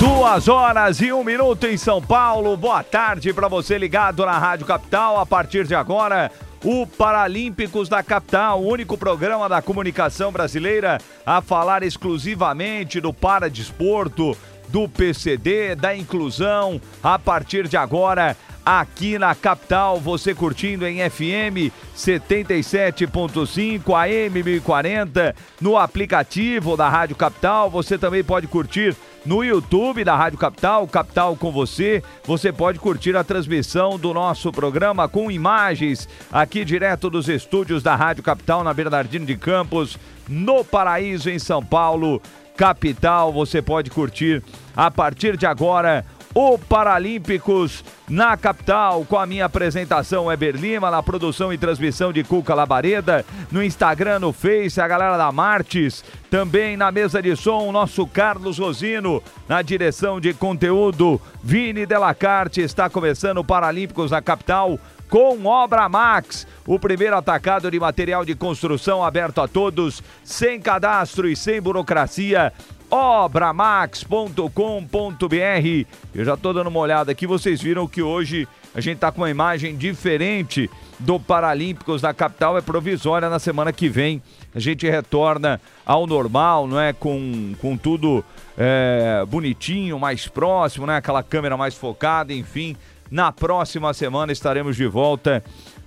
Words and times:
Duas 0.00 0.48
horas 0.48 1.00
e 1.02 1.12
um 1.12 1.22
minuto 1.22 1.66
em 1.66 1.76
São 1.76 2.00
Paulo. 2.00 2.56
Boa 2.56 2.82
tarde 2.82 3.34
para 3.34 3.48
você 3.48 3.76
ligado 3.76 4.24
na 4.24 4.38
Rádio 4.38 4.64
Capital. 4.64 5.20
A 5.20 5.26
partir 5.26 5.66
de 5.66 5.74
agora, 5.74 6.32
o 6.64 6.86
Paralímpicos 6.86 7.86
da 7.86 8.02
Capital, 8.02 8.62
o 8.62 8.66
único 8.66 8.96
programa 8.96 9.46
da 9.46 9.60
comunicação 9.60 10.32
brasileira 10.32 10.96
a 11.26 11.42
falar 11.42 11.82
exclusivamente 11.82 12.98
do 12.98 13.12
paradesporto, 13.12 14.34
do 14.68 14.88
PCD, 14.88 15.74
da 15.74 15.94
inclusão. 15.94 16.80
A 17.02 17.18
partir 17.18 17.68
de 17.68 17.76
agora, 17.76 18.34
aqui 18.64 19.18
na 19.18 19.34
capital, 19.34 20.00
você 20.00 20.34
curtindo 20.34 20.86
em 20.86 20.98
FM 21.10 21.70
77.5, 21.94 23.94
AM 23.94 24.42
1040, 24.42 25.34
no 25.60 25.76
aplicativo 25.76 26.74
da 26.74 26.88
Rádio 26.88 27.16
Capital, 27.16 27.68
você 27.68 27.98
também 27.98 28.24
pode 28.24 28.46
curtir 28.46 28.96
no 29.24 29.44
YouTube 29.44 30.04
da 30.04 30.16
Rádio 30.16 30.38
Capital, 30.38 30.86
Capital 30.86 31.36
com 31.36 31.52
você. 31.52 32.02
Você 32.24 32.52
pode 32.52 32.78
curtir 32.78 33.16
a 33.16 33.24
transmissão 33.24 33.98
do 33.98 34.14
nosso 34.14 34.50
programa 34.50 35.08
com 35.08 35.30
imagens 35.30 36.08
aqui 36.32 36.64
direto 36.64 37.10
dos 37.10 37.28
estúdios 37.28 37.82
da 37.82 37.94
Rádio 37.94 38.22
Capital 38.22 38.64
na 38.64 38.72
Bernardino 38.72 39.26
de 39.26 39.36
Campos, 39.36 39.98
no 40.28 40.64
Paraíso 40.64 41.28
em 41.28 41.38
São 41.38 41.64
Paulo, 41.64 42.20
capital. 42.56 43.32
Você 43.32 43.60
pode 43.60 43.90
curtir 43.90 44.42
a 44.76 44.90
partir 44.90 45.36
de 45.36 45.46
agora 45.46 46.04
o 46.34 46.56
Paralímpicos 46.56 47.84
na 48.08 48.36
capital, 48.36 49.04
com 49.04 49.16
a 49.16 49.26
minha 49.26 49.44
apresentação 49.44 50.30
Eber 50.30 50.54
Lima, 50.54 50.90
na 50.90 51.02
produção 51.02 51.52
e 51.52 51.58
transmissão 51.58 52.12
de 52.12 52.22
Cuca 52.22 52.54
Labareda, 52.54 53.24
no 53.50 53.62
Instagram, 53.62 54.20
no 54.20 54.32
Face, 54.32 54.80
a 54.80 54.86
galera 54.86 55.16
da 55.16 55.32
Martes, 55.32 56.04
também 56.30 56.76
na 56.76 56.92
mesa 56.92 57.20
de 57.20 57.34
som, 57.36 57.66
o 57.66 57.72
nosso 57.72 58.06
Carlos 58.06 58.58
Rosino, 58.58 59.22
na 59.48 59.60
direção 59.62 60.20
de 60.20 60.32
conteúdo, 60.32 61.20
Vini 61.42 61.84
Delacarte, 61.84 62.60
está 62.60 62.88
começando 62.88 63.38
o 63.38 63.44
Paralímpicos 63.44 64.10
na 64.10 64.22
capital, 64.22 64.78
com 65.08 65.44
Obra 65.44 65.88
Max, 65.88 66.46
o 66.64 66.78
primeiro 66.78 67.16
atacado 67.16 67.68
de 67.68 67.80
material 67.80 68.24
de 68.24 68.36
construção 68.36 69.04
aberto 69.04 69.40
a 69.40 69.48
todos, 69.48 70.00
sem 70.22 70.60
cadastro 70.60 71.28
e 71.28 71.34
sem 71.34 71.60
burocracia 71.60 72.52
obramax.com.br. 72.90 75.86
Eu 76.14 76.24
já 76.24 76.34
estou 76.34 76.52
dando 76.52 76.66
uma 76.66 76.80
olhada 76.80 77.12
aqui, 77.12 77.26
vocês 77.26 77.62
viram 77.62 77.86
que 77.86 78.02
hoje 78.02 78.48
a 78.74 78.80
gente 78.80 78.96
está 78.96 79.10
com 79.10 79.20
uma 79.20 79.30
imagem 79.30 79.76
diferente 79.76 80.70
do 80.98 81.18
Paralímpicos 81.18 82.02
da 82.02 82.12
capital, 82.12 82.58
é 82.58 82.60
provisória 82.60 83.28
na 83.28 83.38
semana 83.38 83.72
que 83.72 83.88
vem. 83.88 84.22
A 84.54 84.60
gente 84.60 84.88
retorna 84.88 85.60
ao 85.86 86.06
normal, 86.06 86.66
não 86.66 86.80
é? 86.80 86.92
Com, 86.92 87.54
com 87.60 87.76
tudo 87.76 88.24
é, 88.58 89.24
bonitinho, 89.28 89.98
mais 89.98 90.28
próximo, 90.28 90.86
né? 90.86 90.96
Aquela 90.96 91.22
câmera 91.22 91.56
mais 91.56 91.74
focada, 91.74 92.32
enfim. 92.32 92.76
Na 93.10 93.32
próxima 93.32 93.92
semana 93.92 94.30
estaremos 94.30 94.76
de 94.76 94.86
volta 94.86 95.42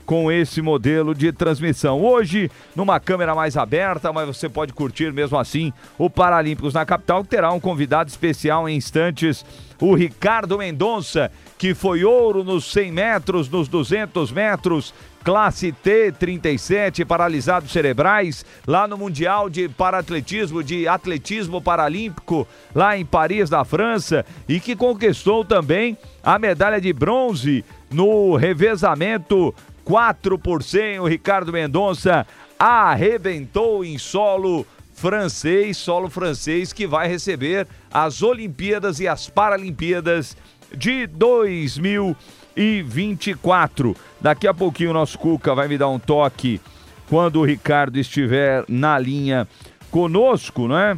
com 0.05 0.31
esse 0.31 0.61
modelo 0.61 1.13
de 1.13 1.31
transmissão. 1.31 2.01
Hoje, 2.01 2.49
numa 2.75 2.99
câmera 2.99 3.33
mais 3.33 3.57
aberta, 3.57 4.11
mas 4.11 4.27
você 4.27 4.49
pode 4.49 4.73
curtir 4.73 5.11
mesmo 5.11 5.37
assim 5.37 5.71
o 5.97 6.09
Paralímpicos 6.09 6.73
na 6.73 6.85
capital, 6.85 7.23
que 7.23 7.29
terá 7.29 7.51
um 7.51 7.59
convidado 7.59 8.09
especial 8.09 8.67
em 8.67 8.75
instantes, 8.75 9.45
o 9.79 9.95
Ricardo 9.95 10.57
Mendonça, 10.57 11.31
que 11.57 11.73
foi 11.73 12.03
ouro 12.03 12.43
nos 12.43 12.71
100 12.71 12.91
metros, 12.91 13.49
nos 13.49 13.67
200 13.67 14.31
metros, 14.31 14.93
classe 15.23 15.73
T37, 15.83 17.05
paralisados 17.05 17.71
cerebrais, 17.71 18.45
lá 18.67 18.87
no 18.87 18.97
Mundial 18.97 19.49
de 19.49 19.69
Paratletismo, 19.69 20.63
de 20.63 20.87
Atletismo 20.87 21.61
Paralímpico, 21.61 22.47
lá 22.75 22.97
em 22.97 23.05
Paris, 23.05 23.49
na 23.49 23.63
França, 23.63 24.25
e 24.47 24.59
que 24.59 24.75
conquistou 24.75 25.45
também 25.45 25.97
a 26.21 26.37
medalha 26.37 26.79
de 26.79 26.91
bronze 26.91 27.63
no 27.89 28.35
revezamento 28.35 29.53
4 29.83 30.39
por 30.39 30.63
100, 30.63 30.99
o 30.99 31.07
Ricardo 31.07 31.51
Mendonça 31.51 32.25
arrebentou 32.57 33.83
em 33.83 33.97
solo 33.97 34.65
francês, 34.93 35.75
solo 35.77 36.09
francês 36.09 36.71
que 36.71 36.87
vai 36.87 37.07
receber 37.07 37.67
as 37.91 38.21
Olimpíadas 38.21 38.99
e 38.99 39.07
as 39.07 39.27
Paralimpíadas 39.29 40.37
de 40.75 41.07
2024. 41.07 43.95
Daqui 44.21 44.47
a 44.47 44.53
pouquinho 44.53 44.91
o 44.91 44.93
nosso 44.93 45.19
Cuca 45.19 45.53
vai 45.53 45.67
me 45.67 45.77
dar 45.77 45.89
um 45.89 45.99
toque 45.99 46.61
quando 47.09 47.41
o 47.41 47.45
Ricardo 47.45 47.99
estiver 47.99 48.63
na 48.67 48.97
linha 48.97 49.45
conosco, 49.91 50.67
né? 50.67 50.97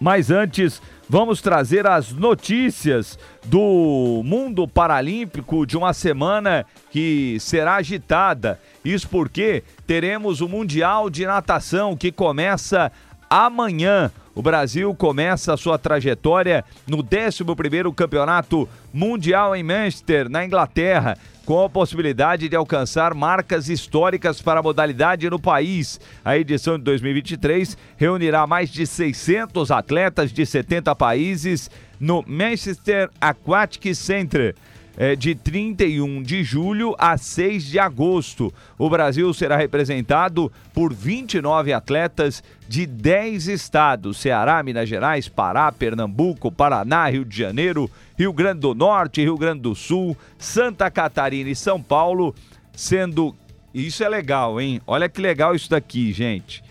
Mas 0.00 0.30
antes, 0.30 0.80
vamos 1.12 1.42
trazer 1.42 1.86
as 1.86 2.10
notícias 2.10 3.18
do 3.44 4.22
mundo 4.24 4.66
paralímpico 4.66 5.66
de 5.66 5.76
uma 5.76 5.92
semana 5.92 6.64
que 6.90 7.36
será 7.38 7.74
agitada. 7.74 8.58
Isso 8.82 9.06
porque 9.10 9.62
teremos 9.86 10.40
o 10.40 10.48
Mundial 10.48 11.10
de 11.10 11.26
Natação 11.26 11.94
que 11.94 12.10
começa 12.10 12.90
amanhã. 13.28 14.10
O 14.34 14.40
Brasil 14.40 14.94
começa 14.94 15.52
a 15.52 15.58
sua 15.58 15.76
trajetória 15.76 16.64
no 16.86 17.04
11º 17.04 17.94
Campeonato 17.94 18.66
Mundial 18.90 19.54
em 19.54 19.62
Manchester, 19.62 20.30
na 20.30 20.46
Inglaterra, 20.46 21.18
com 21.44 21.64
a 21.64 21.68
possibilidade 21.68 22.48
de 22.48 22.56
alcançar 22.56 23.14
marcas 23.14 23.68
históricas 23.68 24.40
para 24.40 24.60
a 24.60 24.62
modalidade 24.62 25.28
no 25.28 25.38
país. 25.38 26.00
A 26.24 26.36
edição 26.36 26.78
de 26.78 26.84
2023 26.84 27.76
reunirá 27.96 28.46
mais 28.46 28.70
de 28.70 28.86
600 28.86 29.70
atletas 29.70 30.32
de 30.32 30.46
70 30.46 30.94
países 30.94 31.70
no 31.98 32.24
Manchester 32.26 33.10
Aquatic 33.20 33.94
Center 33.94 34.54
é, 35.02 35.16
de 35.16 35.34
31 35.34 36.22
de 36.22 36.44
julho 36.44 36.94
a 36.96 37.18
6 37.18 37.64
de 37.64 37.76
agosto. 37.80 38.54
O 38.78 38.88
Brasil 38.88 39.34
será 39.34 39.56
representado 39.56 40.52
por 40.72 40.94
29 40.94 41.72
atletas 41.72 42.40
de 42.68 42.86
10 42.86 43.48
estados: 43.48 44.18
Ceará, 44.18 44.62
Minas 44.62 44.88
Gerais, 44.88 45.28
Pará, 45.28 45.72
Pernambuco, 45.72 46.52
Paraná, 46.52 47.08
Rio 47.08 47.24
de 47.24 47.36
Janeiro, 47.36 47.90
Rio 48.16 48.32
Grande 48.32 48.60
do 48.60 48.76
Norte, 48.76 49.22
Rio 49.22 49.36
Grande 49.36 49.62
do 49.62 49.74
Sul, 49.74 50.16
Santa 50.38 50.88
Catarina 50.88 51.50
e 51.50 51.56
São 51.56 51.82
Paulo, 51.82 52.32
sendo. 52.72 53.34
Isso 53.74 54.04
é 54.04 54.08
legal, 54.08 54.60
hein? 54.60 54.80
Olha 54.86 55.08
que 55.08 55.20
legal 55.20 55.52
isso 55.52 55.68
daqui, 55.68 56.12
gente. 56.12 56.62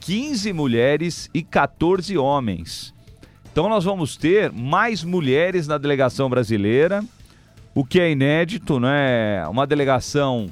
15 0.00 0.52
mulheres 0.52 1.30
e 1.32 1.40
14 1.40 2.18
homens. 2.18 2.92
Então 3.52 3.68
nós 3.68 3.84
vamos 3.84 4.16
ter 4.16 4.50
mais 4.50 5.04
mulheres 5.04 5.68
na 5.68 5.78
delegação 5.78 6.28
brasileira 6.28 7.04
o 7.76 7.84
que 7.84 8.00
é 8.00 8.10
inédito, 8.10 8.80
né? 8.80 9.46
Uma 9.48 9.64
delegação 9.66 10.50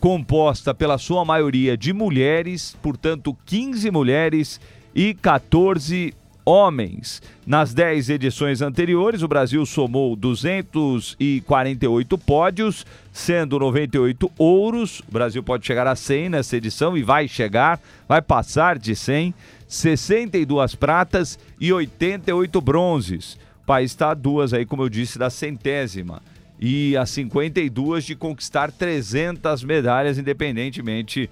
composta 0.00 0.74
pela 0.74 0.96
sua 0.96 1.22
maioria 1.22 1.76
de 1.76 1.92
mulheres, 1.92 2.74
portanto 2.80 3.36
15 3.44 3.90
mulheres 3.90 4.58
e 4.94 5.12
14 5.12 6.14
homens. 6.46 7.20
Nas 7.46 7.74
10 7.74 8.08
edições 8.08 8.62
anteriores, 8.62 9.22
o 9.22 9.28
Brasil 9.28 9.66
somou 9.66 10.16
248 10.16 12.16
pódios, 12.16 12.86
sendo 13.12 13.58
98 13.58 14.32
ouros. 14.38 15.00
O 15.00 15.12
Brasil 15.12 15.42
pode 15.42 15.66
chegar 15.66 15.86
a 15.86 15.94
100 15.94 16.30
nessa 16.30 16.56
edição 16.56 16.96
e 16.96 17.02
vai 17.02 17.28
chegar, 17.28 17.78
vai 18.08 18.22
passar 18.22 18.78
de 18.78 18.96
100, 18.96 19.34
62 19.68 20.74
pratas 20.74 21.38
e 21.60 21.70
88 21.70 22.58
bronzes. 22.62 23.34
O 23.62 23.66
país 23.66 23.90
está 23.90 24.12
a 24.12 24.14
duas 24.14 24.54
aí, 24.54 24.64
como 24.64 24.84
eu 24.84 24.88
disse, 24.88 25.18
da 25.18 25.28
centésima 25.28 26.22
e 26.60 26.96
a 26.96 27.04
52 27.04 28.04
de 28.04 28.14
conquistar 28.14 28.70
300 28.70 29.62
medalhas, 29.64 30.18
independentemente 30.18 31.30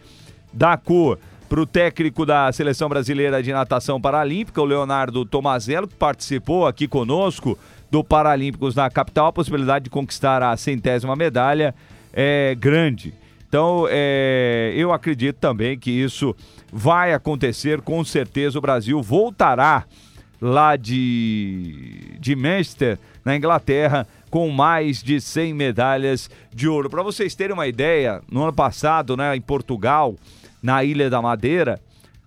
da 0.52 0.76
cor. 0.76 1.18
Para 1.48 1.60
o 1.60 1.66
técnico 1.66 2.24
da 2.24 2.50
Seleção 2.52 2.88
Brasileira 2.88 3.42
de 3.42 3.52
Natação 3.52 4.00
Paralímpica, 4.00 4.60
o 4.60 4.64
Leonardo 4.64 5.24
Tomazello, 5.24 5.86
que 5.86 5.94
participou 5.94 6.66
aqui 6.66 6.88
conosco 6.88 7.58
do 7.90 8.02
Paralímpicos 8.02 8.74
na 8.74 8.90
capital, 8.90 9.26
a 9.28 9.32
possibilidade 9.32 9.84
de 9.84 9.90
conquistar 9.90 10.42
a 10.42 10.56
centésima 10.56 11.14
medalha 11.14 11.74
é 12.12 12.56
grande. 12.58 13.14
Então, 13.46 13.86
é, 13.88 14.72
eu 14.74 14.92
acredito 14.92 15.36
também 15.36 15.78
que 15.78 15.90
isso 15.90 16.34
vai 16.72 17.14
acontecer, 17.14 17.80
com 17.82 18.04
certeza 18.04 18.58
o 18.58 18.62
Brasil 18.62 19.00
voltará 19.00 19.84
lá 20.40 20.74
de, 20.74 22.16
de 22.18 22.34
Manchester, 22.34 22.98
na 23.24 23.36
Inglaterra, 23.36 24.06
com 24.34 24.50
mais 24.50 25.00
de 25.00 25.20
100 25.20 25.54
medalhas 25.54 26.28
de 26.52 26.66
ouro. 26.66 26.90
Para 26.90 27.04
vocês 27.04 27.36
terem 27.36 27.54
uma 27.54 27.68
ideia, 27.68 28.20
no 28.28 28.42
ano 28.42 28.52
passado, 28.52 29.16
né, 29.16 29.36
em 29.36 29.40
Portugal, 29.40 30.16
na 30.60 30.82
Ilha 30.82 31.08
da 31.08 31.22
Madeira, 31.22 31.80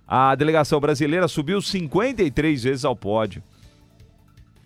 a 0.07 0.33
delegação 0.33 0.79
brasileira 0.79 1.27
subiu 1.27 1.61
53 1.61 2.63
vezes 2.63 2.85
ao 2.85 2.95
pódio. 2.95 3.43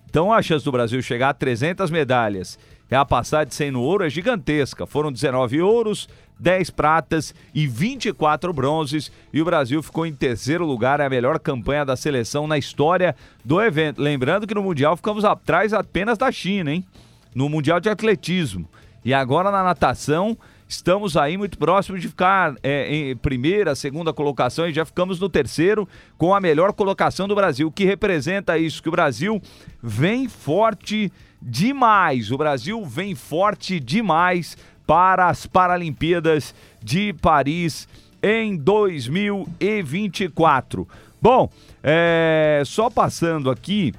Então 0.07 0.31
a 0.31 0.39
chance 0.43 0.63
do 0.63 0.71
Brasil 0.71 1.01
chegar 1.01 1.29
a 1.29 1.33
300 1.33 1.89
medalhas 1.89 2.59
é 2.91 2.95
a 2.95 3.03
passar 3.03 3.43
de 3.43 3.55
100 3.55 3.71
no 3.71 3.81
ouro 3.81 4.05
é 4.05 4.09
gigantesca. 4.11 4.85
Foram 4.85 5.11
19 5.11 5.63
ouros, 5.63 6.07
10 6.39 6.69
pratas 6.69 7.33
e 7.55 7.65
24 7.65 8.53
bronzes. 8.53 9.11
E 9.33 9.41
o 9.41 9.45
Brasil 9.45 9.81
ficou 9.81 10.05
em 10.05 10.13
terceiro 10.13 10.63
lugar, 10.63 10.99
é 10.99 11.07
a 11.07 11.09
melhor 11.09 11.39
campanha 11.39 11.83
da 11.85 11.95
seleção 11.95 12.45
na 12.45 12.59
história 12.59 13.15
do 13.43 13.59
evento. 13.59 13.99
Lembrando 13.99 14.45
que 14.45 14.53
no 14.53 14.61
Mundial 14.61 14.95
ficamos 14.95 15.25
atrás 15.25 15.73
apenas 15.73 16.19
da 16.19 16.31
China, 16.31 16.71
hein? 16.71 16.85
No 17.33 17.49
Mundial 17.49 17.79
de 17.79 17.89
Atletismo. 17.89 18.69
E 19.03 19.13
agora 19.13 19.51
na 19.51 19.63
natação, 19.63 20.37
Estamos 20.71 21.15
aí 21.17 21.37
muito 21.37 21.57
próximos 21.57 21.99
de 21.99 22.07
ficar 22.07 22.55
é, 22.63 22.95
em 22.95 23.17
primeira, 23.17 23.75
segunda 23.75 24.13
colocação 24.13 24.69
e 24.69 24.73
já 24.73 24.85
ficamos 24.85 25.19
no 25.19 25.27
terceiro 25.27 25.85
com 26.17 26.33
a 26.33 26.39
melhor 26.39 26.71
colocação 26.71 27.27
do 27.27 27.35
Brasil, 27.35 27.67
o 27.67 27.71
que 27.71 27.83
representa 27.83 28.57
isso, 28.57 28.81
que 28.81 28.87
o 28.87 28.93
Brasil 28.93 29.41
vem 29.83 30.29
forte 30.29 31.11
demais. 31.41 32.31
O 32.31 32.37
Brasil 32.37 32.85
vem 32.85 33.15
forte 33.15 33.81
demais 33.81 34.57
para 34.87 35.27
as 35.27 35.45
Paralimpíadas 35.45 36.55
de 36.81 37.11
Paris 37.21 37.85
em 38.23 38.55
2024. 38.55 40.87
Bom, 41.21 41.49
é, 41.83 42.63
só 42.65 42.89
passando 42.89 43.51
aqui 43.51 43.93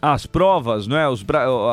as 0.00 0.26
provas, 0.26 0.86
não 0.86 0.96
é? 0.96 1.08
Os, 1.08 1.24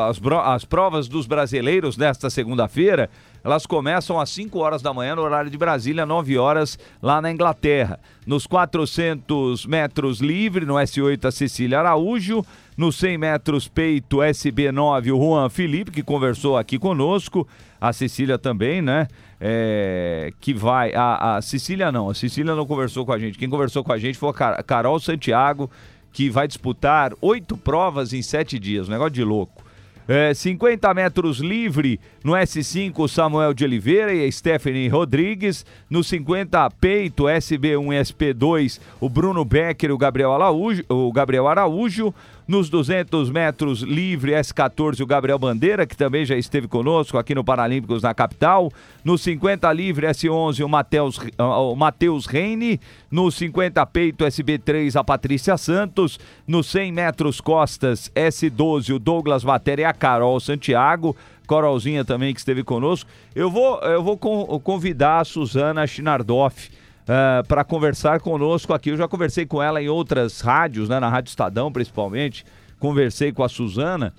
as, 0.09 0.21
as 0.45 0.65
provas 0.65 1.07
dos 1.07 1.27
brasileiros 1.27 1.97
nesta 1.97 2.29
segunda-feira. 2.29 3.09
Elas 3.43 3.67
começam 3.67 4.19
às 4.19 4.31
5 4.31 4.57
horas 4.57 4.81
da 4.81 4.91
manhã 4.91 5.15
no 5.15 5.21
horário 5.21 5.51
de 5.51 5.57
Brasília, 5.57 6.03
9 6.03 6.35
horas 6.35 6.79
lá 6.99 7.21
na 7.21 7.31
Inglaterra. 7.31 7.99
Nos 8.25 8.47
400 8.47 9.67
metros 9.67 10.19
livre, 10.19 10.65
no 10.65 10.73
S8, 10.73 11.25
a 11.25 11.31
Cecília 11.31 11.79
Araújo. 11.79 12.43
Nos 12.75 12.95
100 12.97 13.17
metros 13.19 13.67
peito, 13.67 14.17
SB9, 14.17 15.13
o 15.13 15.23
Juan 15.23 15.49
Felipe, 15.49 15.91
que 15.91 16.01
conversou 16.01 16.57
aqui 16.57 16.79
conosco. 16.79 17.47
A 17.79 17.93
Cecília 17.93 18.39
também, 18.39 18.81
né? 18.81 19.07
É, 19.39 20.33
que 20.41 20.51
vai. 20.51 20.91
A, 20.95 21.37
a 21.37 21.41
Cecília 21.41 21.91
não, 21.91 22.09
a 22.09 22.15
Cecília 22.15 22.55
não 22.55 22.65
conversou 22.65 23.05
com 23.05 23.13
a 23.13 23.19
gente. 23.19 23.37
Quem 23.37 23.49
conversou 23.49 23.83
com 23.83 23.93
a 23.93 23.97
gente 23.99 24.17
foi 24.17 24.29
a 24.29 24.63
Carol 24.63 24.99
Santiago, 24.99 25.69
que 26.15 26.29
vai 26.29 26.47
disputar 26.47 27.11
oito 27.21 27.57
provas 27.57 28.13
em 28.13 28.21
sete 28.21 28.57
dias. 28.57 28.87
Um 28.87 28.91
negócio 28.91 29.11
de 29.11 29.23
louco. 29.23 29.65
É, 30.07 30.33
50 30.33 30.93
metros 30.93 31.39
livre 31.39 31.99
no 32.23 32.31
S5, 32.31 33.05
Samuel 33.09 33.53
de 33.53 33.65
Oliveira 33.65 34.13
e 34.13 34.31
Stephanie 34.31 34.87
Rodrigues. 34.87 35.65
No 35.89 36.01
50 36.05 36.69
peito, 36.79 37.23
SB1 37.23 37.93
e 37.93 38.33
SP2, 38.33 38.79
o 39.01 39.09
Bruno 39.09 39.43
Becker 39.43 39.89
e 39.89 39.93
o 39.93 39.97
Gabriel 39.97 40.31
Araújo. 40.31 40.85
O 40.87 41.11
Gabriel 41.11 41.49
Araújo. 41.49 42.13
Nos 42.47 42.69
200 42.69 43.31
metros 43.31 43.81
livre, 43.81 44.33
S14, 44.33 45.01
o 45.01 45.05
Gabriel 45.07 45.39
Bandeira, 45.39 45.87
que 45.87 45.97
também 45.97 46.23
já 46.23 46.35
esteve 46.35 46.67
conosco 46.67 47.17
aqui 47.17 47.33
no 47.33 47.43
Paralímpicos 47.43 48.03
na 48.03 48.13
capital. 48.13 48.71
No 49.03 49.17
50 49.17 49.73
livre, 49.73 50.05
S11, 50.05 50.63
o 50.63 50.69
Matheus, 50.69 51.19
o 51.39 51.75
Matheus 51.75 52.27
Reine. 52.27 52.79
No 53.09 53.31
50 53.31 53.83
peito, 53.87 54.23
SB3, 54.23 54.95
a 54.95 55.03
Patrícia 55.03 55.57
Santos. 55.57 56.19
No 56.47 56.63
100 56.63 56.91
metros 56.91 57.41
costas, 57.41 58.11
S12, 58.13 58.93
o 58.93 58.99
Douglas 58.99 59.43
Matéria 59.43 59.81
e 59.81 59.85
a 59.85 59.93
Carol 59.93 60.39
Santiago. 60.39 61.15
Coralzinha 61.47 62.05
também 62.05 62.31
que 62.31 62.39
esteve 62.39 62.63
conosco. 62.63 63.09
Eu 63.33 63.49
vou, 63.49 63.79
eu 63.79 64.03
vou 64.03 64.17
convidar 64.17 65.21
a 65.21 65.25
Suzana 65.25 65.87
Schinardoff 65.87 66.69
uh, 67.07 67.39
eh, 67.39 67.43
para 67.47 67.63
conversar 67.63 68.19
conosco 68.19 68.73
aqui. 68.73 68.89
Eu 68.89 68.97
já 68.97 69.07
conversei 69.07 69.45
com 69.45 69.61
ela 69.61 69.81
em 69.81 69.89
outras 69.89 70.41
rádios, 70.41 70.89
né, 70.89 70.99
na 70.99 71.09
Rádio 71.09 71.29
Estadão 71.29 71.71
principalmente. 71.71 72.45
Conversei 72.79 73.31
com 73.31 73.43
a 73.43 73.49
Suzana 73.49 74.13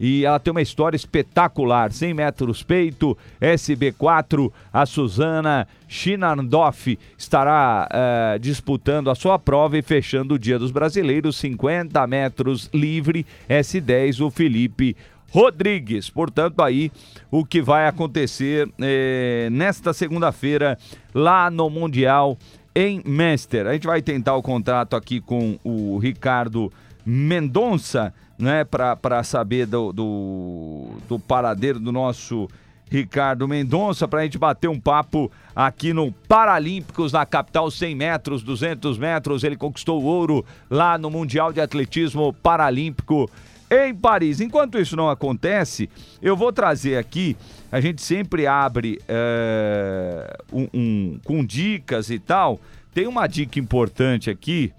e 0.00 0.24
ela 0.24 0.40
tem 0.40 0.50
uma 0.50 0.62
história 0.62 0.96
espetacular. 0.96 1.92
100 1.92 2.14
metros 2.14 2.62
peito, 2.62 3.16
SB4, 3.38 4.50
a 4.72 4.86
Suzana 4.86 5.68
Chinardoff 5.86 6.98
estará 7.18 7.86
uh, 7.86 8.38
disputando 8.38 9.10
a 9.10 9.14
sua 9.14 9.38
prova 9.38 9.76
e 9.76 9.82
fechando 9.82 10.34
o 10.34 10.38
Dia 10.38 10.58
dos 10.58 10.70
Brasileiros, 10.70 11.36
50 11.36 12.06
metros 12.06 12.70
livre, 12.72 13.26
S10, 13.46 14.24
o 14.24 14.30
Felipe 14.30 14.96
Rodrigues. 15.30 16.10
Portanto, 16.10 16.62
aí 16.62 16.90
o 17.30 17.44
que 17.44 17.62
vai 17.62 17.86
acontecer 17.86 18.68
eh, 18.80 19.48
nesta 19.50 19.92
segunda-feira 19.92 20.76
lá 21.14 21.50
no 21.50 21.70
Mundial 21.70 22.36
em 22.74 23.02
Manchester. 23.04 23.66
A 23.66 23.72
gente 23.72 23.86
vai 23.86 24.02
tentar 24.02 24.36
o 24.36 24.42
contrato 24.42 24.96
aqui 24.96 25.20
com 25.20 25.58
o 25.64 25.98
Ricardo 25.98 26.72
Mendonça, 27.04 28.12
né, 28.38 28.64
para 28.64 29.22
saber 29.22 29.66
do, 29.66 29.92
do, 29.92 30.86
do 31.08 31.18
paradeiro 31.18 31.78
do 31.78 31.92
nosso 31.92 32.48
Ricardo 32.90 33.46
Mendonça, 33.46 34.08
para 34.08 34.20
a 34.20 34.22
gente 34.24 34.38
bater 34.38 34.68
um 34.68 34.80
papo 34.80 35.30
aqui 35.54 35.92
no 35.92 36.10
Paralímpicos, 36.10 37.12
na 37.12 37.24
capital, 37.24 37.70
100 37.70 37.94
metros, 37.94 38.42
200 38.42 38.98
metros. 38.98 39.44
Ele 39.44 39.56
conquistou 39.56 40.02
o 40.02 40.04
ouro 40.04 40.44
lá 40.68 40.98
no 40.98 41.08
Mundial 41.08 41.52
de 41.52 41.60
Atletismo 41.60 42.32
Paralímpico 42.32 43.30
em 43.70 43.94
Paris. 43.94 44.40
Enquanto 44.40 44.78
isso 44.78 44.96
não 44.96 45.08
acontece, 45.08 45.88
eu 46.20 46.36
vou 46.36 46.52
trazer 46.52 46.96
aqui. 46.96 47.36
A 47.70 47.80
gente 47.80 48.02
sempre 48.02 48.46
abre 48.46 49.00
é, 49.08 50.36
um, 50.52 50.68
um, 50.74 51.20
com 51.24 51.44
dicas 51.44 52.10
e 52.10 52.18
tal. 52.18 52.60
Tem 52.92 53.06
uma 53.06 53.26
dica 53.26 53.58
importante 53.60 54.28
aqui. 54.28 54.72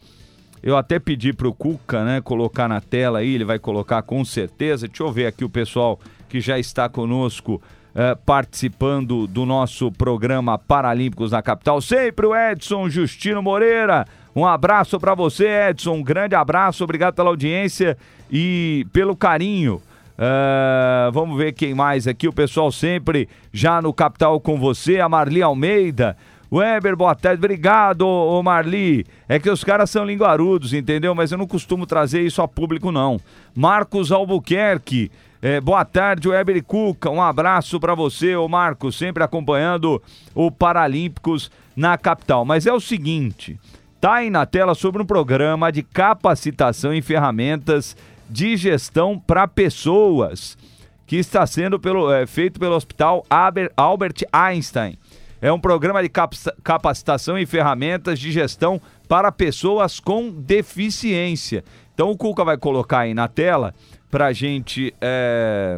Eu 0.62 0.78
até 0.78 1.00
pedi 1.00 1.34
para 1.34 1.48
o 1.48 1.54
Cuca, 1.54 2.04
né, 2.04 2.22
colocar 2.22 2.68
na 2.68 2.80
tela 2.80 3.20
aí, 3.20 3.34
ele 3.34 3.46
vai 3.46 3.58
colocar 3.58 4.02
com 4.04 4.24
certeza. 4.24 4.88
Deixa 4.88 5.02
eu 5.02 5.12
ver 5.12 5.26
aqui 5.26 5.44
o 5.44 5.50
pessoal 5.50 6.00
que 6.30 6.40
já 6.40 6.60
está 6.60 6.88
conosco 6.88 7.62
é, 7.96 8.16
participando 8.16 9.26
do 9.26 9.46
nosso 9.46 9.92
programa 9.92 10.58
Paralímpicos 10.58 11.32
na 11.32 11.42
capital. 11.42 11.82
Sempre 11.82 12.26
o 12.26 12.36
Edson 12.36 12.90
Justino 12.90 13.42
Moreira. 13.42 14.06
Um 14.36 14.46
abraço 14.46 15.00
para 15.00 15.14
você, 15.14 15.70
Edson. 15.70 15.96
Um 15.96 16.04
grande 16.04 16.36
abraço, 16.36 16.84
obrigado 16.84 17.16
pela 17.16 17.30
audiência 17.30 17.98
e 18.32 18.86
pelo 18.94 19.16
carinho. 19.16 19.82
Uh, 20.22 21.12
vamos 21.12 21.38
ver 21.38 21.54
quem 21.54 21.74
mais 21.74 22.08
aqui. 22.08 22.28
O 22.28 22.34
pessoal 22.34 22.72
sempre 22.72 23.28
já 23.52 23.82
no 23.82 23.94
Capital 23.94 24.40
com 24.40 24.58
você. 24.60 25.00
A 25.00 25.10
Marli 25.10 25.42
Almeida. 25.42 26.16
Weber, 26.52 26.96
boa 26.96 27.16
tarde. 27.16 27.40
Obrigado, 27.40 28.06
ô 28.06 28.44
Marli. 28.44 29.06
É 29.28 29.40
que 29.40 29.50
os 29.50 29.64
caras 29.64 29.90
são 29.90 30.06
linguarudos, 30.06 30.74
entendeu? 30.74 31.16
Mas 31.16 31.32
eu 31.32 31.38
não 31.38 31.48
costumo 31.48 31.86
trazer 31.86 32.22
isso 32.22 32.42
a 32.42 32.48
público, 32.48 32.92
não. 32.92 33.20
Marcos 33.56 34.12
Albuquerque. 34.12 35.12
É, 35.42 35.60
boa 35.60 35.84
tarde, 35.84 36.30
Weber 36.30 36.64
Cuca. 36.64 37.10
Um 37.10 37.22
abraço 37.22 37.80
para 37.80 37.96
você, 37.96 38.36
ô 38.36 38.48
Marcos, 38.48 38.96
sempre 38.96 39.24
acompanhando 39.24 40.00
o 40.36 40.52
Paralímpicos 40.52 41.50
na 41.76 41.98
capital. 41.98 42.46
Mas 42.46 42.68
é 42.68 42.74
o 42.74 42.80
seguinte: 42.80 43.58
tá 44.02 44.16
aí 44.16 44.32
na 44.32 44.48
tela 44.48 44.74
sobre 44.74 45.00
um 45.00 45.06
programa 45.06 45.72
de 45.72 45.84
capacitação 45.84 46.92
em 46.92 47.04
ferramentas 47.04 47.96
de 48.28 48.58
gestão 48.58 49.20
para 49.20 49.48
pessoas, 49.48 50.58
que 51.06 51.18
está 51.18 51.46
sendo 51.46 51.80
pelo, 51.80 52.12
é, 52.12 52.26
feito 52.26 52.60
pelo 52.60 52.76
Hospital 52.76 53.24
Albert 53.78 54.24
Einstein. 54.34 54.98
É 55.40 55.52
um 55.52 55.60
programa 55.60 56.02
de 56.02 56.10
capacitação 56.10 57.38
e 57.38 57.46
ferramentas 57.46 58.20
de 58.20 58.32
gestão 58.32 58.82
para 59.08 59.32
pessoas 59.32 60.00
com 60.00 60.32
deficiência. 60.32 61.64
Então 61.94 62.10
o 62.10 62.18
Cuca 62.18 62.44
vai 62.44 62.58
colocar 62.58 63.02
aí 63.02 63.14
na 63.14 63.28
tela 63.28 63.74
para 64.10 64.34
gente, 64.34 64.94
é, 65.00 65.78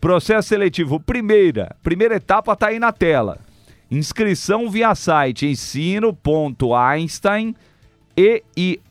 Processo 0.00 0.48
seletivo, 0.48 1.00
primeira, 1.00 1.74
primeira 1.82 2.14
etapa 2.16 2.52
está 2.52 2.68
aí 2.68 2.78
na 2.78 2.92
tela. 2.92 3.40
Inscrição 3.90 4.70
via 4.70 4.94
site 4.94 5.46
ensino.einstein, 5.46 7.56
E-I-N-S-T-E-I-N, 8.16 8.84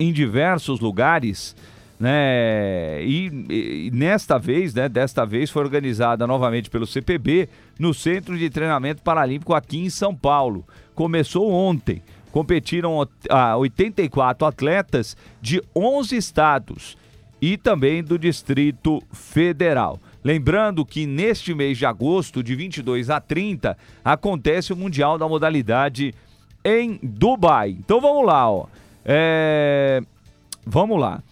em 0.00 0.10
diversos 0.14 0.80
lugares, 0.80 1.54
né? 1.98 3.02
E, 3.02 3.26
e, 3.50 3.90
nesta 3.92 4.38
vez, 4.38 4.74
né, 4.74 4.88
desta 4.88 5.24
vez 5.24 5.50
foi 5.50 5.62
organizada 5.62 6.26
novamente 6.26 6.70
pelo 6.70 6.86
CPB 6.86 7.48
no 7.78 7.92
Centro 7.92 8.38
de 8.38 8.48
Treinamento 8.48 9.02
Paralímpico 9.02 9.54
aqui 9.54 9.78
em 9.78 9.90
São 9.90 10.14
Paulo. 10.14 10.64
Começou 10.94 11.50
ontem 11.50 12.02
competiram 12.30 13.06
ah, 13.30 13.56
84 13.56 14.46
atletas 14.46 15.16
de 15.40 15.62
11 15.74 16.16
estados 16.16 16.96
e 17.40 17.56
também 17.56 18.02
do 18.02 18.18
Distrito 18.18 19.02
Federal. 19.12 19.98
Lembrando 20.22 20.84
que 20.84 21.06
neste 21.06 21.54
mês 21.54 21.78
de 21.78 21.86
agosto, 21.86 22.42
de 22.42 22.54
22 22.54 23.10
a 23.10 23.20
30, 23.20 23.76
acontece 24.04 24.72
o 24.72 24.76
Mundial 24.76 25.16
da 25.16 25.28
Modalidade 25.28 26.14
em 26.64 26.98
Dubai. 27.02 27.70
Então 27.70 28.00
vamos 28.00 28.26
lá, 28.26 28.50
ó. 28.50 28.66
É... 29.04 30.00
Vamos 30.66 31.00
lá. 31.00 31.22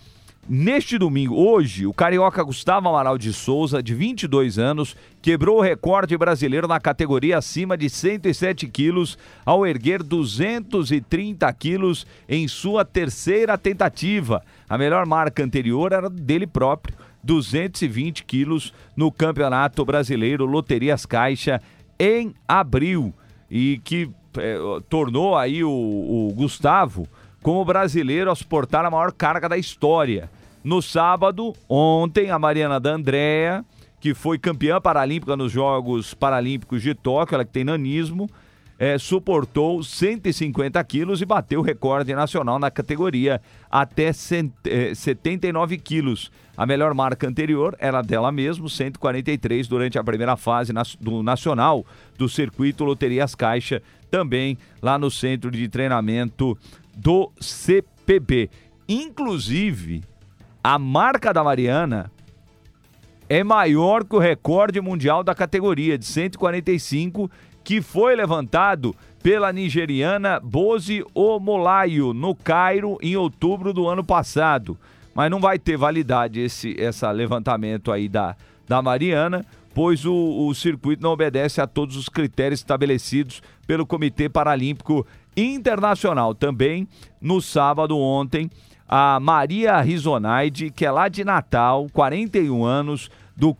Neste 0.48 0.96
domingo, 0.96 1.34
hoje, 1.34 1.88
o 1.88 1.92
carioca 1.92 2.40
Gustavo 2.40 2.88
Amaral 2.88 3.18
de 3.18 3.32
Souza, 3.32 3.82
de 3.82 3.92
22 3.92 4.60
anos, 4.60 4.96
quebrou 5.20 5.58
o 5.58 5.60
recorde 5.60 6.16
brasileiro 6.16 6.68
na 6.68 6.78
categoria 6.78 7.38
acima 7.38 7.76
de 7.76 7.90
107 7.90 8.68
quilos 8.68 9.18
ao 9.44 9.66
erguer 9.66 10.04
230 10.04 11.52
quilos 11.54 12.06
em 12.28 12.46
sua 12.46 12.84
terceira 12.84 13.58
tentativa. 13.58 14.40
A 14.68 14.78
melhor 14.78 15.04
marca 15.04 15.42
anterior 15.42 15.90
era 15.90 16.08
dele 16.08 16.46
próprio, 16.46 16.96
220 17.24 18.22
quilos 18.22 18.72
no 18.94 19.10
Campeonato 19.10 19.84
Brasileiro 19.84 20.46
Loterias 20.46 21.04
Caixa 21.04 21.60
em 21.98 22.32
abril 22.46 23.12
e 23.50 23.80
que 23.82 24.08
é, 24.38 24.58
tornou 24.88 25.36
aí 25.36 25.64
o, 25.64 25.70
o 25.70 26.32
Gustavo 26.36 27.08
como 27.42 27.64
brasileiro 27.64 28.30
a 28.30 28.34
suportar 28.36 28.84
a 28.84 28.90
maior 28.90 29.10
carga 29.10 29.48
da 29.48 29.58
história. 29.58 30.30
No 30.66 30.82
sábado, 30.82 31.54
ontem, 31.68 32.28
a 32.32 32.40
Mariana 32.40 32.80
da 32.80 32.90
Andrea, 32.90 33.64
que 34.00 34.12
foi 34.12 34.36
campeã 34.36 34.80
paralímpica 34.80 35.36
nos 35.36 35.52
Jogos 35.52 36.12
Paralímpicos 36.12 36.82
de 36.82 36.92
Tóquio, 36.92 37.36
ela 37.36 37.44
que 37.44 37.52
tem 37.52 37.62
nanismo, 37.62 38.28
é, 38.76 38.98
suportou 38.98 39.80
150 39.80 40.82
quilos 40.82 41.22
e 41.22 41.24
bateu 41.24 41.60
o 41.60 41.62
recorde 41.62 42.12
nacional 42.16 42.58
na 42.58 42.68
categoria 42.68 43.40
até 43.70 44.12
79 44.12 45.78
quilos. 45.78 46.32
A 46.56 46.66
melhor 46.66 46.92
marca 46.94 47.28
anterior 47.28 47.76
era 47.78 48.02
dela 48.02 48.32
mesmo, 48.32 48.68
143, 48.68 49.68
durante 49.68 50.00
a 50.00 50.02
primeira 50.02 50.36
fase 50.36 50.72
do 50.98 51.22
nacional 51.22 51.86
do 52.18 52.28
circuito 52.28 52.82
Loterias 52.82 53.36
Caixa, 53.36 53.80
também 54.10 54.58
lá 54.82 54.98
no 54.98 55.12
centro 55.12 55.48
de 55.48 55.68
treinamento 55.68 56.58
do 56.92 57.30
CPB. 57.40 58.50
Inclusive, 58.88 60.02
a 60.66 60.80
marca 60.80 61.32
da 61.32 61.44
Mariana 61.44 62.10
é 63.28 63.44
maior 63.44 64.02
que 64.02 64.16
o 64.16 64.18
recorde 64.18 64.80
mundial 64.80 65.22
da 65.22 65.32
categoria, 65.32 65.96
de 65.96 66.04
145, 66.04 67.30
que 67.62 67.80
foi 67.80 68.16
levantado 68.16 68.92
pela 69.22 69.52
nigeriana 69.52 70.40
Bozi 70.40 71.04
Omolayo, 71.14 72.12
no 72.12 72.34
Cairo, 72.34 72.98
em 73.00 73.14
outubro 73.14 73.72
do 73.72 73.86
ano 73.86 74.02
passado. 74.02 74.76
Mas 75.14 75.30
não 75.30 75.38
vai 75.38 75.56
ter 75.56 75.76
validade 75.76 76.40
esse 76.40 76.74
essa 76.80 77.12
levantamento 77.12 77.92
aí 77.92 78.08
da, 78.08 78.34
da 78.66 78.82
Mariana, 78.82 79.46
pois 79.72 80.04
o, 80.04 80.48
o 80.48 80.52
circuito 80.52 81.00
não 81.00 81.12
obedece 81.12 81.60
a 81.60 81.68
todos 81.68 81.96
os 81.96 82.08
critérios 82.08 82.58
estabelecidos 82.58 83.40
pelo 83.68 83.86
Comitê 83.86 84.28
Paralímpico 84.28 85.06
Internacional. 85.36 86.34
Também, 86.34 86.88
no 87.20 87.40
sábado 87.40 87.96
ontem, 87.96 88.50
a 88.88 89.18
Maria 89.20 89.80
Rizonaide, 89.80 90.70
que 90.70 90.84
é 90.84 90.90
lá 90.90 91.08
de 91.08 91.24
Natal, 91.24 91.86
41 91.92 92.64
anos, 92.64 93.10
do, 93.36 93.54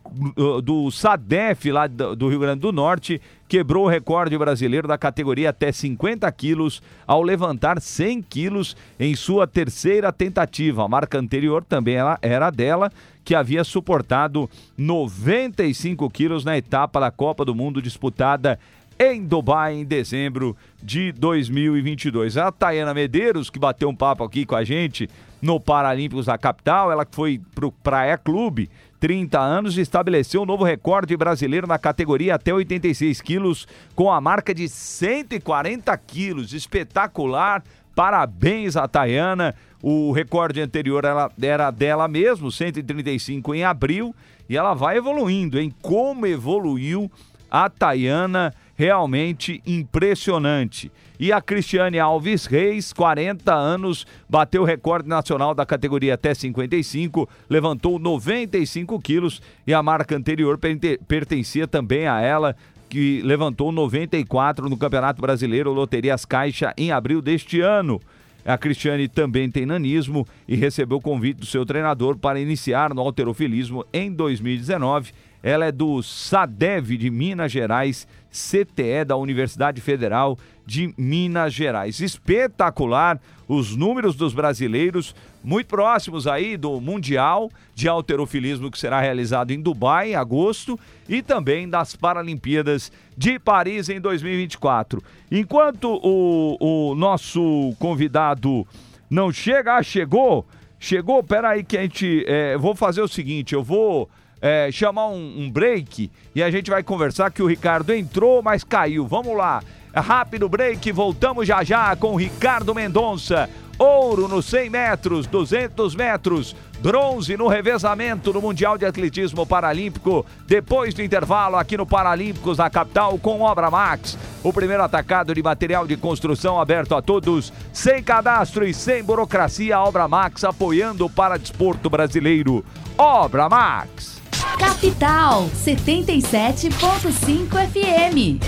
do 0.61 0.89
SADEF 0.89 1.71
lá 1.71 1.85
do 1.85 2.27
Rio 2.27 2.39
Grande 2.39 2.61
do 2.61 2.71
Norte, 2.71 3.21
quebrou 3.47 3.85
o 3.85 3.87
recorde 3.87 4.35
brasileiro 4.35 4.87
da 4.87 4.97
categoria 4.97 5.51
até 5.51 5.71
50 5.71 6.29
quilos 6.31 6.81
ao 7.05 7.21
levantar 7.21 7.79
100 7.79 8.23
quilos 8.23 8.75
em 8.99 9.15
sua 9.15 9.45
terceira 9.45 10.11
tentativa. 10.11 10.83
A 10.83 10.87
marca 10.87 11.19
anterior 11.19 11.63
também 11.63 11.95
era, 12.23 12.49
dela, 12.49 12.91
que 13.23 13.35
havia 13.35 13.63
suportado 13.63 14.49
95 14.75 16.09
quilos 16.09 16.43
na 16.43 16.57
etapa 16.57 16.99
da 16.99 17.11
Copa 17.11 17.45
do 17.45 17.53
Mundo 17.53 17.79
disputada 17.79 18.59
em 18.99 19.23
Dubai 19.23 19.75
em 19.75 19.85
dezembro 19.85 20.55
de 20.81 21.11
2022. 21.11 22.37
A 22.37 22.51
Tayana 22.51 22.93
Medeiros, 22.93 23.49
que 23.49 23.59
bateu 23.59 23.89
um 23.89 23.95
papo 23.95 24.23
aqui 24.23 24.45
com 24.45 24.55
a 24.55 24.63
gente 24.63 25.09
no 25.41 25.59
Paralímpicos 25.59 26.25
da 26.25 26.37
capital, 26.37 26.91
ela 26.91 27.05
foi 27.09 27.39
pro 27.53 27.71
Praia 27.71 28.17
Clube, 28.17 28.69
30 28.99 29.39
anos, 29.39 29.77
estabeleceu 29.77 30.41
um 30.41 30.45
novo 30.45 30.63
recorde 30.63 31.15
brasileiro 31.15 31.67
na 31.67 31.77
categoria 31.77 32.35
até 32.35 32.51
86 32.51 33.21
quilos, 33.21 33.67
com 33.95 34.11
a 34.11 34.19
marca 34.19 34.53
de 34.53 34.67
140 34.67 35.95
quilos. 35.99 36.53
Espetacular! 36.53 37.63
Parabéns 37.95 38.75
a 38.75 38.87
Tayana. 38.87 39.55
O 39.81 40.11
recorde 40.11 40.59
anterior 40.59 41.05
era, 41.05 41.31
era 41.39 41.71
dela 41.71 42.07
mesmo, 42.07 42.51
135 42.51 43.53
em 43.53 43.63
abril, 43.63 44.15
e 44.49 44.57
ela 44.57 44.73
vai 44.73 44.97
evoluindo, 44.97 45.59
em 45.59 45.69
como 45.81 46.25
evoluiu 46.25 47.11
a 47.49 47.69
Tayana 47.69 48.53
realmente 48.77 49.61
impressionante. 49.65 50.91
E 51.19 51.33
a 51.33 51.41
Cristiane 51.41 51.97
Alves 51.97 52.45
Reis, 52.45 52.93
40 52.93 53.51
anos, 53.53 54.05
bateu 54.29 54.61
o 54.61 54.65
recorde 54.65 55.09
nacional 55.09 55.55
da 55.55 55.65
categoria 55.65 56.13
até 56.13 56.33
55, 56.33 57.27
levantou 57.49 57.97
95 57.97 58.99
quilos 59.01 59.41
e 59.65 59.73
a 59.73 59.81
marca 59.81 60.15
anterior 60.15 60.59
pertencia 61.07 61.67
também 61.67 62.07
a 62.07 62.21
ela, 62.21 62.55
que 62.87 63.21
levantou 63.23 63.71
94 63.71 64.69
no 64.69 64.77
Campeonato 64.77 65.19
Brasileiro 65.19 65.73
Loterias 65.73 66.23
Caixa 66.23 66.71
em 66.77 66.91
abril 66.91 67.19
deste 67.19 67.59
ano. 67.59 67.99
A 68.45 68.57
Cristiane 68.57 69.09
também 69.09 69.49
tem 69.49 69.65
nanismo 69.65 70.25
e 70.47 70.55
recebeu 70.55 70.99
o 70.99 71.01
convite 71.01 71.39
do 71.39 71.45
seu 71.45 71.65
treinador 71.65 72.15
para 72.15 72.39
iniciar 72.39 72.93
no 72.93 73.01
alterofilismo 73.01 73.83
em 73.91 74.09
2019 74.13 75.11
ela 75.43 75.65
é 75.65 75.71
do 75.71 76.01
SADEV 76.01 76.97
de 76.97 77.09
Minas 77.09 77.51
Gerais, 77.51 78.07
CTE 78.31 79.05
da 79.05 79.15
Universidade 79.15 79.81
Federal 79.81 80.37
de 80.65 80.93
Minas 80.97 81.53
Gerais. 81.53 81.99
Espetacular 81.99 83.19
os 83.47 83.75
números 83.75 84.15
dos 84.15 84.33
brasileiros, 84.33 85.15
muito 85.43 85.67
próximos 85.67 86.27
aí 86.27 86.57
do 86.57 86.81
Mundial 86.81 87.49
de 87.73 87.87
Alterofilismo 87.87 88.69
que 88.69 88.77
será 88.77 88.99
realizado 88.99 89.51
em 89.51 89.61
Dubai 89.61 90.11
em 90.11 90.15
agosto 90.15 90.77
e 91.07 91.21
também 91.21 91.69
das 91.69 91.95
Paralimpíadas 91.95 92.91
de 93.17 93.39
Paris 93.39 93.87
em 93.87 94.01
2024. 94.01 95.01
Enquanto 95.31 95.99
o, 96.03 96.57
o 96.91 96.95
nosso 96.95 97.73
convidado 97.79 98.67
não 99.09 99.31
chega, 99.31 99.77
ah, 99.77 99.83
chegou, 99.83 100.45
chegou, 100.77 101.23
peraí 101.23 101.63
que 101.63 101.77
a 101.77 101.81
gente, 101.81 102.25
é, 102.27 102.57
vou 102.57 102.75
fazer 102.75 103.01
o 103.01 103.07
seguinte, 103.07 103.53
eu 103.55 103.63
vou 103.63 104.09
é, 104.41 104.69
chamar 104.71 105.07
um, 105.07 105.41
um 105.41 105.49
break 105.49 106.11
e 106.35 106.43
a 106.43 106.51
gente 106.51 106.69
vai 106.69 106.83
conversar 106.83 107.31
que 107.31 107.41
o 107.41 107.47
Ricardo 107.47 107.93
entrou, 107.93 108.41
mas 108.41 108.63
caiu. 108.63 109.07
Vamos 109.07 109.35
lá. 109.35 109.61
Rápido 109.93 110.47
break, 110.47 110.91
voltamos 110.91 111.47
já 111.47 111.63
já 111.63 111.95
com 111.95 112.15
Ricardo 112.15 112.75
Mendonça. 112.75 113.49
Ouro 113.79 114.27
nos 114.27 114.45
100 114.45 114.71
metros, 114.71 115.27
200 115.27 115.93
metros, 115.93 116.55
bronze 116.79 117.37
no 117.37 117.47
revezamento 117.47 118.33
no 118.33 118.41
Mundial 118.41 118.75
de 118.75 118.85
Atletismo 118.85 119.45
Paralímpico. 119.45 120.25
Depois 120.47 120.95
do 120.95 121.03
intervalo 121.03 121.57
aqui 121.57 121.77
no 121.77 121.85
Paralímpicos 121.85 122.57
na 122.57 122.71
capital 122.71 123.19
com 123.19 123.41
Obra 123.41 123.69
Max. 123.69 124.17
O 124.43 124.51
primeiro 124.51 124.81
atacado 124.81 125.33
de 125.33 125.43
material 125.43 125.85
de 125.85 125.95
construção 125.95 126.59
aberto 126.59 126.95
a 126.95 127.03
todos, 127.03 127.53
sem 127.71 128.01
cadastro 128.01 128.65
e 128.65 128.73
sem 128.73 129.03
burocracia. 129.03 129.79
Obra 129.79 130.07
Max 130.07 130.43
apoiando 130.43 131.05
o 131.05 131.09
paradesporto 131.09 131.87
brasileiro. 131.87 132.65
Obra 132.97 133.47
Max. 133.47 134.16
Capital 134.57 135.49
77.5 135.53 137.49
FM. 137.69 138.41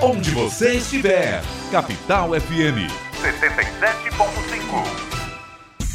Onde 0.00 0.30
você 0.30 0.76
estiver, 0.76 1.42
Capital 1.70 2.30
FM 2.30 2.88
77.5. 3.20 4.47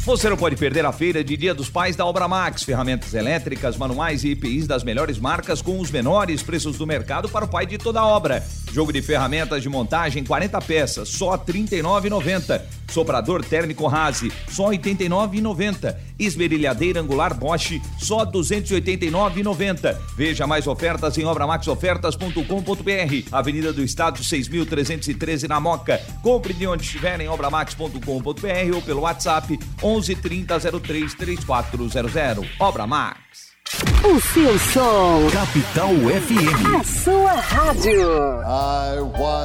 Você 0.04 0.28
não 0.28 0.36
pode 0.36 0.54
perder 0.54 0.84
a 0.84 0.92
feira 0.92 1.24
de 1.24 1.34
Dia 1.34 1.54
dos 1.54 1.70
Pais 1.70 1.96
da 1.96 2.04
Obra 2.04 2.28
Max. 2.28 2.62
Ferramentas 2.62 3.14
elétricas, 3.14 3.78
manuais 3.78 4.22
e 4.22 4.32
EPIs 4.32 4.66
das 4.66 4.84
melhores 4.84 5.18
marcas 5.18 5.62
com 5.62 5.80
os 5.80 5.90
menores 5.90 6.42
preços 6.42 6.76
do 6.76 6.86
mercado 6.86 7.26
para 7.26 7.46
o 7.46 7.48
pai 7.48 7.64
de 7.64 7.78
toda 7.78 8.04
obra. 8.04 8.46
Jogo 8.70 8.92
de 8.92 9.00
ferramentas 9.00 9.62
de 9.62 9.68
montagem 9.70 10.22
40 10.22 10.60
peças, 10.60 11.08
só 11.08 11.36
R$ 11.36 11.42
39,90. 11.46 12.60
Soprador 12.90 13.42
térmico 13.42 13.86
Rase, 13.86 14.30
só 14.48 14.68
R$ 14.68 14.78
89,90. 14.78 15.96
Esmerilhadeira 16.18 17.00
angular 17.00 17.34
Bosch, 17.34 17.80
só 17.98 18.24
R$ 18.24 18.32
289,90. 18.32 19.96
Veja 20.16 20.46
mais 20.46 20.66
ofertas 20.66 21.16
em 21.16 21.24
obramaxofertas.com.br. 21.24 23.28
Avenida 23.32 23.72
do 23.72 23.82
Estado 23.82 24.20
6.313 24.20 25.48
na 25.48 25.58
Moca. 25.58 25.98
Compre 26.22 26.52
de 26.52 26.66
onde 26.66 26.82
estiver 26.82 27.18
em 27.20 27.28
obramax.com.br 27.28 28.74
ou 28.74 28.82
pelo 28.82 29.00
WhatsApp 29.00 29.58
11 29.82 29.93
11 29.94 30.16
30 30.16 30.58
03 30.80 31.14
3400. 31.14 32.44
Obra 32.58 32.86
Max. 32.86 33.54
O 34.04 34.20
seu 34.20 34.58
som. 34.58 35.28
Capital 35.32 35.90
FM. 35.94 36.76
A 36.76 36.84
sua 36.84 37.32
rádio. 37.32 38.08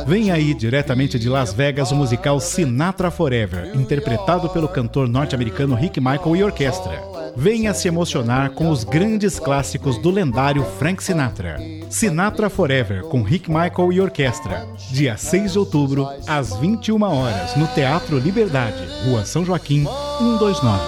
Vem 0.07 0.31
aí, 0.31 0.53
diretamente 0.53 1.17
de 1.17 1.29
Las 1.29 1.53
Vegas, 1.53 1.91
o 1.91 1.95
musical 1.95 2.39
Sinatra 2.39 3.09
Forever, 3.09 3.75
interpretado 3.75 4.49
pelo 4.49 4.67
cantor 4.67 5.07
norte-americano 5.07 5.75
Rick 5.75 5.99
Michael 5.99 6.35
e 6.35 6.43
orquestra. 6.43 7.18
Venha 7.35 7.73
se 7.73 7.87
emocionar 7.87 8.51
com 8.51 8.69
os 8.69 8.83
grandes 8.83 9.39
clássicos 9.39 9.97
do 9.97 10.09
lendário 10.09 10.63
Frank 10.77 11.03
Sinatra. 11.03 11.57
Sinatra 11.89 12.49
Forever, 12.49 13.03
com 13.03 13.23
Rick 13.23 13.49
Michael 13.49 13.93
e 13.93 14.01
orquestra. 14.01 14.67
Dia 14.91 15.17
6 15.17 15.53
de 15.53 15.59
outubro, 15.59 16.07
às 16.27 16.55
21 16.57 17.01
horas, 17.01 17.55
no 17.55 17.67
Teatro 17.67 18.17
Liberdade, 18.17 18.83
Rua 19.05 19.25
São 19.25 19.45
Joaquim, 19.45 19.85
129. 20.19 20.79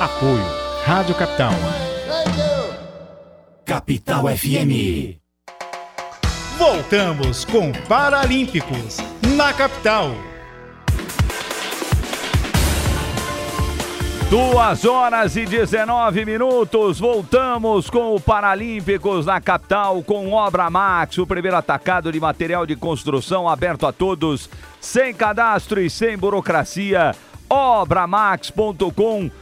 Apoio 0.00 0.60
Rádio 0.84 1.14
Capital. 1.14 1.52
Capital 3.64 4.24
FM. 4.36 5.20
Voltamos 6.58 7.44
com 7.44 7.72
Paralímpicos 7.88 8.96
na 9.36 9.52
capital. 9.52 10.29
Duas 14.30 14.84
horas 14.84 15.34
e 15.34 15.44
19 15.44 16.24
minutos, 16.24 17.00
voltamos 17.00 17.90
com 17.90 18.14
o 18.14 18.20
Paralímpicos 18.20 19.26
na 19.26 19.40
capital 19.40 20.04
com 20.04 20.30
Obra 20.30 20.70
Max, 20.70 21.18
o 21.18 21.26
primeiro 21.26 21.56
atacado 21.56 22.12
de 22.12 22.20
material 22.20 22.64
de 22.64 22.76
construção 22.76 23.48
aberto 23.48 23.88
a 23.88 23.92
todos, 23.92 24.48
sem 24.80 25.12
cadastro 25.12 25.80
e 25.80 25.90
sem 25.90 26.16
burocracia. 26.16 27.12
Obramax.com.br. 27.48 29.32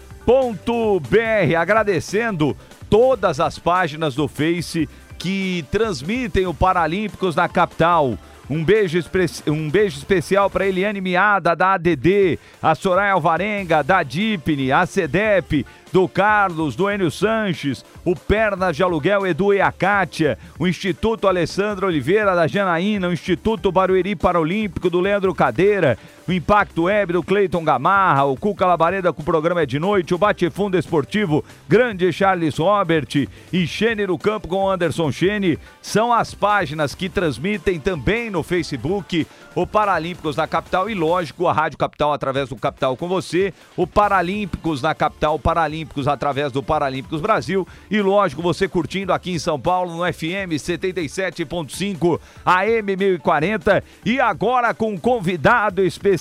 Agradecendo 1.58 2.56
todas 2.88 3.40
as 3.40 3.58
páginas 3.58 4.14
do 4.14 4.26
Face 4.26 4.88
que 5.18 5.66
transmitem 5.70 6.46
o 6.46 6.54
Paralímpicos 6.54 7.36
na 7.36 7.46
capital. 7.46 8.16
Um 8.50 8.64
beijo, 8.64 8.98
um 9.46 9.68
beijo 9.68 9.98
especial 9.98 10.48
para 10.48 10.66
Eliane 10.66 11.02
Miada, 11.02 11.54
da 11.54 11.74
ADD, 11.74 12.38
a 12.62 12.74
Soraya 12.74 13.12
Alvarenga, 13.12 13.82
da 13.82 14.02
Dipne, 14.02 14.72
a 14.72 14.86
CEDEP, 14.86 15.66
do 15.92 16.08
Carlos, 16.08 16.74
do 16.74 16.90
Enio 16.90 17.10
Sanches, 17.10 17.84
o 18.04 18.16
Pernas 18.16 18.74
de 18.74 18.82
Aluguel 18.82 19.26
Edu 19.26 19.52
e 19.52 19.60
a 19.60 19.70
Kátia, 19.70 20.38
o 20.58 20.66
Instituto 20.66 21.28
Alessandro 21.28 21.86
Oliveira 21.86 22.34
da 22.34 22.46
Janaína, 22.46 23.08
o 23.08 23.12
Instituto 23.12 23.70
Barueri 23.70 24.16
Paralímpico 24.16 24.88
do 24.88 25.00
Leandro 25.00 25.34
Cadeira, 25.34 25.98
o 26.28 26.32
Impacto 26.32 26.82
Web 26.82 27.14
do 27.14 27.22
Cleiton 27.22 27.64
Gamarra, 27.64 28.24
o 28.24 28.36
Cuca 28.36 28.66
Labareda 28.66 29.14
com 29.14 29.22
o 29.22 29.24
programa 29.24 29.62
é 29.62 29.66
de 29.66 29.78
noite, 29.78 30.14
o 30.14 30.18
Bate-Fundo 30.18 30.76
Esportivo 30.76 31.42
Grande 31.66 32.12
Charles 32.12 32.58
Robert 32.58 33.26
e 33.50 33.66
Xene 33.66 34.06
no 34.06 34.18
Campo 34.18 34.46
com 34.46 34.68
Anderson 34.68 35.10
Xene, 35.10 35.58
são 35.80 36.12
as 36.12 36.34
páginas 36.34 36.94
que 36.94 37.08
transmitem 37.08 37.80
também 37.80 38.28
no 38.28 38.42
Facebook 38.42 39.26
o 39.54 39.66
Paralímpicos 39.66 40.36
na 40.36 40.46
capital 40.46 40.88
e, 40.90 40.94
lógico, 40.94 41.48
a 41.48 41.52
Rádio 41.52 41.78
Capital 41.78 42.12
através 42.12 42.50
do 42.50 42.56
Capital 42.56 42.96
com 42.96 43.08
você, 43.08 43.52
o 43.74 43.86
Paralímpicos 43.86 44.82
na 44.82 44.94
capital, 44.94 45.38
Paralímpicos 45.38 46.06
através 46.06 46.52
do 46.52 46.62
Paralímpicos 46.62 47.22
Brasil 47.22 47.66
e, 47.90 48.02
lógico, 48.02 48.42
você 48.42 48.68
curtindo 48.68 49.14
aqui 49.14 49.32
em 49.32 49.38
São 49.38 49.58
Paulo 49.58 49.96
no 49.96 50.12
FM 50.12 50.52
77.5 50.52 52.20
AM 52.44 52.96
1040 52.96 53.82
e 54.04 54.20
agora 54.20 54.74
com 54.74 54.92
um 54.92 54.98
convidado 54.98 55.82
especial 55.82 56.17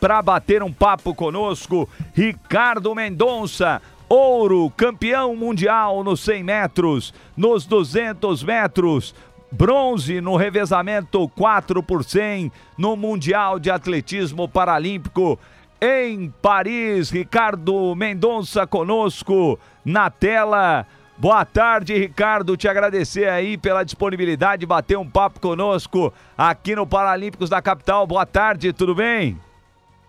para 0.00 0.22
bater 0.22 0.62
um 0.62 0.72
papo 0.72 1.14
conosco, 1.14 1.88
Ricardo 2.14 2.94
Mendonça 2.94 3.80
ouro, 4.08 4.72
campeão 4.76 5.36
mundial 5.36 6.02
nos 6.02 6.20
100 6.20 6.42
metros, 6.42 7.14
nos 7.36 7.66
200 7.66 8.42
metros, 8.42 9.14
bronze 9.52 10.20
no 10.20 10.36
revezamento 10.36 11.28
4 11.30 11.82
por 11.82 12.04
100 12.04 12.50
no 12.76 12.96
Mundial 12.96 13.58
de 13.58 13.70
Atletismo 13.70 14.48
Paralímpico 14.48 15.38
em 15.80 16.32
Paris. 16.42 17.10
Ricardo 17.10 17.94
Mendonça 17.94 18.66
conosco 18.66 19.58
na 19.84 20.10
tela. 20.10 20.86
Boa 21.20 21.44
tarde, 21.44 21.98
Ricardo. 21.98 22.56
Te 22.56 22.68
agradecer 22.68 23.28
aí 23.28 23.58
pela 23.58 23.82
disponibilidade 23.82 24.60
de 24.60 24.66
bater 24.66 24.96
um 24.96 25.10
papo 25.10 25.40
conosco 25.40 26.14
aqui 26.36 26.76
no 26.76 26.86
Paralímpicos 26.86 27.50
da 27.50 27.60
capital. 27.60 28.06
Boa 28.06 28.24
tarde, 28.24 28.72
tudo 28.72 28.94
bem? 28.94 29.36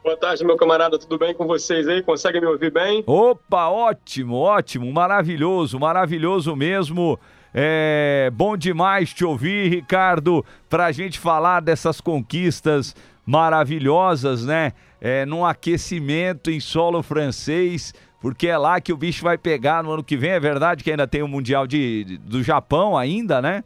Boa 0.03 0.15
tarde, 0.15 0.45
meu 0.45 0.55
camarada, 0.55 0.99
tudo 0.99 1.17
bem 1.17 1.33
com 1.33 1.47
vocês 1.47 1.87
aí? 1.87 2.03
Consegue 2.03 2.39
me 2.39 2.45
ouvir 2.45 2.71
bem? 2.71 3.03
Opa, 3.07 3.69
ótimo, 3.69 4.35
ótimo, 4.35 4.93
maravilhoso, 4.93 5.79
maravilhoso 5.79 6.55
mesmo. 6.55 7.19
É 7.51 8.29
bom 8.31 8.55
demais 8.55 9.11
te 9.11 9.25
ouvir, 9.25 9.67
Ricardo, 9.67 10.45
para 10.69 10.85
a 10.85 10.91
gente 10.91 11.17
falar 11.17 11.59
dessas 11.59 11.99
conquistas 11.99 12.95
maravilhosas, 13.25 14.45
né? 14.45 14.73
É, 15.01 15.25
num 15.25 15.43
aquecimento 15.43 16.51
em 16.51 16.59
solo 16.59 17.01
francês, 17.01 17.93
porque 18.19 18.47
é 18.47 18.57
lá 18.57 18.79
que 18.81 18.91
o 18.91 18.97
bicho 18.97 19.23
vai 19.23 19.37
pegar 19.37 19.83
no 19.83 19.91
ano 19.91 20.03
que 20.03 20.17
vem. 20.17 20.31
É 20.31 20.39
verdade 20.39 20.83
que 20.83 20.91
ainda 20.91 21.07
tem 21.07 21.21
o 21.21 21.27
Mundial 21.27 21.65
de, 21.65 22.03
de- 22.03 22.17
do 22.17 22.43
Japão 22.43 22.97
ainda, 22.97 23.41
né? 23.41 23.63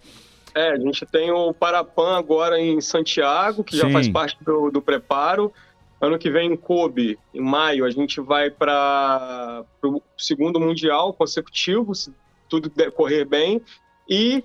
É, 0.56 0.72
a 0.72 0.78
gente 0.78 1.06
tem 1.08 1.32
o 1.32 1.54
Parapan 1.54 2.16
agora 2.18 2.60
em 2.60 2.80
Santiago, 2.80 3.64
que 3.64 3.76
já 3.76 3.88
Sim. 3.88 3.94
faz 3.94 4.08
parte 4.08 4.38
do, 4.44 4.70
do 4.70 4.82
preparo. 4.82 5.52
Ano 6.00 6.20
que 6.20 6.30
vem 6.30 6.52
em 6.52 6.58
Kobe, 6.58 7.18
em 7.34 7.42
maio, 7.42 7.86
a 7.86 7.90
gente 7.90 8.20
vai 8.20 8.52
para 8.52 9.64
o 9.82 10.02
segundo 10.18 10.60
Mundial 10.60 11.14
consecutivo, 11.14 11.96
se 11.96 12.14
tudo 12.50 12.70
correr 12.92 13.26
bem. 13.26 13.62
E 14.08 14.44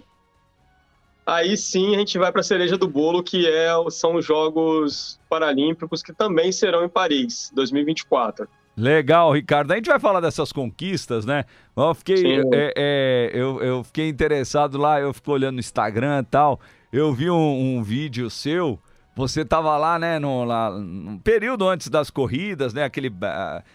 aí 1.26 1.56
sim 1.56 1.94
a 1.94 1.98
gente 1.98 2.16
vai 2.16 2.32
para 2.32 2.40
a 2.40 2.44
cereja 2.44 2.78
do 2.78 2.88
bolo, 2.88 3.22
que 3.22 3.46
é, 3.46 3.70
são 3.90 4.14
os 4.14 4.24
Jogos 4.24 5.20
Paralímpicos, 5.28 6.02
que 6.02 6.12
também 6.12 6.52
serão 6.52 6.84
em 6.84 6.88
Paris, 6.88 7.50
2024. 7.54 8.48
Legal, 8.78 9.32
Ricardo. 9.32 9.72
A 9.72 9.74
gente 9.74 9.90
vai 9.90 9.98
falar 9.98 10.20
dessas 10.20 10.52
conquistas, 10.52 11.26
né? 11.26 11.44
Eu 11.76 11.92
fiquei, 11.94 12.40
é, 12.52 12.72
é, 12.76 13.30
eu, 13.34 13.60
eu 13.60 13.82
fiquei 13.82 14.08
interessado 14.08 14.78
lá, 14.78 15.00
eu 15.00 15.12
fico 15.12 15.32
olhando 15.32 15.54
no 15.54 15.60
Instagram 15.60 16.20
e 16.20 16.26
tal. 16.26 16.60
Eu 16.92 17.12
vi 17.12 17.28
um, 17.28 17.78
um 17.78 17.82
vídeo 17.82 18.30
seu. 18.30 18.78
Você 19.16 19.44
tava 19.44 19.76
lá, 19.76 19.98
né, 19.98 20.20
no, 20.20 20.44
lá, 20.44 20.70
no 20.70 21.18
período 21.18 21.68
antes 21.68 21.88
das 21.88 22.08
corridas, 22.08 22.72
né? 22.72 22.84
Aquele, 22.84 23.12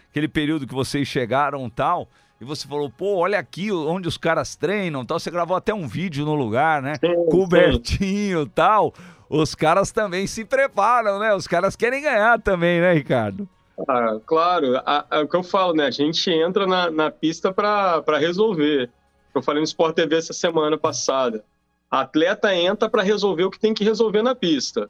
aquele 0.09 0.29
período 0.29 0.65
que 0.65 0.73
vocês 0.73 1.05
chegaram 1.05 1.67
e 1.67 1.69
tal. 1.69 2.07
E 2.39 2.45
você 2.45 2.65
falou, 2.65 2.89
pô, 2.89 3.17
olha 3.17 3.37
aqui 3.37 3.73
onde 3.73 4.07
os 4.07 4.17
caras 4.17 4.55
treinam 4.55 5.01
e 5.01 5.05
tal. 5.05 5.19
Você 5.19 5.29
gravou 5.29 5.57
até 5.57 5.73
um 5.73 5.85
vídeo 5.85 6.23
no 6.23 6.33
lugar, 6.33 6.81
né? 6.81 6.95
Sim, 6.95 7.25
Cobertinho 7.29 8.43
e 8.43 8.49
tal. 8.49 8.93
Os 9.29 9.53
caras 9.53 9.91
também 9.91 10.27
se 10.27 10.45
preparam, 10.45 11.19
né? 11.19 11.35
Os 11.35 11.45
caras 11.45 11.75
querem 11.75 12.01
ganhar 12.01 12.39
também, 12.39 12.79
né, 12.79 12.93
Ricardo? 12.93 13.49
Ah, 13.87 14.17
claro, 14.25 14.77
a- 14.85 15.05
a- 15.09 15.21
o 15.21 15.27
que 15.27 15.35
eu 15.35 15.43
falo, 15.43 15.73
né? 15.73 15.85
A 15.87 15.91
gente 15.91 16.29
entra 16.29 16.67
na, 16.67 16.91
na 16.91 17.09
pista 17.11 17.51
para 17.51 18.17
resolver. 18.19 18.89
Eu 19.33 19.41
falei 19.41 19.61
no 19.61 19.65
Sport 19.65 19.95
TV 19.95 20.15
essa 20.15 20.33
semana 20.33 20.77
passada. 20.77 21.43
A 21.89 22.01
atleta 22.01 22.53
entra 22.55 22.87
para 22.89 23.01
resolver 23.01 23.43
o 23.45 23.51
que 23.51 23.59
tem 23.59 23.73
que 23.73 23.83
resolver 23.83 24.21
na 24.21 24.35
pista. 24.35 24.89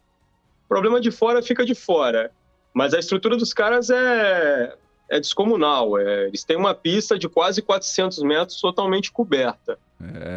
O 0.66 0.68
problema 0.68 1.00
de 1.00 1.12
fora 1.12 1.42
fica 1.42 1.66
de 1.66 1.74
fora. 1.76 2.32
Mas 2.74 2.94
a 2.94 3.00
estrutura 3.00 3.38
dos 3.38 3.54
caras 3.54 3.90
é, 3.90 4.76
é 5.10 5.20
descomunal. 5.20 5.98
é- 5.98 6.28
eles 6.28 6.44
têm 6.44 6.58
uma 6.58 6.74
pista 6.74 7.18
de 7.18 7.30
quase 7.30 7.62
400 7.62 8.22
metros 8.24 8.60
totalmente 8.60 9.12
coberta. 9.12 9.78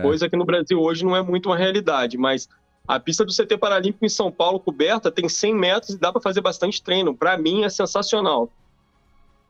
Coisa 0.02 0.28
que 0.28 0.36
no 0.36 0.44
Brasil 0.44 0.80
hoje 0.80 1.04
não 1.04 1.16
é 1.16 1.22
muito 1.22 1.46
uma 1.48 1.56
realidade. 1.56 2.16
Mas 2.16 2.48
a 2.86 3.00
pista 3.00 3.24
do 3.24 3.32
CT 3.32 3.58
Paralímpico 3.58 4.04
em 4.04 4.08
São 4.08 4.30
Paulo 4.30 4.60
coberta 4.60 5.10
tem 5.10 5.28
100 5.28 5.54
metros 5.54 5.90
e 5.90 5.98
dá 5.98 6.12
para 6.12 6.20
fazer 6.20 6.40
bastante 6.40 6.82
treino. 6.82 7.14
Para 7.14 7.36
mim 7.36 7.64
é 7.64 7.68
sensacional. 7.68 8.50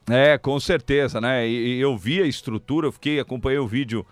É, 0.09 0.38
com 0.38 0.59
certeza, 0.61 1.20
né? 1.20 1.46
E, 1.46 1.79
e 1.79 1.81
eu 1.81 1.96
vi 1.96 2.22
a 2.22 2.27
estrutura, 2.27 2.87
eu 2.87 2.92
fiquei, 2.92 3.18
acompanhei 3.18 3.59
o 3.59 3.66
vídeo 3.66 4.07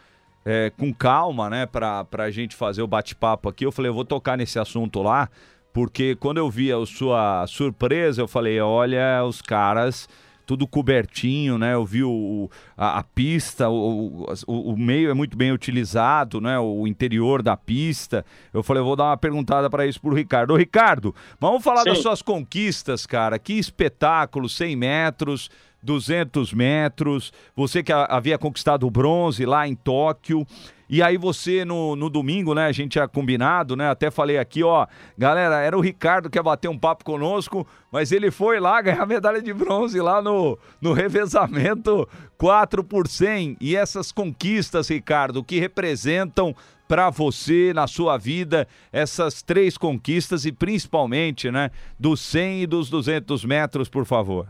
é, 0.44 0.70
com 0.76 0.92
calma, 0.92 1.48
né? 1.48 1.66
Pra, 1.66 2.04
pra 2.04 2.30
gente 2.30 2.54
fazer 2.54 2.82
o 2.82 2.86
bate-papo 2.86 3.48
aqui. 3.48 3.64
Eu 3.64 3.72
falei, 3.72 3.90
eu 3.90 3.94
vou 3.94 4.04
tocar 4.04 4.36
nesse 4.36 4.58
assunto 4.58 5.02
lá, 5.02 5.28
porque 5.72 6.16
quando 6.16 6.38
eu 6.38 6.50
vi 6.50 6.72
a 6.72 6.84
sua 6.84 7.46
surpresa, 7.46 8.20
eu 8.20 8.28
falei, 8.28 8.60
olha, 8.60 9.24
os 9.24 9.40
caras, 9.40 10.08
tudo 10.46 10.66
cobertinho, 10.66 11.58
né? 11.58 11.74
Eu 11.74 11.84
vi 11.84 12.04
o, 12.04 12.50
a, 12.76 12.98
a 12.98 13.02
pista, 13.02 13.68
o, 13.68 14.26
o, 14.46 14.72
o 14.72 14.76
meio 14.76 15.10
é 15.10 15.14
muito 15.14 15.36
bem 15.36 15.52
utilizado, 15.52 16.40
né? 16.40 16.58
O 16.58 16.86
interior 16.86 17.42
da 17.42 17.56
pista. 17.56 18.24
Eu 18.52 18.62
falei, 18.62 18.80
eu 18.80 18.84
vou 18.84 18.96
dar 18.96 19.04
uma 19.04 19.16
perguntada 19.16 19.70
para 19.70 19.86
isso 19.86 20.00
pro 20.00 20.14
Ricardo. 20.14 20.52
Ô, 20.52 20.56
Ricardo, 20.56 21.14
vamos 21.40 21.62
falar 21.62 21.84
das 21.84 21.98
Sim. 21.98 22.02
suas 22.02 22.22
conquistas, 22.22 23.06
cara. 23.06 23.38
Que 23.38 23.54
espetáculo, 23.54 24.48
100 24.48 24.76
metros, 24.76 25.50
200 25.82 26.52
metros. 26.52 27.32
Você 27.54 27.82
que 27.82 27.92
havia 27.92 28.38
conquistado 28.38 28.86
o 28.86 28.90
bronze 28.90 29.44
lá 29.44 29.68
em 29.68 29.74
Tóquio. 29.74 30.46
E 30.88 31.02
aí 31.02 31.16
você 31.16 31.64
no, 31.64 31.96
no 31.96 32.10
domingo, 32.10 32.54
né? 32.54 32.66
A 32.66 32.72
gente 32.72 32.92
tinha 32.92 33.08
combinado, 33.08 33.76
né? 33.76 33.88
Até 33.88 34.10
falei 34.10 34.38
aqui, 34.38 34.62
ó, 34.62 34.86
galera, 35.16 35.60
era 35.60 35.76
o 35.76 35.80
Ricardo 35.80 36.28
que 36.28 36.38
ia 36.38 36.42
bater 36.42 36.68
um 36.68 36.78
papo 36.78 37.04
conosco, 37.04 37.66
mas 37.90 38.12
ele 38.12 38.30
foi 38.30 38.60
lá 38.60 38.80
ganhar 38.82 39.06
medalha 39.06 39.40
de 39.40 39.52
bronze 39.52 40.00
lá 40.00 40.20
no, 40.20 40.58
no 40.80 40.92
revezamento 40.92 42.08
4 42.36 42.84
por 42.84 43.08
100. 43.08 43.56
E 43.60 43.76
essas 43.76 44.12
conquistas, 44.12 44.88
Ricardo, 44.88 45.42
que 45.42 45.58
representam 45.58 46.54
para 46.86 47.08
você 47.08 47.72
na 47.74 47.86
sua 47.86 48.18
vida 48.18 48.68
essas 48.92 49.42
três 49.42 49.78
conquistas 49.78 50.44
e 50.44 50.52
principalmente, 50.52 51.50
né, 51.50 51.70
dos 51.98 52.20
100 52.20 52.62
e 52.62 52.66
dos 52.66 52.90
200 52.90 53.44
metros, 53.44 53.88
por 53.88 54.04
favor. 54.04 54.46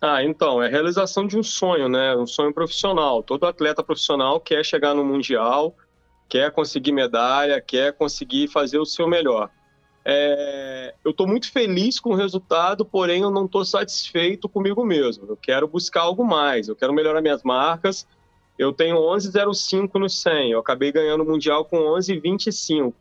Ah, 0.00 0.24
então, 0.24 0.62
é 0.62 0.66
a 0.66 0.70
realização 0.70 1.26
de 1.26 1.36
um 1.36 1.42
sonho, 1.42 1.88
né? 1.88 2.16
Um 2.16 2.26
sonho 2.26 2.54
profissional. 2.54 3.22
Todo 3.22 3.44
atleta 3.44 3.82
profissional 3.82 4.40
quer 4.40 4.64
chegar 4.64 4.94
no 4.94 5.04
Mundial, 5.04 5.76
quer 6.28 6.50
conseguir 6.52 6.92
medalha, 6.92 7.60
quer 7.60 7.92
conseguir 7.92 8.48
fazer 8.48 8.78
o 8.78 8.86
seu 8.86 9.06
melhor. 9.06 9.50
É, 10.02 10.94
Eu 11.04 11.10
estou 11.10 11.26
muito 11.26 11.52
feliz 11.52 12.00
com 12.00 12.10
o 12.10 12.14
resultado, 12.14 12.84
porém 12.84 13.20
eu 13.22 13.30
não 13.30 13.44
estou 13.44 13.62
satisfeito 13.64 14.48
comigo 14.48 14.84
mesmo. 14.84 15.26
Eu 15.28 15.36
quero 15.36 15.68
buscar 15.68 16.02
algo 16.02 16.24
mais, 16.24 16.68
eu 16.68 16.76
quero 16.76 16.94
melhorar 16.94 17.20
minhas 17.20 17.42
marcas. 17.42 18.06
Eu 18.58 18.72
tenho 18.72 18.96
11,05 18.96 19.98
no 19.98 20.08
100, 20.08 20.52
eu 20.52 20.60
acabei 20.60 20.92
ganhando 20.92 21.22
o 21.22 21.26
Mundial 21.26 21.64
com 21.64 21.76
11,25. 21.76 22.94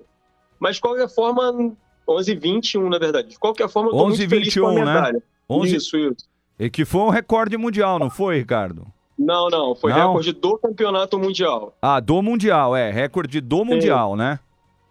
Mas 0.60 0.76
de 0.76 0.82
qualquer 0.82 1.10
forma, 1.10 1.74
11,21 2.08 2.90
na 2.90 3.00
verdade. 3.00 3.30
De 3.30 3.40
qualquer 3.40 3.70
forma, 3.70 3.90
eu 3.90 3.94
estou 3.94 4.08
muito 4.10 4.30
feliz 4.30 4.54
com 4.54 4.68
a 4.68 4.72
11,21, 4.72 4.76
né? 4.76 4.86
medalha. 4.86 5.24
11 5.50 5.76
Isso, 5.76 5.98
isso. 5.98 6.30
E 6.60 6.70
que 6.70 6.84
foi 6.86 7.02
um 7.02 7.10
recorde 7.10 7.58
mundial, 7.58 7.98
não 7.98 8.10
foi, 8.10 8.38
Ricardo? 8.38 8.86
Não, 9.18 9.50
não, 9.50 9.76
foi 9.76 9.92
Não? 9.92 10.08
recorde 10.08 10.32
do 10.34 10.58
campeonato 10.58 11.18
mundial. 11.20 11.74
Ah, 11.82 12.00
do 12.00 12.22
mundial, 12.22 12.76
é, 12.76 12.90
recorde 12.92 13.42
do 13.42 13.66
mundial, 13.66 14.16
né? 14.16 14.40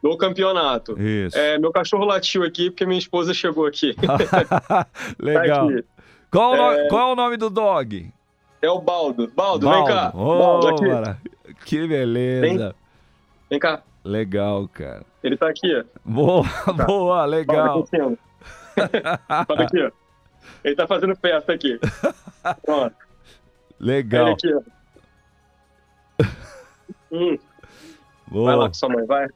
Do 0.03 0.17
campeonato. 0.17 1.01
Isso. 1.01 1.37
É, 1.37 1.59
meu 1.59 1.73
cachorro 1.73 2.05
latiu 2.05 2.43
aqui 2.45 2.71
porque 2.71 2.87
minha 2.87 2.99
esposa 2.99 3.33
chegou 3.35 3.67
aqui. 3.67 3.95
Legal. 5.19 5.67
Tá 5.69 5.75
aqui. 5.75 5.85
Qual, 6.31 6.53
o 6.53 6.57
no- 6.57 6.89
qual 6.89 7.09
é 7.09 7.13
o 7.13 7.17
nome 7.17 7.37
do 7.39 7.49
dog? 7.49 8.13
É 8.61 8.71
o 8.71 8.81
Baldo. 8.81 9.33
Baldo, 9.35 9.69
vem 9.71 9.85
cá. 9.87 10.13
Ô, 10.15 10.39
Baldo, 10.39 10.69
aqui. 10.69 10.87
mara- 10.89 11.19
Que 11.65 11.87
beleza. 11.89 12.75
Vem 13.51 13.59
cá. 13.59 13.83
Legal, 14.05 14.69
cara. 14.69 15.03
Ele 15.23 15.37
tá 15.37 15.49
aqui. 15.49 15.83
Boa, 16.05 16.43
boa, 16.87 17.17
Baldo, 17.17 17.31
legal. 17.31 17.79
aqui. 17.91 18.19
Baldo 19.49 19.63
aqui, 19.63 19.83
ó. 19.83 19.91
Ele 20.65 20.75
tá 20.75 20.87
fazendo 20.87 21.15
festa 21.17 21.53
aqui. 21.53 21.79
Pronto. 22.65 22.97
Legal. 23.81 24.33
aqui. 24.33 24.53
Hum, 27.11 27.39
vai 28.31 28.57
lá 28.57 28.69
com 28.69 28.75
sua 28.75 28.89
mãe, 28.89 29.07
vai. 29.07 29.27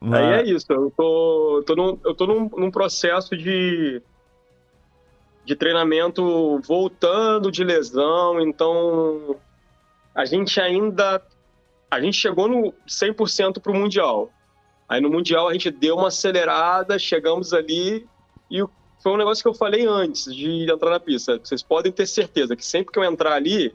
Vai. 0.00 0.22
Aí 0.22 0.40
é 0.40 0.50
isso, 0.52 0.66
eu 0.70 0.92
tô, 0.96 1.64
tô, 1.66 1.74
num, 1.74 1.98
eu 2.04 2.14
tô 2.14 2.26
num, 2.26 2.48
num 2.56 2.70
processo 2.70 3.36
de, 3.36 4.00
de 5.44 5.56
treinamento 5.56 6.60
voltando 6.60 7.50
de 7.50 7.64
lesão, 7.64 8.40
então 8.40 9.36
a 10.14 10.24
gente 10.24 10.60
ainda. 10.60 11.20
A 11.90 12.00
gente 12.00 12.16
chegou 12.18 12.46
no 12.46 12.72
100% 12.86 13.60
pro 13.60 13.74
Mundial. 13.74 14.30
Aí 14.88 15.00
no 15.00 15.08
Mundial 15.10 15.48
a 15.48 15.52
gente 15.54 15.70
deu 15.70 15.96
uma 15.96 16.08
acelerada, 16.08 16.98
chegamos 16.98 17.52
ali 17.54 18.06
e 18.50 18.62
o- 18.62 18.70
foi 19.02 19.12
um 19.12 19.16
negócio 19.16 19.42
que 19.42 19.48
eu 19.48 19.54
falei 19.54 19.86
antes 19.86 20.34
de 20.34 20.70
entrar 20.70 20.90
na 20.90 21.00
pista. 21.00 21.38
Vocês 21.38 21.62
podem 21.62 21.92
ter 21.92 22.06
certeza 22.06 22.56
que 22.56 22.64
sempre 22.66 22.92
que 22.92 22.98
eu 22.98 23.04
entrar 23.04 23.32
ali, 23.34 23.74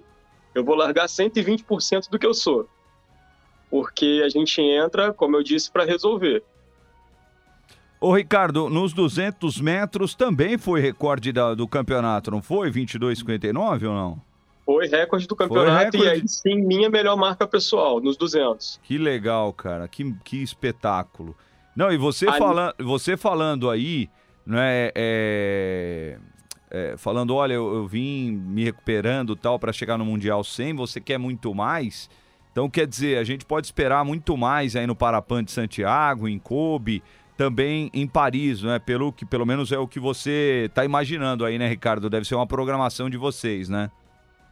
eu 0.54 0.64
vou 0.64 0.76
largar 0.76 1.08
120% 1.08 2.10
do 2.10 2.20
que 2.20 2.26
eu 2.26 2.34
sou. 2.34 2.68
Porque 3.70 4.22
a 4.24 4.30
gente 4.30 4.62
entra, 4.62 5.12
como 5.14 5.36
eu 5.36 5.44
disse, 5.44 5.72
para 5.72 5.84
resolver. 5.86 6.44
Ô, 8.00 8.14
Ricardo, 8.14 8.70
nos 8.70 8.92
200 8.94 9.60
metros 9.62 10.14
também 10.14 10.58
foi 10.58 10.82
recorde 10.82 11.32
da- 11.32 11.54
do 11.56 11.68
campeonato, 11.68 12.30
não 12.30 12.42
foi? 12.42 12.70
22,59 12.70 13.88
ou 13.88 13.94
não? 13.96 14.22
Foi 14.66 14.88
recorde 14.88 15.26
do 15.28 15.36
campeonato 15.36 15.98
recorde. 15.98 16.06
e 16.06 16.10
aí 16.10 16.28
sim 16.28 16.56
minha 16.56 16.90
melhor 16.90 17.16
marca 17.18 17.48
pessoal, 17.48 18.00
nos 18.02 18.16
200. 18.18 18.80
Que 18.84 18.98
legal, 18.98 19.52
cara. 19.54 19.88
Que, 19.88 20.14
que 20.24 20.42
espetáculo. 20.44 21.36
Não, 21.76 21.92
e 21.92 21.98
você, 21.98 22.28
Ali- 22.28 22.38
fala, 22.38 22.76
você 22.80 23.18
falando 23.18 23.70
aí, 23.70 24.10
né, 24.46 24.92
é, 24.96 26.18
é, 26.70 26.96
falando, 26.98 27.36
olha, 27.36 27.54
eu, 27.54 27.74
eu 27.74 27.88
vim 27.88 28.32
me 28.32 28.64
recuperando 28.64 29.36
tal 29.36 29.60
para 29.60 29.72
chegar 29.72 29.98
no 29.98 30.06
Mundial 30.06 30.44
100, 30.44 30.76
você 30.76 31.00
quer 31.00 31.18
muito 31.18 31.54
mais? 31.54 32.10
Então, 32.52 32.70
quer 32.70 32.86
dizer, 32.86 33.18
a 33.18 33.24
gente 33.24 33.46
pode 33.46 33.68
esperar 33.68 34.06
muito 34.06 34.38
mais 34.38 34.76
aí 34.76 34.86
no 34.86 34.96
Parapan 34.96 35.44
de 35.44 35.52
Santiago, 35.52 36.28
em 36.28 36.38
Kobe, 36.38 37.02
também 37.36 37.90
em 37.94 38.06
Paris, 38.06 38.62
né? 38.62 38.78
Pelo 38.80 39.12
que 39.12 39.26
pelo 39.26 39.46
menos 39.46 39.72
é 39.72 39.78
o 39.78 39.88
que 39.88 40.00
você 40.00 40.66
está 40.68 40.86
imaginando 40.86 41.46
aí, 41.46 41.58
né, 41.58 41.68
Ricardo? 41.68 42.10
Deve 42.10 42.28
ser 42.28 42.36
uma 42.36 42.46
programação 42.46 43.10
de 43.10 43.18
vocês, 43.18 43.70
né? 43.70 43.90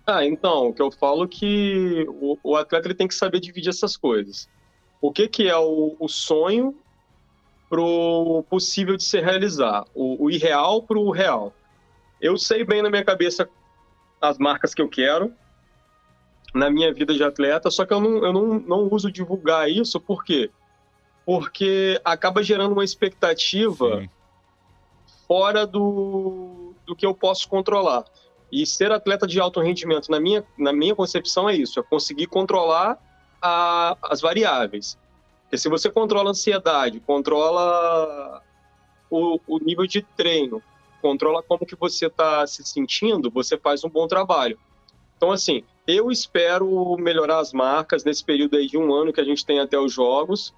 Ah, 0.06 0.25
então, 0.25 0.69
o 0.69 0.73
que 0.73 0.82
eu 0.82 0.91
falo 0.91 1.27
que 1.27 2.06
o, 2.10 2.38
o 2.43 2.56
atleta 2.56 2.88
ele 2.88 2.95
tem 2.95 3.08
que 3.08 3.13
saber 3.13 3.39
dividir 3.39 3.69
essas 3.69 3.95
coisas. 3.95 4.49
O 4.99 5.12
que, 5.12 5.27
que 5.27 5.47
é 5.47 5.58
o, 5.58 5.95
o 5.99 6.08
sonho 6.08 6.75
pro 7.71 8.43
possível 8.49 8.97
de 8.97 9.03
se 9.05 9.17
realizar, 9.21 9.86
o, 9.95 10.25
o 10.25 10.29
irreal 10.29 10.84
pro 10.84 11.10
real. 11.10 11.53
Eu 12.19 12.38
sei 12.38 12.65
bem 12.65 12.81
na 12.81 12.89
minha 12.89 13.05
cabeça 13.05 13.49
as 14.19 14.38
marcas 14.38 14.73
que 14.73 14.81
eu 14.81 14.89
quero 14.89 15.34
na 16.53 16.69
minha 16.69 16.93
vida 16.93 17.13
de 17.13 17.23
atleta, 17.23 17.71
só 17.71 17.86
que 17.86 17.93
eu 17.93 18.01
não, 18.01 18.25
eu 18.25 18.34
não, 18.34 18.60
não 18.60 18.89
uso 18.91 19.10
divulgar 19.10 19.69
isso, 19.69 20.01
por 20.01 20.25
quê? 20.25 20.51
Porque 21.25 21.97
acaba 22.03 22.43
gerando 22.43 22.73
uma 22.73 22.84
expectativa 22.84 24.01
Sim. 24.01 24.10
fora 25.25 25.65
do, 25.65 26.73
do 26.86 26.93
que 26.93 27.05
eu 27.05 27.13
posso 27.13 27.47
controlar. 27.47 28.03
E 28.51 28.65
ser 28.65 28.91
atleta 28.91 29.25
de 29.25 29.39
alto 29.39 29.62
rendimento, 29.62 30.12
na 30.12 30.19
minha, 30.19 30.43
na 30.57 30.73
minha 30.73 30.93
concepção, 30.93 31.49
é 31.49 31.55
isso: 31.55 31.79
é 31.79 31.84
conseguir 31.84 32.27
controlar 32.27 32.97
a, 33.41 33.97
as 34.03 34.19
variáveis. 34.19 34.99
Porque 35.51 35.57
se 35.57 35.67
você 35.67 35.91
controla 35.91 36.29
a 36.29 36.31
ansiedade, 36.31 37.01
controla 37.01 38.41
o, 39.09 39.37
o 39.45 39.59
nível 39.59 39.85
de 39.85 40.01
treino, 40.01 40.63
controla 41.01 41.43
como 41.43 41.65
que 41.65 41.75
você 41.75 42.05
está 42.05 42.47
se 42.47 42.63
sentindo, 42.63 43.29
você 43.29 43.57
faz 43.57 43.83
um 43.83 43.89
bom 43.89 44.07
trabalho. 44.07 44.57
Então, 45.17 45.29
assim, 45.29 45.65
eu 45.85 46.09
espero 46.09 46.95
melhorar 46.97 47.39
as 47.39 47.51
marcas 47.51 48.05
nesse 48.05 48.23
período 48.23 48.55
aí 48.55 48.65
de 48.65 48.77
um 48.77 48.93
ano 48.93 49.11
que 49.11 49.19
a 49.19 49.25
gente 49.25 49.45
tem 49.45 49.59
até 49.59 49.77
os 49.77 49.91
jogos 49.91 50.53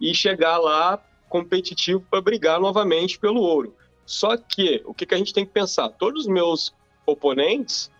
e 0.00 0.14
chegar 0.14 0.58
lá 0.58 1.04
competitivo 1.28 2.06
para 2.08 2.20
brigar 2.20 2.60
novamente 2.60 3.18
pelo 3.18 3.40
ouro. 3.40 3.74
Só 4.06 4.36
que, 4.36 4.80
o 4.86 4.94
que, 4.94 5.06
que 5.06 5.14
a 5.16 5.18
gente 5.18 5.34
tem 5.34 5.44
que 5.44 5.50
pensar? 5.50 5.88
Todos 5.88 6.20
os 6.20 6.28
meus 6.28 6.72
oponentes, 7.04 7.90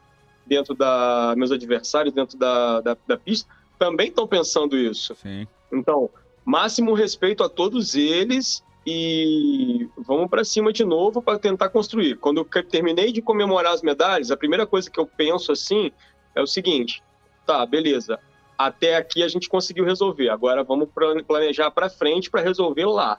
dentro 0.46 0.76
da. 0.76 1.34
meus 1.36 1.50
adversários 1.50 2.14
dentro 2.14 2.38
da, 2.38 2.80
da, 2.82 2.96
da 3.04 3.18
pista, 3.18 3.52
também 3.76 4.10
estão 4.10 4.28
pensando 4.28 4.76
isso. 4.76 5.12
Sim. 5.16 5.44
Então, 5.72 6.08
máximo 6.46 6.94
respeito 6.94 7.42
a 7.42 7.48
todos 7.48 7.96
eles 7.96 8.64
e 8.86 9.88
vamos 9.98 10.30
para 10.30 10.44
cima 10.44 10.72
de 10.72 10.84
novo 10.84 11.20
para 11.20 11.40
tentar 11.40 11.70
construir. 11.70 12.16
Quando 12.18 12.38
eu 12.38 12.62
terminei 12.62 13.10
de 13.10 13.20
comemorar 13.20 13.72
as 13.72 13.82
medalhas, 13.82 14.30
a 14.30 14.36
primeira 14.36 14.64
coisa 14.64 14.88
que 14.88 15.00
eu 15.00 15.06
penso 15.06 15.50
assim 15.50 15.90
é 16.36 16.40
o 16.40 16.46
seguinte: 16.46 17.02
tá, 17.44 17.66
beleza, 17.66 18.20
até 18.56 18.96
aqui 18.96 19.24
a 19.24 19.28
gente 19.28 19.48
conseguiu 19.48 19.84
resolver, 19.84 20.28
agora 20.28 20.62
vamos 20.62 20.88
planejar 21.26 21.72
para 21.72 21.90
frente 21.90 22.30
para 22.30 22.42
resolver 22.42 22.86
lá. 22.86 23.18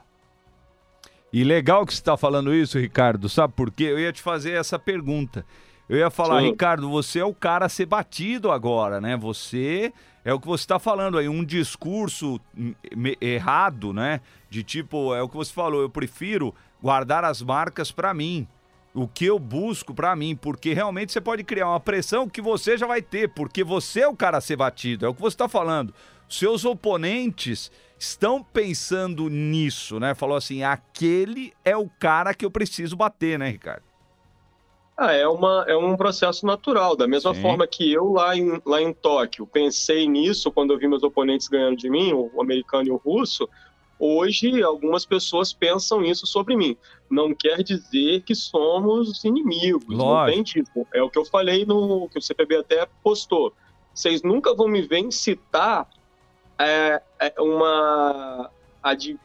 E 1.30 1.44
legal 1.44 1.84
que 1.84 1.92
você 1.92 2.00
está 2.00 2.16
falando 2.16 2.54
isso, 2.54 2.78
Ricardo, 2.78 3.28
sabe 3.28 3.52
por 3.52 3.70
quê? 3.70 3.84
Eu 3.84 3.98
ia 3.98 4.10
te 4.10 4.22
fazer 4.22 4.52
essa 4.52 4.78
pergunta. 4.78 5.44
Eu 5.86 5.98
ia 5.98 6.08
falar, 6.08 6.40
Sim. 6.40 6.50
Ricardo, 6.50 6.88
você 6.88 7.18
é 7.18 7.24
o 7.24 7.34
cara 7.34 7.66
a 7.66 7.68
ser 7.68 7.84
batido 7.84 8.50
agora, 8.50 8.98
né? 9.00 9.14
Você 9.16 9.92
é 10.28 10.34
o 10.34 10.38
que 10.38 10.46
você 10.46 10.64
está 10.64 10.78
falando 10.78 11.16
aí, 11.16 11.26
um 11.26 11.42
discurso 11.42 12.38
errado, 13.18 13.94
né? 13.94 14.20
De 14.50 14.62
tipo, 14.62 15.14
é 15.14 15.22
o 15.22 15.28
que 15.28 15.38
você 15.38 15.50
falou, 15.50 15.80
eu 15.80 15.88
prefiro 15.88 16.54
guardar 16.82 17.24
as 17.24 17.40
marcas 17.40 17.90
para 17.90 18.12
mim. 18.12 18.46
O 18.92 19.08
que 19.08 19.24
eu 19.24 19.38
busco 19.38 19.94
para 19.94 20.14
mim, 20.14 20.36
porque 20.36 20.74
realmente 20.74 21.12
você 21.12 21.20
pode 21.20 21.42
criar 21.44 21.70
uma 21.70 21.80
pressão 21.80 22.28
que 22.28 22.42
você 22.42 22.76
já 22.76 22.86
vai 22.86 23.00
ter, 23.00 23.30
porque 23.30 23.64
você 23.64 24.00
é 24.00 24.08
o 24.08 24.14
cara 24.14 24.36
a 24.36 24.40
ser 24.42 24.56
batido, 24.56 25.06
é 25.06 25.08
o 25.08 25.14
que 25.14 25.22
você 25.22 25.32
está 25.32 25.48
falando. 25.48 25.94
Seus 26.28 26.62
oponentes 26.66 27.72
estão 27.98 28.44
pensando 28.44 29.30
nisso, 29.30 29.98
né? 29.98 30.14
Falou 30.14 30.36
assim: 30.36 30.62
aquele 30.62 31.54
é 31.64 31.74
o 31.74 31.88
cara 31.98 32.34
que 32.34 32.44
eu 32.44 32.50
preciso 32.50 32.96
bater, 32.96 33.38
né, 33.38 33.48
Ricardo? 33.48 33.87
Ah, 35.00 35.12
é, 35.12 35.28
uma, 35.28 35.64
é 35.68 35.76
um 35.76 35.96
processo 35.96 36.44
natural. 36.44 36.96
Da 36.96 37.06
mesma 37.06 37.32
Sim. 37.32 37.40
forma 37.40 37.68
que 37.68 37.92
eu 37.92 38.12
lá 38.12 38.36
em, 38.36 38.60
lá 38.66 38.82
em 38.82 38.92
Tóquio 38.92 39.46
pensei 39.46 40.08
nisso 40.08 40.50
quando 40.50 40.72
eu 40.72 40.78
vi 40.78 40.88
meus 40.88 41.04
oponentes 41.04 41.46
ganhando 41.46 41.76
de 41.76 41.88
mim, 41.88 42.12
o 42.12 42.42
americano 42.42 42.88
e 42.88 42.90
o 42.90 42.96
russo, 42.96 43.48
hoje 43.96 44.60
algumas 44.60 45.06
pessoas 45.06 45.52
pensam 45.52 46.04
isso 46.04 46.26
sobre 46.26 46.56
mim. 46.56 46.76
Não 47.08 47.32
quer 47.32 47.62
dizer 47.62 48.22
que 48.22 48.34
somos 48.34 49.22
inimigos, 49.22 49.86
Lógico. 49.88 50.02
não 50.02 50.26
tem 50.26 50.42
tipo. 50.42 50.88
É 50.92 51.00
o 51.00 51.08
que 51.08 51.18
eu 51.18 51.24
falei 51.24 51.64
no 51.64 52.08
que 52.08 52.18
o 52.18 52.22
CPB 52.22 52.56
até 52.56 52.88
postou. 53.00 53.54
Vocês 53.94 54.22
nunca 54.24 54.52
vão 54.52 54.66
me 54.66 54.82
ver 54.82 54.98
incitar 54.98 55.88
é, 56.58 57.00
é 57.20 57.40
uma 57.40 58.50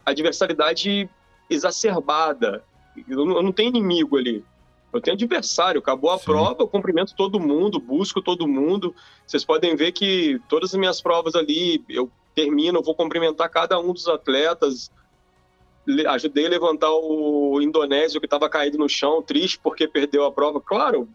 adversaridade 0.05 1.09
exacerbada. 1.49 2.63
Eu 3.09 3.25
não, 3.25 3.37
eu 3.37 3.41
não 3.41 3.51
tenho 3.51 3.69
inimigo 3.69 4.17
ali. 4.17 4.45
Eu 4.93 5.01
tenho 5.01 5.15
adversário, 5.15 5.79
acabou 5.79 6.11
a 6.11 6.19
Sim. 6.19 6.25
prova, 6.25 6.57
eu 6.59 6.67
cumprimento 6.67 7.15
todo 7.15 7.39
mundo, 7.39 7.79
busco 7.79 8.21
todo 8.21 8.47
mundo. 8.47 8.95
Vocês 9.25 9.43
podem 9.43 9.75
ver 9.75 9.91
que 9.91 10.39
todas 10.47 10.71
as 10.71 10.79
minhas 10.79 11.01
provas 11.01 11.33
ali, 11.33 11.83
eu 11.89 12.11
termino, 12.35 12.77
eu 12.77 12.83
vou 12.83 12.93
cumprimentar 12.93 13.49
cada 13.49 13.79
um 13.79 13.91
dos 13.91 14.07
atletas. 14.07 14.91
Ajudei 16.09 16.45
a 16.45 16.49
levantar 16.49 16.91
o 16.91 17.59
indonésio 17.59 18.21
que 18.21 18.27
estava 18.27 18.47
caído 18.47 18.77
no 18.77 18.87
chão, 18.87 19.21
triste 19.21 19.59
porque 19.61 19.87
perdeu 19.87 20.25
a 20.25 20.31
prova. 20.31 20.61
Claro, 20.61 21.09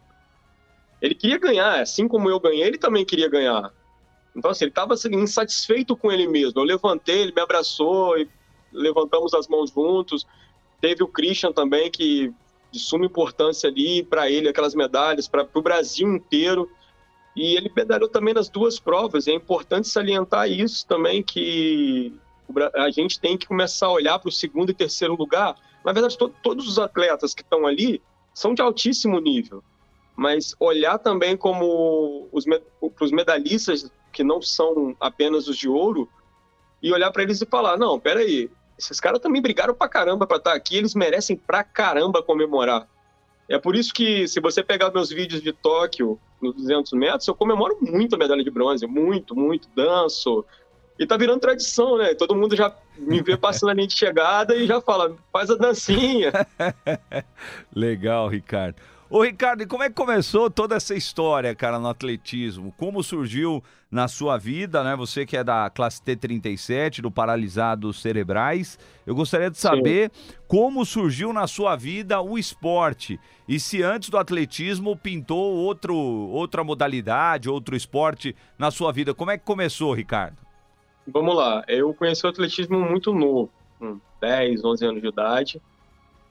ele 1.01 1.15
queria 1.15 1.39
ganhar, 1.39 1.79
assim 1.79 2.07
como 2.07 2.29
eu 2.29 2.39
ganhei, 2.39 2.63
ele 2.63 2.77
também 2.77 3.05
queria 3.05 3.29
ganhar. 3.29 3.71
Então, 4.35 4.51
assim, 4.51 4.65
ele 4.65 4.71
estava 4.71 4.93
assim, 4.93 5.09
insatisfeito 5.15 5.95
com 5.95 6.11
ele 6.11 6.27
mesmo. 6.27 6.59
Eu 6.59 6.65
levantei, 6.65 7.21
ele 7.21 7.33
me 7.33 7.41
abraçou, 7.41 8.17
e 8.17 8.27
levantamos 8.71 9.33
as 9.33 9.47
mãos 9.47 9.71
juntos. 9.71 10.27
Teve 10.81 11.01
o 11.01 11.07
Christian 11.07 11.51
também, 11.51 11.89
que 11.89 12.31
de 12.71 12.79
suma 12.79 13.05
importância 13.05 13.69
ali 13.69 14.03
para 14.03 14.29
ele, 14.29 14.49
aquelas 14.49 14.75
medalhas, 14.75 15.27
para 15.27 15.47
o 15.53 15.61
Brasil 15.61 16.07
inteiro. 16.07 16.69
E 17.35 17.55
ele 17.55 17.71
medalhou 17.75 18.09
também 18.09 18.33
nas 18.33 18.49
duas 18.49 18.79
provas. 18.79 19.27
É 19.27 19.33
importante 19.33 19.87
salientar 19.87 20.49
isso 20.49 20.85
também, 20.85 21.23
que 21.23 22.13
a 22.75 22.89
gente 22.89 23.19
tem 23.19 23.37
que 23.37 23.47
começar 23.47 23.87
a 23.87 23.91
olhar 23.91 24.19
para 24.19 24.29
o 24.29 24.31
segundo 24.31 24.71
e 24.71 24.73
terceiro 24.73 25.15
lugar. 25.15 25.55
Na 25.85 25.91
verdade, 25.91 26.17
to 26.17 26.29
todos 26.41 26.67
os 26.67 26.79
atletas 26.79 27.33
que 27.33 27.41
estão 27.41 27.65
ali 27.65 28.01
são 28.33 28.53
de 28.53 28.61
altíssimo 28.61 29.19
nível. 29.19 29.63
Mas 30.15 30.55
olhar 30.59 30.97
também 30.97 31.37
como 31.37 32.27
os 32.31 32.45
med 32.45 32.61
os 32.81 33.11
medalhistas 33.11 33.89
que 34.11 34.23
não 34.23 34.41
são 34.41 34.95
apenas 34.99 35.47
os 35.47 35.57
de 35.57 35.69
ouro 35.69 36.09
e 36.81 36.91
olhar 36.91 37.11
para 37.11 37.23
eles 37.23 37.41
e 37.41 37.45
falar: 37.45 37.77
não, 37.77 37.99
peraí, 37.99 38.49
esses 38.79 38.99
caras 38.99 39.19
também 39.19 39.41
brigaram 39.41 39.73
pra 39.75 39.89
caramba 39.89 40.25
pra 40.25 40.37
estar 40.37 40.51
tá 40.51 40.55
aqui, 40.55 40.77
eles 40.77 40.95
merecem 40.95 41.35
pra 41.35 41.63
caramba 41.65 42.23
comemorar. 42.23 42.87
É 43.49 43.59
por 43.59 43.75
isso 43.75 43.93
que, 43.93 44.25
se 44.27 44.39
você 44.39 44.63
pegar 44.63 44.89
meus 44.91 45.09
vídeos 45.09 45.41
de 45.41 45.51
Tóquio, 45.51 46.17
nos 46.41 46.55
200 46.55 46.93
metros, 46.93 47.27
eu 47.27 47.35
comemoro 47.35 47.77
muito 47.81 48.15
a 48.15 48.17
medalha 48.17 48.43
de 48.43 48.49
bronze, 48.49 48.87
muito, 48.87 49.35
muito, 49.35 49.67
danço. 49.75 50.45
E 50.97 51.05
tá 51.05 51.17
virando 51.17 51.41
tradição, 51.41 51.97
né? 51.97 52.13
Todo 52.13 52.35
mundo 52.35 52.55
já 52.55 52.73
me 52.97 53.21
vê 53.21 53.35
passando 53.37 53.71
a 53.71 53.73
linha 53.73 53.87
de 53.87 53.97
chegada 53.97 54.55
e 54.55 54.65
já 54.65 54.79
fala, 54.79 55.13
faz 55.33 55.49
a 55.49 55.55
dancinha. 55.55 56.31
Legal, 57.75 58.29
Ricardo. 58.29 58.77
Ô 59.11 59.23
Ricardo, 59.23 59.63
e 59.63 59.65
como 59.65 59.81
é 59.81 59.89
que 59.89 59.95
começou 59.95 60.51
toda 60.51 60.75
essa 60.75 60.93
história, 60.93 61.55
cara, 61.55 61.79
no 61.79 61.87
atletismo? 61.87 62.71
Como 62.77 63.01
surgiu 63.01 63.63
na 63.89 64.07
sua 64.07 64.37
vida, 64.37 64.83
né? 64.83 64.95
Você 64.95 65.25
que 65.25 65.35
é 65.35 65.43
da 65.43 65.67
classe 65.71 65.99
T37, 66.03 67.01
do 67.01 67.09
Paralisados 67.09 68.03
Cerebrais. 68.03 68.77
Eu 69.07 69.15
gostaria 69.15 69.49
de 69.49 69.57
saber 69.57 70.11
Sim. 70.13 70.33
como 70.47 70.85
surgiu 70.85 71.33
na 71.33 71.47
sua 71.47 71.75
vida 71.75 72.21
o 72.21 72.37
esporte. 72.37 73.19
E 73.47 73.59
se 73.59 73.81
antes 73.81 74.09
do 74.09 74.17
atletismo 74.17 74.95
pintou 74.95 75.55
outro, 75.55 75.95
outra 75.95 76.63
modalidade, 76.63 77.49
outro 77.49 77.75
esporte 77.75 78.35
na 78.59 78.69
sua 78.69 78.91
vida. 78.91 79.11
Como 79.11 79.31
é 79.31 79.39
que 79.39 79.43
começou, 79.43 79.91
Ricardo? 79.91 80.37
Vamos 81.07 81.35
lá. 81.35 81.63
Eu 81.67 81.91
conheci 81.95 82.23
o 82.27 82.29
atletismo 82.29 82.79
muito 82.79 83.11
novo, 83.11 83.49
com 83.79 83.99
10, 84.21 84.63
11 84.63 84.85
anos 84.85 85.01
de 85.01 85.07
idade. 85.07 85.61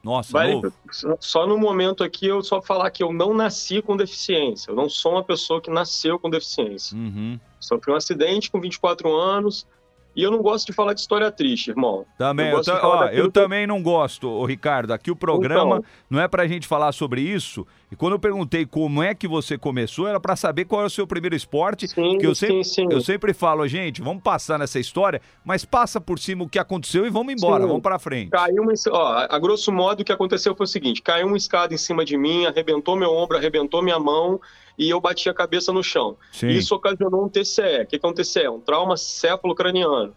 Nossa, 0.03 0.33
Vai, 0.33 0.53
novo. 0.53 0.73
Só 1.21 1.47
no 1.47 1.59
momento 1.59 2.05
aqui 2.05 2.27
eu 2.27 2.43
só 2.43 2.63
falar 2.63 2.91
que 2.91 3.03
eu 3.03 3.13
não 3.13 3.35
nasci 3.35 3.83
com 3.83 3.97
deficiência. 3.97 4.71
Eu 4.71 4.77
não 4.77 4.89
sou 4.89 5.13
uma 5.13 5.25
pessoa 5.25 5.61
que 5.61 5.71
nasceu 5.71 6.19
com 6.19 6.31
deficiência. 6.31 6.97
Uhum. 6.97 7.39
Sofri 7.59 7.93
um 7.93 7.97
acidente 7.97 8.51
com 8.51 8.61
24 8.61 9.13
anos, 9.15 9.67
e 10.15 10.23
eu 10.23 10.31
não 10.31 10.43
gosto 10.43 10.67
de 10.67 10.73
falar 10.73 10.95
de 10.95 11.01
história 11.01 11.31
triste, 11.31 11.71
irmão. 11.71 12.05
Também, 12.17 12.51
eu, 12.51 12.61
eu, 12.67 12.75
ó, 12.83 13.05
eu 13.07 13.31
também 13.31 13.67
não 13.67 13.83
gosto, 13.83 14.29
ô, 14.29 14.45
Ricardo. 14.45 14.93
Aqui 14.93 15.11
o 15.11 15.17
programa 15.17 15.77
então, 15.79 15.85
não 16.11 16.21
é 16.21 16.27
pra 16.27 16.47
gente 16.49 16.67
falar 16.67 16.93
sobre 16.93 17.21
isso. 17.21 17.67
E 17.91 17.97
quando 17.97 18.15
eu 18.15 18.19
perguntei 18.19 18.67
como 18.67 19.03
é 19.03 19.15
que 19.15 19.29
você 19.29 19.57
começou, 19.57 20.09
era 20.09 20.19
para 20.19 20.35
saber 20.35 20.65
qual 20.65 20.83
é 20.83 20.87
o 20.87 20.91
seu 20.91 21.07
primeiro 21.07 21.37
esporte. 21.37 21.87
Sim, 21.87 22.19
que 22.19 22.27
eu 22.27 22.35
sempre, 22.35 22.65
sim, 22.65 22.89
sim. 22.89 22.89
eu 22.91 23.01
sempre 23.01 23.33
falo, 23.33 23.67
gente, 23.69 24.03
vamos 24.03 24.23
passar 24.23 24.59
nessa 24.59 24.81
história, 24.81 25.23
mas 25.45 25.65
passa 25.65 26.01
por 26.01 26.19
cima 26.19 26.45
o 26.45 26.49
que 26.49 26.59
aconteceu 26.59 27.07
e 27.07 27.11
vamos 27.11 27.33
embora, 27.33 27.63
sim. 27.63 27.69
vamos 27.69 27.83
para 27.83 27.99
frente. 27.99 28.31
Caiu 28.31 28.63
uma, 28.63 28.73
ó, 28.91 29.27
a 29.31 29.39
grosso 29.39 29.71
modo 29.71 30.01
o 30.01 30.05
que 30.05 30.13
aconteceu 30.13 30.55
foi 30.55 30.65
o 30.65 30.69
seguinte: 30.69 31.01
caiu 31.01 31.29
uma 31.29 31.37
escada 31.37 31.73
em 31.73 31.79
cima 31.79 32.05
de 32.05 32.17
mim, 32.17 32.45
arrebentou 32.45 32.97
meu 32.97 33.13
ombro, 33.13 33.37
arrebentou 33.37 33.83
minha 33.83 33.99
mão 33.99 34.41
e 34.79 34.89
eu 34.89 35.01
bati 35.01 35.29
a 35.29 35.35
cabeça 35.35 35.73
no 35.73 35.83
chão. 35.83 36.17
Sim. 36.33 36.49
Isso 36.49 36.75
ocasionou 36.75 37.25
um 37.25 37.29
TCE. 37.29 37.83
O 37.83 37.87
que 37.87 38.01
é 38.01 38.07
um 38.09 38.13
TCE? 38.13 38.49
Um 38.49 38.61
trauma 38.61 38.97
céfalo 38.97 39.55
craniano. 39.55 40.15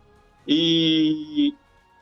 E 0.47 1.53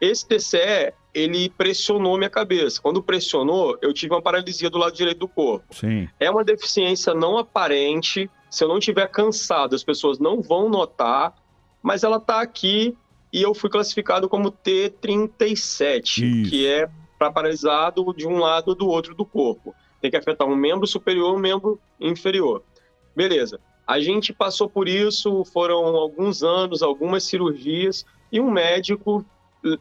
esse 0.01 0.27
TCE, 0.27 0.93
ele 1.13 1.49
pressionou 1.49 2.17
minha 2.17 2.29
cabeça. 2.29 2.81
Quando 2.81 3.01
pressionou, 3.01 3.77
eu 3.81 3.93
tive 3.93 4.13
uma 4.13 4.21
paralisia 4.21 4.69
do 4.69 4.77
lado 4.77 4.93
direito 4.93 5.19
do 5.19 5.27
corpo. 5.27 5.73
Sim. 5.73 6.09
É 6.19 6.29
uma 6.29 6.43
deficiência 6.43 7.13
não 7.13 7.37
aparente. 7.37 8.29
Se 8.49 8.63
eu 8.63 8.67
não 8.67 8.79
estiver 8.79 9.07
cansado, 9.07 9.75
as 9.75 9.83
pessoas 9.83 10.19
não 10.19 10.41
vão 10.41 10.69
notar, 10.69 11.33
mas 11.81 12.03
ela 12.03 12.17
está 12.17 12.41
aqui 12.41 12.97
e 13.31 13.41
eu 13.41 13.53
fui 13.53 13.69
classificado 13.69 14.27
como 14.27 14.51
T37, 14.51 16.01
Isso. 16.01 16.49
que 16.49 16.67
é 16.67 16.89
para 17.17 17.31
paralisado 17.31 18.13
de 18.15 18.25
um 18.25 18.39
lado 18.39 18.69
ou 18.69 18.75
do 18.75 18.87
outro 18.87 19.13
do 19.13 19.25
corpo. 19.25 19.75
Tem 20.01 20.09
que 20.09 20.17
afetar 20.17 20.47
um 20.47 20.55
membro 20.55 20.87
superior 20.87 21.33
e 21.33 21.37
um 21.37 21.39
membro 21.39 21.79
inferior. 21.99 22.63
Beleza. 23.15 23.59
A 23.85 23.99
gente 23.99 24.31
passou 24.31 24.69
por 24.69 24.87
isso, 24.87 25.43
foram 25.45 25.83
alguns 25.95 26.43
anos, 26.43 26.83
algumas 26.83 27.23
cirurgias, 27.23 28.05
e 28.31 28.39
um 28.39 28.51
médico, 28.51 29.25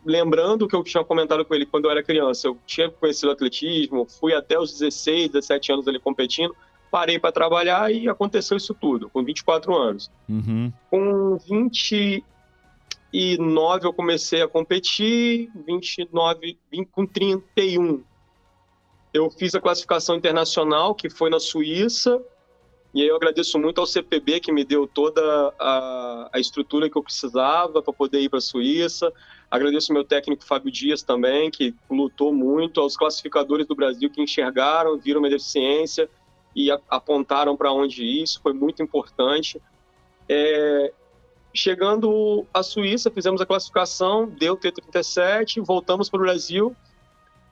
lembrando 0.05 0.67
que 0.67 0.75
eu 0.75 0.83
tinha 0.83 1.05
comentado 1.05 1.45
com 1.45 1.55
ele 1.55 1.67
quando 1.67 1.85
eu 1.85 1.91
era 1.91 2.03
criança, 2.03 2.47
eu 2.47 2.59
tinha 2.67 2.91
conhecido 2.91 3.31
atletismo, 3.31 4.07
fui 4.07 4.35
até 4.35 4.59
os 4.59 4.73
16, 4.73 5.31
17 5.31 5.73
anos 5.73 5.87
ali 5.87 6.01
competindo, 6.01 6.57
parei 6.91 7.19
para 7.19 7.33
trabalhar 7.33 7.93
e 7.93 8.09
aconteceu 8.09 8.57
isso 8.57 8.75
tudo, 8.75 9.11
com 9.11 9.23
24 9.23 9.77
anos. 9.77 10.11
Uhum. 10.29 10.73
Com 10.91 11.37
29 11.37 13.87
eu 13.87 13.93
comecei 13.93 14.43
a 14.43 14.49
competir, 14.49 15.51
29, 15.67 16.59
vim 16.71 16.85
com 16.85 17.07
31. 17.07 18.03
Eu 19.13 19.31
fiz 19.31 19.55
a 19.55 19.61
classificação 19.61 20.17
internacional, 20.17 20.95
que 20.95 21.09
foi 21.09 21.31
na 21.31 21.41
Suíça, 21.41 22.23
e 22.95 23.03
eu 23.03 23.17
agradeço 23.17 23.59
muito 23.59 23.81
ao 23.81 23.87
CPB, 23.87 24.41
que 24.41 24.53
me 24.53 24.65
deu 24.65 24.87
toda 24.87 25.21
a, 25.59 26.31
a 26.33 26.41
estrutura 26.41 26.89
que 26.89 26.97
eu 26.97 27.03
precisava 27.03 27.83
para 27.83 27.93
poder 27.93 28.21
ir 28.21 28.29
para 28.29 28.39
a 28.39 28.43
Suíça. 28.43 29.13
Agradeço 29.51 29.93
meu 29.93 30.05
técnico 30.05 30.45
Fábio 30.45 30.71
Dias 30.71 31.03
também, 31.03 31.51
que 31.51 31.75
lutou 31.91 32.33
muito, 32.33 32.81
aos 32.81 32.97
classificadores 32.97 33.67
do 33.67 33.75
Brasil 33.75 34.11
que 34.11 34.23
enxergaram, 34.23 34.99
viram 34.99 35.21
minha 35.21 35.31
deficiência 35.31 36.09
e 36.57 36.71
a, 36.71 36.81
apontaram 36.89 37.57
para 37.57 37.73
onde. 37.73 38.05
Isso 38.05 38.41
foi 38.43 38.53
muito 38.53 38.83
importante. 38.83 39.61
É, 40.29 40.93
chegando 41.55 42.47
à 42.53 42.63
Suíça, 42.63 43.11
fizemos 43.11 43.41
a 43.41 43.47
classificação, 43.47 44.27
deu 44.27 44.57
T37, 44.57 45.63
voltamos 45.65 46.09
para 46.09 46.19
o 46.19 46.23
Brasil. 46.23 46.75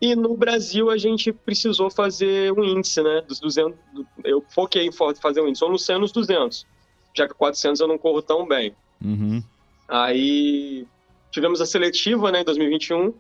E 0.01 0.15
no 0.15 0.37
Brasil 0.37 0.91
a 0.91 0.99
gente 0.99 1.33
precisou 1.33 1.91
fazer 1.91 2.53
um 2.53 2.63
índice, 2.63 3.03
né? 3.03 3.23
Dos 3.23 3.41
200, 3.41 3.79
eu 4.25 4.45
foquei 4.49 4.87
em 4.87 4.93
fazer 4.93 5.41
um 5.41 5.49
índice, 5.49 5.65
eu 5.65 5.71
não 5.71 5.79
sei 5.79 5.97
nos 5.97 6.13
200, 6.13 6.67
já 7.15 7.27
que 7.27 7.35
400 7.35 7.81
eu 7.81 7.89
não 7.89 7.97
corro 7.97 8.21
tão 8.21 8.47
bem. 8.47 8.75
Uhum. 9.03 9.43
Aí 9.89 10.87
tivemos 11.31 11.61
a 11.61 11.67
seletiva, 11.67 12.31
né, 12.31 12.41
em 12.41 12.45
2021, 12.45 13.15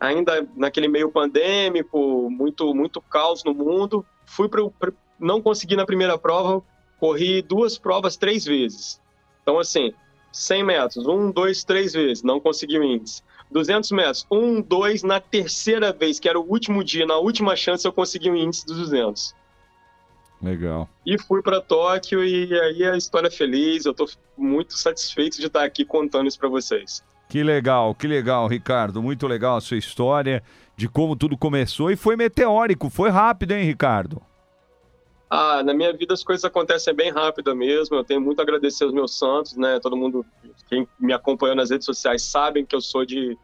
ainda 0.00 0.48
naquele 0.56 0.88
meio 0.88 1.10
pandêmico, 1.10 2.28
muito 2.30 2.74
muito 2.74 3.00
caos 3.00 3.44
no 3.44 3.54
mundo. 3.54 4.04
Fui 4.26 4.48
para 4.48 4.62
não 5.18 5.40
consegui 5.40 5.76
na 5.76 5.86
primeira 5.86 6.18
prova, 6.18 6.62
corri 6.98 7.40
duas 7.40 7.78
provas 7.78 8.16
três 8.16 8.44
vezes. 8.44 9.00
Então 9.42 9.60
assim, 9.60 9.92
100 10.32 10.64
metros, 10.64 11.06
um, 11.06 11.30
dois, 11.30 11.62
três 11.62 11.92
vezes, 11.92 12.24
não 12.24 12.40
consegui 12.40 12.78
o 12.78 12.82
índice. 12.82 13.22
200 13.50 13.90
metros, 13.92 14.26
um, 14.30 14.60
dois, 14.60 15.02
na 15.02 15.20
terceira 15.20 15.92
vez, 15.92 16.18
que 16.18 16.28
era 16.28 16.38
o 16.38 16.42
último 16.42 16.82
dia, 16.82 17.06
na 17.06 17.16
última 17.16 17.54
chance 17.54 17.86
eu 17.86 17.92
consegui 17.92 18.30
o 18.30 18.36
índice 18.36 18.66
dos 18.66 18.78
200. 18.78 19.34
Legal. 20.42 20.88
E 21.06 21.18
fui 21.18 21.40
para 21.42 21.60
Tóquio 21.60 22.22
e 22.24 22.52
aí 22.60 22.84
a 22.84 22.96
história 22.96 23.28
é 23.28 23.30
feliz, 23.30 23.86
eu 23.86 23.92
estou 23.92 24.08
muito 24.36 24.76
satisfeito 24.76 25.38
de 25.38 25.46
estar 25.46 25.64
aqui 25.64 25.84
contando 25.84 26.26
isso 26.26 26.38
para 26.38 26.48
vocês. 26.48 27.02
Que 27.28 27.42
legal, 27.42 27.94
que 27.94 28.06
legal, 28.06 28.46
Ricardo. 28.46 29.02
Muito 29.02 29.26
legal 29.26 29.56
a 29.56 29.60
sua 29.60 29.78
história 29.78 30.42
de 30.76 30.88
como 30.88 31.16
tudo 31.16 31.36
começou 31.36 31.90
e 31.90 31.96
foi 31.96 32.16
meteórico, 32.16 32.90
foi 32.90 33.08
rápido, 33.08 33.52
hein, 33.52 33.64
Ricardo? 33.64 34.20
Ah, 35.36 35.64
na 35.64 35.74
minha 35.74 35.92
vida 35.92 36.14
as 36.14 36.22
coisas 36.22 36.44
acontecem 36.44 36.94
bem 36.94 37.10
rápido 37.10 37.56
mesmo. 37.56 37.96
Eu 37.96 38.04
tenho 38.04 38.20
muito 38.20 38.38
a 38.38 38.42
agradecer 38.42 38.84
aos 38.84 38.92
meus 38.92 39.18
santos, 39.18 39.56
né? 39.56 39.80
Todo 39.80 39.96
mundo, 39.96 40.24
quem 40.68 40.86
me 40.98 41.12
acompanhou 41.12 41.56
nas 41.56 41.70
redes 41.70 41.84
sociais, 41.84 42.22
sabem 42.22 42.64
que 42.64 42.76
eu 42.76 42.80
sou 42.80 43.04
de 43.04 43.36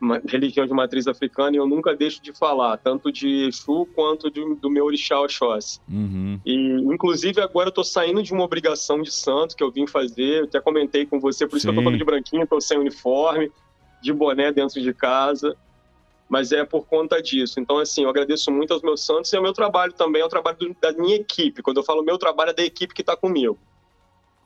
uma 0.00 0.18
religião 0.26 0.66
de 0.66 0.72
matriz 0.72 1.06
africana 1.06 1.54
e 1.54 1.58
eu 1.58 1.66
nunca 1.66 1.94
deixo 1.94 2.22
de 2.22 2.32
falar, 2.32 2.78
tanto 2.78 3.12
de 3.12 3.46
Exu 3.46 3.86
quanto 3.94 4.30
de, 4.30 4.42
do 4.54 4.70
meu 4.70 4.86
orixá 4.86 5.20
Oxóssi. 5.20 5.78
Uhum. 5.86 6.40
E, 6.42 6.54
inclusive, 6.90 7.38
agora 7.42 7.68
eu 7.68 7.72
tô 7.72 7.84
saindo 7.84 8.22
de 8.22 8.32
uma 8.32 8.42
obrigação 8.42 9.02
de 9.02 9.12
santo 9.12 9.54
que 9.54 9.62
eu 9.62 9.70
vim 9.70 9.86
fazer. 9.86 10.40
Eu 10.40 10.44
até 10.44 10.58
comentei 10.58 11.04
com 11.04 11.20
você, 11.20 11.46
por 11.46 11.58
isso 11.58 11.66
que 11.66 11.70
eu 11.70 11.74
tô 11.74 11.80
Sim. 11.80 11.84
falando 11.84 11.98
de 11.98 12.04
branquinho, 12.04 12.46
tô 12.46 12.58
sem 12.62 12.78
uniforme, 12.78 13.52
de 14.00 14.10
boné 14.10 14.50
dentro 14.50 14.80
de 14.80 14.94
casa. 14.94 15.54
Mas 16.30 16.52
é 16.52 16.64
por 16.64 16.86
conta 16.86 17.20
disso. 17.20 17.58
Então, 17.58 17.78
assim, 17.78 18.04
eu 18.04 18.08
agradeço 18.08 18.52
muito 18.52 18.72
aos 18.72 18.82
meus 18.82 19.04
santos 19.04 19.32
e 19.32 19.36
ao 19.36 19.42
meu 19.42 19.52
trabalho 19.52 19.92
também, 19.92 20.22
ao 20.22 20.28
trabalho 20.28 20.56
do- 20.56 20.76
da 20.80 20.92
minha 20.92 21.16
equipe. 21.16 21.60
Quando 21.60 21.78
eu 21.78 21.82
falo 21.82 22.04
meu 22.04 22.16
trabalho, 22.16 22.50
é 22.50 22.54
da 22.54 22.62
equipe 22.62 22.94
que 22.94 23.02
está 23.02 23.16
comigo. 23.16 23.58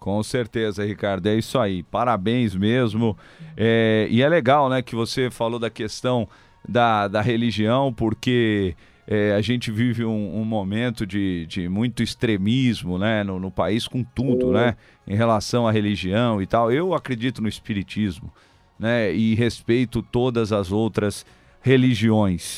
Com 0.01 0.23
certeza, 0.23 0.85
Ricardo, 0.85 1.27
é 1.27 1.35
isso 1.37 1.59
aí. 1.59 1.83
Parabéns 1.83 2.55
mesmo. 2.55 3.17
É, 3.55 4.09
e 4.11 4.23
é 4.23 4.29
legal, 4.29 4.69
né, 4.71 4.81
que 4.81 4.95
você 4.95 5.31
falou 5.31 5.59
da 5.59 5.69
questão 5.69 6.27
da, 6.67 7.07
da 7.07 7.21
religião, 7.21 7.93
porque 7.93 8.75
é, 9.07 9.35
a 9.35 9.43
gente 9.43 9.71
vive 9.71 10.07
um, 10.07 10.41
um 10.41 10.45
momento 10.45 11.07
de, 11.07 11.45
de 11.47 11.69
muito 11.69 12.03
extremismo, 12.03 12.99
né, 12.99 13.23
no, 13.23 13.39
no 13.39 13.51
país 13.51 13.87
com 13.87 14.03
tudo, 14.03 14.53
né, 14.53 14.77
em 15.07 15.15
relação 15.15 15.69
à 15.69 15.73
religião 15.73 16.41
e 16.41 16.47
tal. 16.47 16.73
Eu 16.73 16.95
acredito 16.95 17.43
no 17.43 17.49
espiritismo, 17.49 18.33
né, 18.79 19.15
e 19.15 19.35
respeito 19.35 20.03
todas 20.03 20.51
as 20.51 20.73
outras 20.73 21.25
religiões 21.25 21.44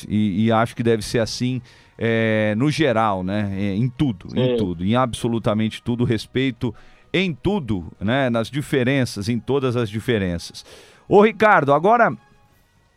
e, 0.09 0.45
e 0.45 0.51
acho 0.51 0.75
que 0.75 0.83
deve 0.83 1.01
ser 1.01 1.19
assim 1.19 1.61
é, 1.97 2.53
no 2.57 2.69
geral, 2.69 3.23
né, 3.23 3.51
é, 3.57 3.75
em 3.75 3.89
tudo, 3.89 4.27
em 4.35 4.51
Sim. 4.51 4.57
tudo, 4.57 4.85
em 4.85 4.95
absolutamente 4.95 5.81
tudo, 5.81 6.03
respeito 6.03 6.73
em 7.13 7.33
tudo, 7.33 7.85
né? 7.99 8.29
Nas 8.29 8.49
diferenças, 8.49 9.29
em 9.29 9.39
todas 9.39 9.75
as 9.75 9.89
diferenças. 9.89 10.65
Ô 11.07 11.21
Ricardo, 11.21 11.73
agora 11.73 12.15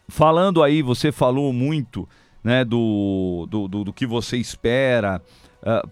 falando 0.09 0.63
aí, 0.63 0.83
você 0.83 1.13
falou 1.13 1.53
muito, 1.53 2.09
né, 2.43 2.65
do, 2.65 3.47
do, 3.49 3.69
do, 3.69 3.85
do 3.85 3.93
que 3.93 4.07
você 4.07 4.37
espera 4.37 5.23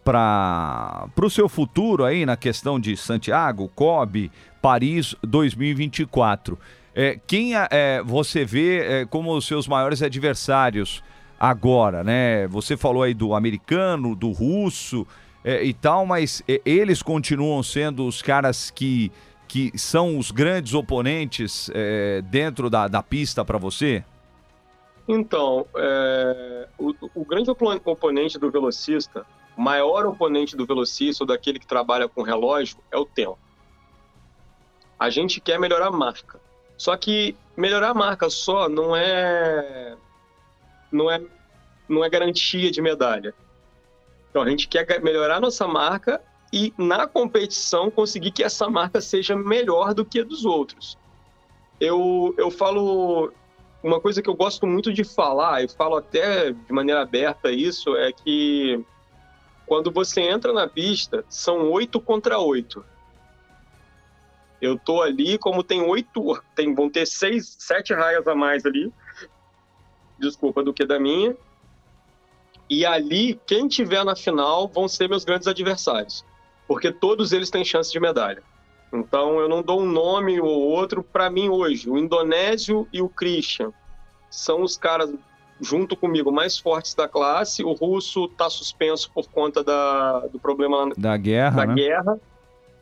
para 0.02 1.08
o 1.22 1.30
seu 1.30 1.48
futuro 1.48 2.04
aí 2.04 2.24
na 2.24 2.36
questão 2.36 2.80
de 2.80 2.96
Santiago, 2.96 3.70
Kobe, 3.74 4.32
Paris 4.60 5.14
2024. 5.22 6.58
É, 7.00 7.16
quem 7.28 7.52
é, 7.54 8.02
você 8.02 8.44
vê 8.44 8.80
é, 8.80 9.06
como 9.06 9.32
os 9.32 9.46
seus 9.46 9.68
maiores 9.68 10.02
adversários 10.02 11.00
agora, 11.38 12.02
né? 12.02 12.48
Você 12.48 12.76
falou 12.76 13.04
aí 13.04 13.14
do 13.14 13.34
americano, 13.34 14.16
do 14.16 14.32
russo, 14.32 15.06
é, 15.44 15.62
e 15.62 15.72
tal, 15.72 16.04
mas 16.04 16.42
é, 16.48 16.60
eles 16.66 17.00
continuam 17.00 17.62
sendo 17.62 18.04
os 18.04 18.20
caras 18.20 18.72
que, 18.72 19.12
que 19.46 19.70
são 19.78 20.18
os 20.18 20.32
grandes 20.32 20.74
oponentes 20.74 21.70
é, 21.72 22.20
dentro 22.22 22.68
da, 22.68 22.88
da 22.88 23.00
pista 23.00 23.44
para 23.44 23.58
você? 23.58 24.02
Então, 25.06 25.66
o, 26.76 26.92
o 27.14 27.24
grande 27.24 27.48
opo- 27.48 27.80
oponente 27.84 28.40
do 28.40 28.50
velocista, 28.50 29.24
o 29.56 29.62
maior 29.62 30.04
oponente 30.04 30.56
do 30.56 30.66
velocista 30.66 31.22
ou 31.22 31.28
daquele 31.28 31.60
que 31.60 31.66
trabalha 31.66 32.08
com 32.08 32.22
relógio 32.22 32.78
é 32.90 32.98
o 32.98 33.06
tempo. 33.06 33.38
A 34.98 35.08
gente 35.10 35.40
quer 35.40 35.60
melhorar 35.60 35.86
a 35.86 35.92
marca. 35.92 36.47
Só 36.78 36.96
que 36.96 37.36
melhorar 37.56 37.90
a 37.90 37.94
marca 37.94 38.30
só 38.30 38.68
não 38.68 38.96
é 38.96 39.96
não 40.90 41.10
é 41.10 41.20
não 41.88 42.04
é 42.04 42.08
garantia 42.08 42.70
de 42.70 42.80
medalha. 42.80 43.34
Então 44.30 44.42
a 44.42 44.48
gente 44.48 44.68
quer 44.68 45.02
melhorar 45.02 45.36
a 45.36 45.40
nossa 45.40 45.66
marca 45.66 46.22
e 46.52 46.72
na 46.78 47.06
competição 47.06 47.90
conseguir 47.90 48.30
que 48.30 48.44
essa 48.44 48.70
marca 48.70 49.00
seja 49.00 49.36
melhor 49.36 49.92
do 49.92 50.04
que 50.04 50.20
a 50.20 50.24
dos 50.24 50.44
outros. 50.44 50.96
Eu, 51.80 52.34
eu 52.38 52.50
falo 52.50 53.32
uma 53.82 54.00
coisa 54.00 54.22
que 54.22 54.28
eu 54.28 54.34
gosto 54.34 54.66
muito 54.66 54.92
de 54.92 55.04
falar, 55.04 55.62
e 55.62 55.68
falo 55.68 55.96
até 55.96 56.50
de 56.50 56.72
maneira 56.72 57.02
aberta 57.02 57.50
isso, 57.50 57.96
é 57.96 58.12
que 58.12 58.84
quando 59.66 59.90
você 59.90 60.20
entra 60.22 60.52
na 60.52 60.66
pista, 60.66 61.24
são 61.28 61.70
oito 61.70 62.00
contra 62.00 62.38
oito. 62.38 62.84
Eu 64.60 64.78
tô 64.78 65.02
ali, 65.02 65.38
como 65.38 65.62
tem 65.62 65.82
oito, 65.82 66.42
tem, 66.54 66.74
vão 66.74 66.90
ter 66.90 67.06
seis, 67.06 67.56
sete 67.58 67.94
raias 67.94 68.26
a 68.26 68.34
mais 68.34 68.66
ali, 68.66 68.92
desculpa, 70.18 70.62
do 70.62 70.74
que 70.74 70.84
da 70.84 70.98
minha. 70.98 71.36
E 72.68 72.84
ali, 72.84 73.40
quem 73.46 73.68
tiver 73.68 74.04
na 74.04 74.16
final 74.16 74.68
vão 74.68 74.88
ser 74.88 75.08
meus 75.08 75.24
grandes 75.24 75.46
adversários, 75.46 76.24
porque 76.66 76.92
todos 76.92 77.32
eles 77.32 77.50
têm 77.50 77.64
chance 77.64 77.90
de 77.90 78.00
medalha. 78.00 78.42
Então 78.92 79.38
eu 79.38 79.48
não 79.48 79.62
dou 79.62 79.82
um 79.82 79.86
nome 79.86 80.40
ou 80.40 80.48
outro 80.48 81.02
para 81.02 81.30
mim 81.30 81.48
hoje. 81.48 81.88
O 81.88 81.98
Indonésio 81.98 82.88
e 82.92 83.00
o 83.02 83.08
Christian 83.08 83.72
são 84.30 84.62
os 84.62 84.76
caras 84.76 85.14
junto 85.60 85.96
comigo 85.96 86.30
mais 86.32 86.58
fortes 86.58 86.94
da 86.94 87.08
classe. 87.08 87.64
O 87.64 87.72
russo 87.72 88.26
está 88.26 88.48
suspenso 88.48 89.10
por 89.12 89.28
conta 89.28 89.62
da, 89.62 90.20
do 90.28 90.38
problema 90.38 90.90
Da 90.96 91.16
guerra, 91.16 91.56
da 91.56 91.66
né? 91.66 91.74
guerra. 91.74 92.20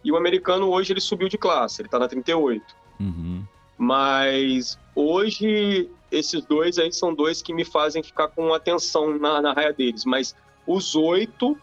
E 0.04 0.12
o 0.12 0.16
americano 0.16 0.70
hoje 0.70 0.92
ele 0.92 1.00
subiu 1.00 1.28
de 1.28 1.38
classe, 1.38 1.80
ele 1.80 1.88
está 1.88 1.98
na 1.98 2.08
38. 2.08 2.62
Uhum. 3.00 3.44
Mas 3.78 4.78
hoje 4.94 5.90
esses 6.10 6.44
dois 6.44 6.78
aí 6.78 6.92
são 6.92 7.14
dois 7.14 7.42
que 7.42 7.52
me 7.52 7.64
fazem 7.64 8.02
ficar 8.02 8.28
com 8.28 8.54
atenção 8.54 9.18
na, 9.18 9.42
na 9.42 9.52
raia 9.52 9.72
deles. 9.72 10.04
Mas 10.04 10.34
os 10.66 10.94
oito 10.94 11.58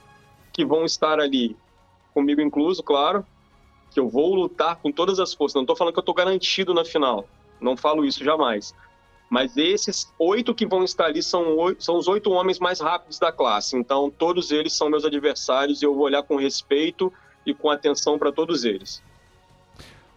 que 0.51 0.65
vão 0.65 0.85
estar 0.85 1.19
ali, 1.19 1.57
comigo 2.13 2.41
incluso, 2.41 2.83
claro, 2.83 3.25
que 3.91 3.99
eu 3.99 4.09
vou 4.09 4.33
lutar 4.35 4.77
com 4.77 4.91
todas 4.91 5.19
as 5.19 5.33
forças. 5.33 5.55
Não 5.55 5.63
estou 5.63 5.75
falando 5.75 5.93
que 5.93 5.99
eu 5.99 6.03
estou 6.03 6.15
garantido 6.15 6.73
na 6.73 6.83
final. 6.83 7.27
Não 7.59 7.77
falo 7.77 8.05
isso 8.05 8.23
jamais. 8.23 8.73
Mas 9.29 9.57
esses 9.57 10.11
oito 10.19 10.53
que 10.53 10.65
vão 10.65 10.83
estar 10.83 11.05
ali 11.05 11.23
são, 11.23 11.57
oito, 11.57 11.83
são 11.83 11.97
os 11.97 12.07
oito 12.07 12.31
homens 12.31 12.59
mais 12.59 12.79
rápidos 12.79 13.17
da 13.17 13.31
classe. 13.31 13.75
Então, 13.75 14.11
todos 14.11 14.51
eles 14.51 14.73
são 14.73 14.89
meus 14.89 15.05
adversários 15.05 15.81
e 15.81 15.85
eu 15.85 15.95
vou 15.95 16.03
olhar 16.03 16.23
com 16.23 16.35
respeito 16.35 17.11
e 17.45 17.53
com 17.53 17.69
atenção 17.69 18.17
para 18.17 18.31
todos 18.31 18.63
eles. 18.63 19.01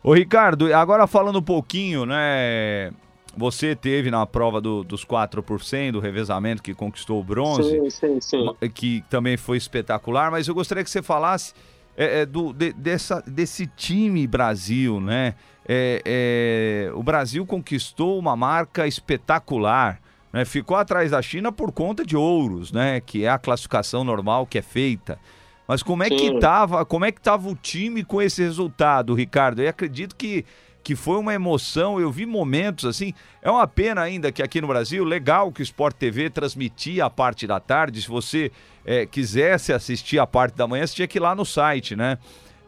Ô 0.02 0.14
Ricardo, 0.14 0.72
agora 0.72 1.06
falando 1.06 1.40
um 1.40 1.42
pouquinho, 1.42 2.06
né? 2.06 2.92
Você 3.36 3.76
teve 3.76 4.10
na 4.10 4.24
prova 4.24 4.60
do, 4.60 4.82
dos 4.82 5.04
4%, 5.04 5.92
do 5.92 6.00
revezamento 6.00 6.62
que 6.62 6.72
conquistou 6.72 7.20
o 7.20 7.24
bronze, 7.24 7.68
sim, 7.68 7.90
sim, 7.90 8.20
sim. 8.20 8.70
que 8.72 9.04
também 9.10 9.36
foi 9.36 9.58
espetacular, 9.58 10.30
mas 10.30 10.48
eu 10.48 10.54
gostaria 10.54 10.82
que 10.82 10.88
você 10.88 11.02
falasse 11.02 11.52
é, 11.96 12.20
é, 12.20 12.26
do, 12.26 12.52
de, 12.52 12.72
dessa, 12.72 13.22
desse 13.26 13.66
time 13.66 14.26
Brasil, 14.26 15.00
né? 15.00 15.34
É, 15.66 16.02
é, 16.04 16.92
o 16.94 17.02
Brasil 17.02 17.44
conquistou 17.44 18.18
uma 18.18 18.36
marca 18.36 18.86
espetacular. 18.86 20.00
Né? 20.32 20.44
Ficou 20.44 20.76
atrás 20.76 21.10
da 21.10 21.20
China 21.20 21.50
por 21.50 21.72
conta 21.72 22.04
de 22.04 22.16
ouros, 22.16 22.70
né? 22.70 23.00
Que 23.00 23.24
é 23.24 23.28
a 23.28 23.38
classificação 23.38 24.04
normal 24.04 24.46
que 24.46 24.58
é 24.58 24.62
feita. 24.62 25.18
Mas 25.66 25.82
como 25.82 26.02
é 26.02 26.08
Sim. 26.08 26.16
que 26.16 26.38
tava, 26.38 26.84
como 26.84 27.04
é 27.04 27.12
que 27.12 27.20
tava 27.20 27.48
o 27.48 27.54
time 27.54 28.04
com 28.04 28.22
esse 28.22 28.42
resultado, 28.42 29.14
Ricardo? 29.14 29.62
Eu 29.62 29.68
acredito 29.68 30.14
que 30.14 30.44
que 30.86 30.94
foi 30.94 31.16
uma 31.16 31.34
emoção. 31.34 31.98
Eu 31.98 32.12
vi 32.12 32.24
momentos 32.24 32.84
assim. 32.84 33.12
É 33.42 33.50
uma 33.50 33.66
pena 33.66 34.02
ainda 34.02 34.30
que 34.30 34.40
aqui 34.40 34.60
no 34.60 34.68
Brasil, 34.68 35.02
legal 35.02 35.50
que 35.50 35.60
o 35.60 35.64
Sport 35.64 35.96
TV 35.96 36.30
transmitia 36.30 37.06
a 37.06 37.10
parte 37.10 37.44
da 37.44 37.58
tarde. 37.58 38.02
Se 38.02 38.06
você 38.06 38.52
é, 38.84 39.04
quisesse 39.04 39.72
assistir 39.72 40.20
a 40.20 40.26
parte 40.28 40.54
da 40.54 40.64
manhã, 40.68 40.86
você 40.86 40.94
tinha 40.94 41.08
que 41.08 41.18
ir 41.18 41.20
lá 41.20 41.34
no 41.34 41.44
site, 41.44 41.96
né? 41.96 42.18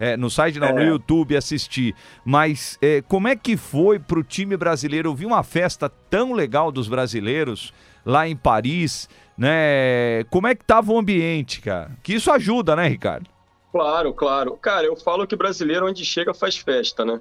É, 0.00 0.16
no 0.16 0.28
site 0.28 0.58
não, 0.58 0.66
é. 0.66 0.72
no 0.72 0.82
YouTube 0.82 1.36
assistir. 1.36 1.94
Mas 2.24 2.76
é, 2.82 3.02
como 3.02 3.28
é 3.28 3.36
que 3.36 3.56
foi 3.56 4.00
para 4.00 4.18
o 4.18 4.24
time 4.24 4.56
brasileiro? 4.56 5.10
Eu 5.10 5.14
vi 5.14 5.24
uma 5.24 5.44
festa 5.44 5.88
tão 6.10 6.32
legal 6.32 6.72
dos 6.72 6.88
brasileiros 6.88 7.72
lá 8.04 8.26
em 8.26 8.34
Paris, 8.34 9.08
né? 9.38 10.24
Como 10.24 10.48
é 10.48 10.54
que 10.54 10.64
tava 10.64 10.92
o 10.92 10.98
ambiente, 10.98 11.60
cara? 11.60 11.92
Que 12.02 12.14
isso 12.14 12.30
ajuda, 12.30 12.74
né, 12.74 12.88
Ricardo? 12.88 13.30
Claro, 13.70 14.14
claro. 14.14 14.56
Cara, 14.56 14.86
eu 14.86 14.96
falo 14.96 15.26
que 15.26 15.36
brasileiro 15.36 15.86
onde 15.86 16.04
chega 16.04 16.34
faz 16.34 16.56
festa, 16.56 17.04
né? 17.04 17.20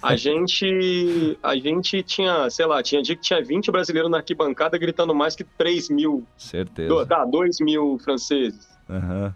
A 0.00 0.14
gente, 0.16 1.36
a 1.42 1.56
gente 1.56 2.02
tinha, 2.02 2.48
sei 2.48 2.66
lá, 2.66 2.82
tinha 2.82 3.02
dia 3.02 3.16
que 3.16 3.22
tinha 3.22 3.42
20 3.42 3.70
brasileiros 3.70 4.10
na 4.10 4.18
arquibancada 4.18 4.78
gritando 4.78 5.14
mais 5.14 5.36
que 5.36 5.44
3 5.44 5.90
mil. 5.90 6.24
Certeza. 6.36 6.88
Do, 6.88 7.04
tá, 7.04 7.24
2 7.24 7.60
mil 7.60 7.98
franceses. 7.98 8.68
Uhum. 8.88 9.32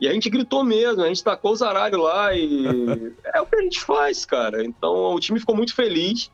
E 0.00 0.06
a 0.06 0.12
gente 0.12 0.30
gritou 0.30 0.62
mesmo, 0.62 1.02
a 1.02 1.08
gente 1.08 1.24
tacou 1.24 1.52
os 1.52 1.60
aralhos 1.60 2.00
lá 2.00 2.32
e 2.32 3.12
é 3.34 3.40
o 3.40 3.46
que 3.46 3.56
a 3.56 3.62
gente 3.62 3.80
faz, 3.80 4.24
cara. 4.24 4.64
Então 4.64 5.14
o 5.14 5.20
time 5.20 5.40
ficou 5.40 5.56
muito 5.56 5.74
feliz. 5.74 6.30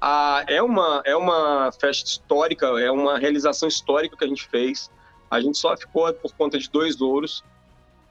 Ah, 0.00 0.44
é, 0.46 0.62
uma, 0.62 1.02
é 1.04 1.16
uma 1.16 1.72
festa 1.72 2.08
histórica, 2.08 2.66
é 2.80 2.90
uma 2.90 3.18
realização 3.18 3.68
histórica 3.68 4.16
que 4.16 4.24
a 4.24 4.28
gente 4.28 4.46
fez. 4.48 4.90
A 5.30 5.40
gente 5.40 5.58
só 5.58 5.76
ficou 5.76 6.12
por 6.14 6.32
conta 6.34 6.58
de 6.58 6.70
dois 6.70 7.00
ouros 7.00 7.44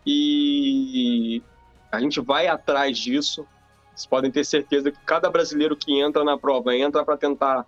e 0.05 1.41
a 1.91 1.99
gente 1.99 2.19
vai 2.19 2.47
atrás 2.47 2.97
disso. 2.97 3.47
Vocês 3.95 4.05
podem 4.05 4.29
ter 4.29 4.45
certeza 4.45 4.91
que 4.91 4.99
cada 5.05 5.29
brasileiro 5.29 5.75
que 5.75 5.99
entra 5.99 6.23
na 6.23 6.37
prova 6.37 6.75
entra 6.75 7.03
para 7.03 7.17
tentar 7.17 7.65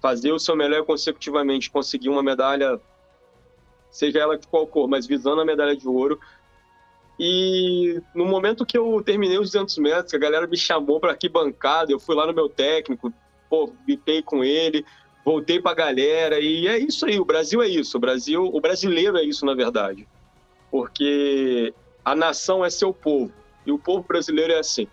fazer 0.00 0.32
o 0.32 0.38
seu 0.38 0.56
melhor 0.56 0.84
consecutivamente, 0.84 1.70
conseguir 1.70 2.08
uma 2.08 2.22
medalha, 2.22 2.80
seja 3.90 4.18
ela 4.18 4.36
de 4.36 4.46
qual 4.46 4.66
cor, 4.66 4.88
mas 4.88 5.06
visando 5.06 5.40
a 5.40 5.44
medalha 5.44 5.76
de 5.76 5.86
ouro. 5.86 6.18
E 7.18 8.02
no 8.14 8.24
momento 8.24 8.66
que 8.66 8.76
eu 8.76 9.02
terminei 9.02 9.38
os 9.38 9.50
200 9.52 9.78
metros, 9.78 10.14
a 10.14 10.18
galera 10.18 10.46
me 10.46 10.56
chamou 10.56 10.98
para 10.98 11.12
arquibancada, 11.12 11.92
eu 11.92 12.00
fui 12.00 12.14
lá 12.14 12.26
no 12.26 12.32
meu 12.32 12.48
técnico, 12.48 13.12
pô, 13.50 13.72
com 14.24 14.42
ele, 14.42 14.86
voltei 15.24 15.60
para 15.60 15.72
a 15.72 15.74
galera, 15.74 16.40
e 16.40 16.66
é 16.66 16.78
isso 16.78 17.04
aí, 17.04 17.20
o 17.20 17.24
Brasil 17.24 17.60
é 17.60 17.68
isso, 17.68 17.98
o 17.98 18.00
Brasil, 18.00 18.44
o 18.44 18.60
brasileiro 18.60 19.18
é 19.18 19.24
isso, 19.24 19.44
na 19.44 19.54
verdade 19.54 20.06
porque 20.70 21.74
a 22.04 22.14
nação 22.14 22.64
é 22.64 22.70
seu 22.70 22.94
povo 22.94 23.32
e 23.66 23.72
o 23.72 23.78
povo 23.78 24.04
brasileiro 24.06 24.52
é 24.52 24.58
assim. 24.58 24.86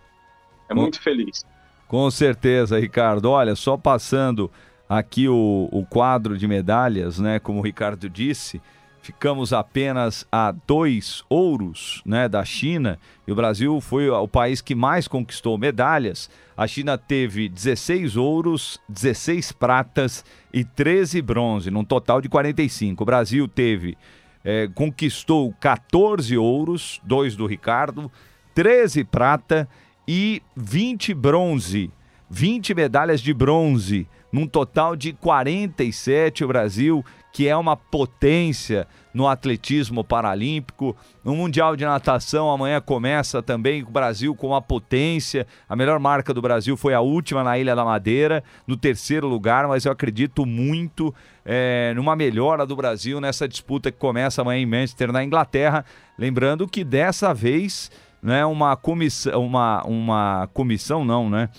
É 0.67 0.73
com, 0.73 0.81
muito 0.81 0.99
feliz. 1.01 1.45
Com 1.87 2.09
certeza, 2.11 2.79
Ricardo. 2.79 3.29
Olha, 3.29 3.55
só 3.55 3.77
passando 3.77 4.51
aqui 4.89 5.29
o, 5.29 5.69
o 5.71 5.85
quadro 5.85 6.37
de 6.37 6.47
medalhas, 6.47 7.19
né? 7.19 7.39
Como 7.39 7.59
o 7.59 7.63
Ricardo 7.63 8.09
disse, 8.09 8.61
ficamos 9.07 9.53
apenas 9.53 10.27
a 10.29 10.51
dois 10.51 11.23
ouros 11.29 12.01
né, 12.05 12.27
da 12.27 12.43
China 12.43 12.99
e 13.25 13.31
o 13.31 13.35
Brasil 13.35 13.79
foi 13.79 14.09
o 14.09 14.27
país 14.27 14.59
que 14.59 14.75
mais 14.75 15.07
conquistou 15.07 15.57
medalhas. 15.57 16.29
A 16.57 16.67
China 16.67 16.97
teve 16.97 17.47
16 17.47 18.17
ouros, 18.17 18.77
16 18.89 19.53
pratas 19.53 20.25
e 20.53 20.65
13 20.65 21.21
bronze, 21.21 21.71
num 21.71 21.85
total 21.85 22.19
de 22.19 22.27
45. 22.27 23.01
O 23.01 23.05
Brasil 23.05 23.47
teve 23.47 23.97
é, 24.43 24.67
conquistou 24.75 25.53
14 25.53 26.37
ouros, 26.37 26.99
dois 27.01 27.33
do 27.33 27.45
Ricardo, 27.45 28.11
13 28.53 29.05
prata 29.05 29.69
e 30.05 30.41
20 30.53 31.13
bronze. 31.13 31.89
20 32.29 32.73
medalhas 32.73 33.21
de 33.21 33.33
bronze, 33.33 34.05
num 34.33 34.45
total 34.45 34.97
de 34.97 35.13
47 35.13 36.43
o 36.43 36.47
Brasil, 36.49 37.05
que 37.37 37.47
é 37.47 37.55
uma 37.55 37.77
potência 37.77 38.87
no 39.13 39.27
atletismo 39.27 40.03
paralímpico. 40.03 40.97
No 41.23 41.35
Mundial 41.35 41.75
de 41.75 41.85
Natação 41.85 42.49
amanhã 42.49 42.81
começa 42.81 43.43
também 43.43 43.83
o 43.83 43.91
Brasil 43.91 44.33
com 44.33 44.47
uma 44.47 44.59
potência. 44.59 45.45
A 45.69 45.75
melhor 45.75 45.99
marca 45.99 46.33
do 46.33 46.41
Brasil 46.41 46.75
foi 46.75 46.95
a 46.95 46.99
última 46.99 47.43
na 47.43 47.55
Ilha 47.55 47.75
da 47.75 47.85
Madeira, 47.85 48.43
no 48.65 48.75
terceiro 48.75 49.27
lugar, 49.27 49.67
mas 49.67 49.85
eu 49.85 49.91
acredito 49.91 50.47
muito 50.47 51.13
é, 51.45 51.93
numa 51.95 52.15
melhora 52.15 52.65
do 52.65 52.75
Brasil 52.75 53.21
nessa 53.21 53.47
disputa 53.47 53.91
que 53.91 53.99
começa 53.99 54.41
amanhã 54.41 54.63
em 54.63 54.65
Manchester, 54.65 55.11
na 55.11 55.23
Inglaterra. 55.23 55.85
Lembrando 56.17 56.67
que 56.67 56.83
dessa 56.83 57.35
vez, 57.35 57.91
né, 58.19 58.43
uma 58.47 58.75
comissão, 58.75 59.45
uma, 59.45 59.83
uma 59.83 60.49
comissão 60.55 61.05
não, 61.05 61.29
né? 61.29 61.49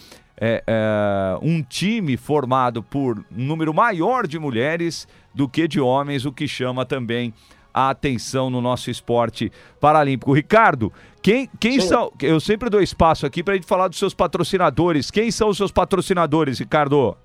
É, 0.40 0.62
é, 0.66 1.38
um 1.42 1.62
time 1.62 2.16
formado 2.16 2.82
por 2.82 3.18
um 3.18 3.44
número 3.44 3.74
maior 3.74 4.26
de 4.26 4.38
mulheres 4.38 5.08
do 5.34 5.48
que 5.48 5.66
de 5.66 5.80
homens, 5.80 6.24
o 6.24 6.32
que 6.32 6.46
chama 6.46 6.86
também 6.86 7.34
a 7.74 7.90
atenção 7.90 8.50
no 8.50 8.60
nosso 8.60 8.90
esporte 8.90 9.52
paralímpico. 9.80 10.32
Ricardo, 10.32 10.92
quem, 11.22 11.48
quem 11.60 11.80
são. 11.80 12.12
Eu 12.20 12.40
sempre 12.40 12.70
dou 12.70 12.80
espaço 12.80 13.26
aqui 13.26 13.42
para 13.42 13.54
a 13.54 13.56
gente 13.56 13.66
falar 13.66 13.88
dos 13.88 13.98
seus 13.98 14.14
patrocinadores. 14.14 15.10
Quem 15.10 15.30
são 15.30 15.48
os 15.48 15.56
seus 15.56 15.70
patrocinadores, 15.70 16.58
Ricardo? 16.58 17.16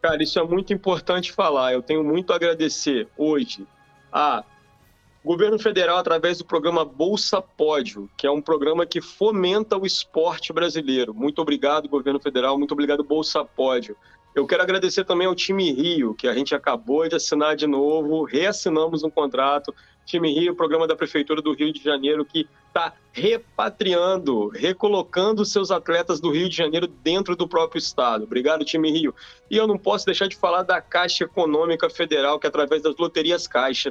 Cara, 0.00 0.22
isso 0.22 0.38
é 0.38 0.44
muito 0.44 0.72
importante 0.72 1.32
falar. 1.32 1.72
Eu 1.72 1.82
tenho 1.82 2.04
muito 2.04 2.32
a 2.32 2.36
agradecer 2.36 3.08
hoje 3.16 3.66
a 4.12 4.44
governo 5.28 5.58
federal 5.58 5.98
através 5.98 6.38
do 6.38 6.44
programa 6.46 6.86
Bolsa 6.86 7.42
Pódio, 7.42 8.08
que 8.16 8.26
é 8.26 8.30
um 8.30 8.40
programa 8.40 8.86
que 8.86 8.98
fomenta 8.98 9.76
o 9.76 9.84
esporte 9.84 10.54
brasileiro. 10.54 11.12
Muito 11.12 11.42
obrigado, 11.42 11.86
governo 11.86 12.18
federal. 12.18 12.56
Muito 12.56 12.72
obrigado, 12.72 13.04
Bolsa 13.04 13.44
Pódio. 13.44 13.94
Eu 14.34 14.46
quero 14.46 14.62
agradecer 14.62 15.04
também 15.04 15.26
ao 15.26 15.34
time 15.34 15.70
Rio, 15.70 16.14
que 16.14 16.26
a 16.26 16.32
gente 16.32 16.54
acabou 16.54 17.06
de 17.06 17.14
assinar 17.14 17.56
de 17.56 17.66
novo, 17.66 18.24
reassinamos 18.24 19.04
um 19.04 19.10
contrato. 19.10 19.74
Time 20.06 20.32
Rio, 20.32 20.56
programa 20.56 20.86
da 20.86 20.96
Prefeitura 20.96 21.42
do 21.42 21.52
Rio 21.52 21.74
de 21.74 21.84
Janeiro, 21.84 22.24
que 22.24 22.48
está 22.68 22.94
repatriando, 23.12 24.48
recolocando 24.48 25.44
seus 25.44 25.70
atletas 25.70 26.20
do 26.20 26.30
Rio 26.30 26.48
de 26.48 26.56
Janeiro 26.56 26.86
dentro 26.86 27.36
do 27.36 27.46
próprio 27.46 27.78
estado. 27.78 28.24
Obrigado, 28.24 28.64
time 28.64 28.90
Rio. 28.90 29.14
E 29.50 29.58
eu 29.58 29.66
não 29.66 29.76
posso 29.76 30.06
deixar 30.06 30.26
de 30.26 30.36
falar 30.36 30.62
da 30.62 30.80
Caixa 30.80 31.24
Econômica 31.24 31.90
Federal, 31.90 32.38
que 32.38 32.46
através 32.46 32.80
das 32.80 32.96
loterias 32.96 33.46
Caixa 33.46 33.90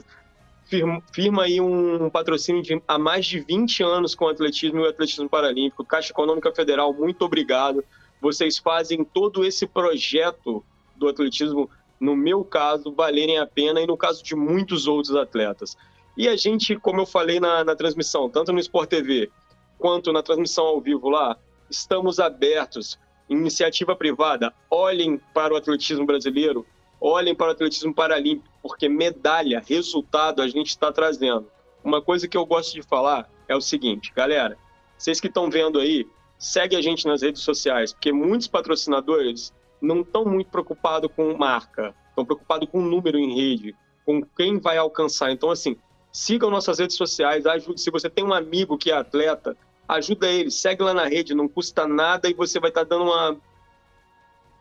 firma, 0.69 1.01
firma 1.13 1.43
aí 1.43 1.59
um 1.59 2.09
patrocínio 2.09 2.61
de, 2.61 2.81
há 2.87 2.99
mais 2.99 3.25
de 3.25 3.39
20 3.39 3.83
anos 3.83 4.15
com 4.15 4.25
o 4.25 4.29
atletismo 4.29 4.79
e 4.79 4.83
o 4.83 4.89
atletismo 4.89 5.29
paralímpico. 5.29 5.85
Caixa 5.85 6.11
Econômica 6.11 6.53
Federal, 6.53 6.93
muito 6.93 7.23
obrigado. 7.23 7.83
Vocês 8.21 8.57
fazem 8.57 9.03
todo 9.03 9.45
esse 9.45 9.65
projeto 9.65 10.63
do 10.95 11.07
atletismo, 11.07 11.69
no 11.99 12.15
meu 12.15 12.43
caso, 12.43 12.91
valerem 12.91 13.37
a 13.37 13.45
pena 13.45 13.81
e 13.81 13.87
no 13.87 13.97
caso 13.97 14.23
de 14.23 14.35
muitos 14.35 14.87
outros 14.87 15.15
atletas. 15.15 15.77
E 16.15 16.27
a 16.27 16.35
gente, 16.35 16.75
como 16.75 17.01
eu 17.01 17.05
falei 17.05 17.39
na, 17.39 17.63
na 17.63 17.75
transmissão, 17.75 18.29
tanto 18.29 18.51
no 18.51 18.59
Sport 18.59 18.89
TV 18.89 19.29
quanto 19.77 20.11
na 20.11 20.23
transmissão 20.23 20.65
ao 20.65 20.81
vivo 20.81 21.09
lá, 21.09 21.37
estamos 21.69 22.19
abertos. 22.19 22.99
Iniciativa 23.29 23.95
privada, 23.95 24.53
olhem 24.71 25.19
para 25.33 25.53
o 25.53 25.57
atletismo 25.57 26.05
brasileiro, 26.05 26.65
olhem 26.99 27.35
para 27.35 27.47
o 27.47 27.51
atletismo 27.51 27.93
paralímpico, 27.93 28.47
porque 28.61 28.89
medalha, 28.89 29.63
resultado 29.65 30.41
a 30.41 30.47
gente 30.47 30.67
está 30.67 30.91
trazendo. 30.91 31.47
Uma 31.83 32.01
coisa 32.01 32.27
que 32.27 32.35
eu 32.35 32.45
gosto 32.45 32.73
de 32.73 32.81
falar 32.81 33.29
é 33.47 33.55
o 33.55 33.61
seguinte, 33.61 34.11
galera, 34.15 34.57
vocês 34.97 35.19
que 35.19 35.27
estão 35.27 35.49
vendo 35.49 35.79
aí, 35.79 36.05
segue 36.37 36.75
a 36.75 36.81
gente 36.81 37.07
nas 37.07 37.21
redes 37.21 37.41
sociais, 37.41 37.93
porque 37.93 38.11
muitos 38.11 38.47
patrocinadores 38.47 39.53
não 39.81 40.01
estão 40.01 40.25
muito 40.25 40.49
preocupados 40.49 41.09
com 41.15 41.37
marca, 41.37 41.95
estão 42.09 42.25
preocupados 42.25 42.67
com 42.69 42.81
número 42.81 43.17
em 43.17 43.35
rede, 43.35 43.75
com 44.05 44.21
quem 44.21 44.59
vai 44.59 44.77
alcançar. 44.77 45.31
Então, 45.31 45.51
assim, 45.51 45.77
sigam 46.11 46.49
nossas 46.49 46.79
redes 46.79 46.95
sociais, 46.95 47.45
ajude. 47.45 47.79
Se 47.79 47.91
você 47.91 48.09
tem 48.09 48.23
um 48.23 48.33
amigo 48.33 48.77
que 48.77 48.91
é 48.91 48.95
atleta, 48.95 49.55
ajuda 49.87 50.27
ele, 50.27 50.49
segue 50.49 50.83
lá 50.83 50.93
na 50.93 51.05
rede, 51.05 51.35
não 51.35 51.47
custa 51.47 51.87
nada 51.87 52.27
e 52.29 52.33
você 52.33 52.59
vai 52.59 52.69
estar 52.69 52.85
tá 52.85 52.89
dando 52.89 53.05
uma, 53.05 53.37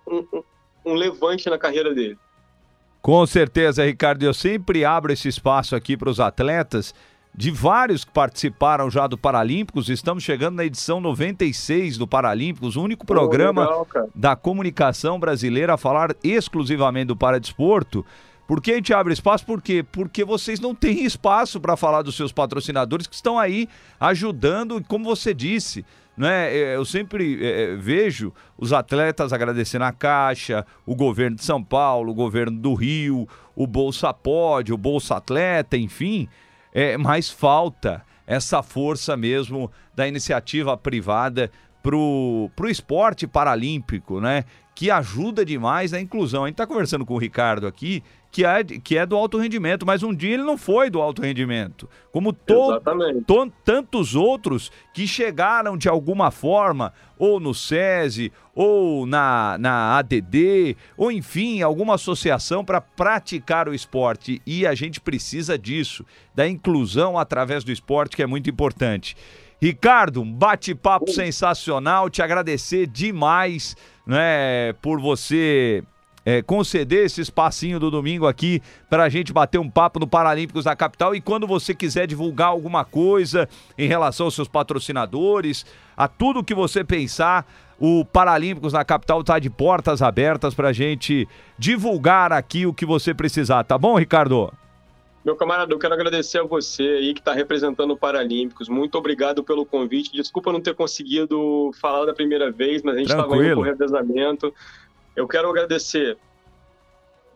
um, 0.06 0.18
um, 0.32 0.42
um 0.84 0.94
levante 0.94 1.48
na 1.48 1.58
carreira 1.58 1.94
dele. 1.94 2.18
Com 3.06 3.24
certeza, 3.24 3.84
Ricardo. 3.84 4.24
Eu 4.24 4.34
sempre 4.34 4.84
abro 4.84 5.12
esse 5.12 5.28
espaço 5.28 5.76
aqui 5.76 5.96
para 5.96 6.10
os 6.10 6.18
atletas 6.18 6.92
de 7.32 7.52
vários 7.52 8.04
que 8.04 8.10
participaram 8.10 8.90
já 8.90 9.06
do 9.06 9.16
Paralímpicos. 9.16 9.88
Estamos 9.88 10.24
chegando 10.24 10.56
na 10.56 10.64
edição 10.64 11.00
96 11.00 11.98
do 11.98 12.08
Paralímpicos, 12.08 12.74
o 12.74 12.82
único 12.82 13.06
programa 13.06 13.62
oh, 13.64 13.82
legal, 13.84 14.10
da 14.12 14.34
comunicação 14.34 15.20
brasileira 15.20 15.74
a 15.74 15.76
falar 15.76 16.16
exclusivamente 16.24 17.06
do 17.06 17.16
paradesporto. 17.16 18.04
Por 18.44 18.60
que 18.60 18.72
a 18.72 18.74
gente 18.74 18.92
abre 18.92 19.12
espaço? 19.12 19.46
Por 19.46 19.62
quê? 19.62 19.84
Porque 19.84 20.24
vocês 20.24 20.58
não 20.58 20.74
têm 20.74 21.04
espaço 21.04 21.60
para 21.60 21.76
falar 21.76 22.02
dos 22.02 22.16
seus 22.16 22.32
patrocinadores 22.32 23.06
que 23.06 23.14
estão 23.14 23.38
aí 23.38 23.68
ajudando, 24.00 24.82
como 24.88 25.04
você 25.04 25.32
disse. 25.32 25.84
Né? 26.16 26.54
Eu 26.54 26.84
sempre 26.84 27.38
é, 27.44 27.76
vejo 27.76 28.32
os 28.56 28.72
atletas 28.72 29.32
agradecendo 29.32 29.84
a 29.84 29.92
Caixa, 29.92 30.64
o 30.86 30.94
governo 30.94 31.36
de 31.36 31.44
São 31.44 31.62
Paulo, 31.62 32.12
o 32.12 32.14
governo 32.14 32.58
do 32.58 32.74
Rio, 32.74 33.28
o 33.54 33.66
Bolsa 33.66 34.14
Pode, 34.14 34.72
o 34.72 34.78
Bolsa 34.78 35.16
Atleta, 35.16 35.76
enfim 35.76 36.28
é, 36.76 36.94
mas 36.98 37.30
falta 37.30 38.04
essa 38.26 38.62
força 38.62 39.16
mesmo 39.16 39.72
da 39.94 40.06
iniciativa 40.06 40.76
privada 40.76 41.50
pro, 41.82 42.50
pro 42.54 42.68
esporte 42.68 43.26
paralímpico, 43.26 44.20
né? 44.20 44.44
Que 44.74 44.90
ajuda 44.90 45.42
demais 45.42 45.94
a 45.94 46.00
inclusão. 46.02 46.44
A 46.44 46.48
gente 46.48 46.52
está 46.52 46.66
conversando 46.66 47.06
com 47.06 47.14
o 47.14 47.18
Ricardo 47.18 47.66
aqui, 47.66 48.04
que 48.30 48.44
é, 48.44 48.62
que 48.62 48.98
é 48.98 49.06
do 49.06 49.16
alto 49.16 49.38
rendimento, 49.38 49.86
mas 49.86 50.02
um 50.02 50.14
dia 50.14 50.34
ele 50.34 50.42
não 50.42 50.58
foi 50.58 50.90
do 50.90 51.00
alto 51.00 51.22
rendimento. 51.22 51.88
Como 52.12 52.32
to, 52.32 52.80
to, 53.26 53.52
tantos 53.64 54.14
outros 54.14 54.70
que 54.92 55.06
chegaram 55.06 55.76
de 55.76 55.88
alguma 55.88 56.30
forma, 56.30 56.92
ou 57.18 57.40
no 57.40 57.54
SESI, 57.54 58.32
ou 58.54 59.06
na, 59.06 59.56
na 59.58 59.98
ADD, 59.98 60.76
ou 60.96 61.10
enfim, 61.10 61.62
alguma 61.62 61.94
associação 61.94 62.64
para 62.64 62.80
praticar 62.80 63.68
o 63.68 63.74
esporte. 63.74 64.40
E 64.46 64.66
a 64.66 64.74
gente 64.74 65.00
precisa 65.00 65.58
disso, 65.58 66.04
da 66.34 66.46
inclusão 66.46 67.18
através 67.18 67.64
do 67.64 67.72
esporte, 67.72 68.16
que 68.16 68.22
é 68.22 68.26
muito 68.26 68.50
importante. 68.50 69.16
Ricardo, 69.60 70.20
um 70.20 70.30
bate-papo 70.30 71.10
sensacional, 71.10 72.10
te 72.10 72.20
agradecer 72.20 72.86
demais 72.86 73.74
né, 74.06 74.74
por 74.82 75.00
você 75.00 75.82
é, 76.26 76.42
conceder 76.42 77.06
esse 77.06 77.20
espacinho 77.20 77.78
do 77.78 77.88
domingo 77.88 78.26
aqui 78.26 78.60
para 78.90 79.04
a 79.04 79.08
gente 79.08 79.32
bater 79.32 79.58
um 79.58 79.70
papo 79.70 80.00
no 80.00 80.08
Paralímpicos 80.08 80.64
da 80.64 80.74
Capital. 80.74 81.14
E 81.14 81.20
quando 81.20 81.46
você 81.46 81.72
quiser 81.72 82.08
divulgar 82.08 82.48
alguma 82.48 82.84
coisa 82.84 83.48
em 83.78 83.86
relação 83.86 84.26
aos 84.26 84.34
seus 84.34 84.48
patrocinadores, 84.48 85.64
a 85.96 86.08
tudo 86.08 86.42
que 86.42 86.52
você 86.52 86.82
pensar, 86.82 87.46
o 87.78 88.04
Paralímpicos 88.04 88.72
na 88.72 88.84
Capital 88.84 89.20
está 89.20 89.38
de 89.38 89.48
portas 89.48 90.02
abertas 90.02 90.52
para 90.52 90.70
a 90.70 90.72
gente 90.72 91.28
divulgar 91.56 92.32
aqui 92.32 92.66
o 92.66 92.74
que 92.74 92.84
você 92.84 93.14
precisar, 93.14 93.62
tá 93.62 93.78
bom, 93.78 93.96
Ricardo? 93.96 94.52
Meu 95.24 95.34
camarada, 95.34 95.74
eu 95.74 95.78
quero 95.78 95.92
agradecer 95.92 96.38
a 96.38 96.44
você 96.44 96.84
aí 96.84 97.12
que 97.12 97.18
está 97.18 97.32
representando 97.32 97.90
o 97.90 97.96
Paralímpicos. 97.96 98.68
Muito 98.68 98.96
obrigado 98.96 99.42
pelo 99.42 99.66
convite. 99.66 100.12
Desculpa 100.12 100.52
não 100.52 100.60
ter 100.60 100.72
conseguido 100.72 101.72
falar 101.80 102.06
da 102.06 102.14
primeira 102.14 102.52
vez, 102.52 102.80
mas 102.80 102.94
a 102.94 102.98
gente 102.98 103.10
estava 103.10 103.36
indo 103.36 103.56
por 103.56 103.66
revezamento. 103.66 104.54
Eu 105.16 105.26
quero 105.26 105.48
agradecer 105.48 106.18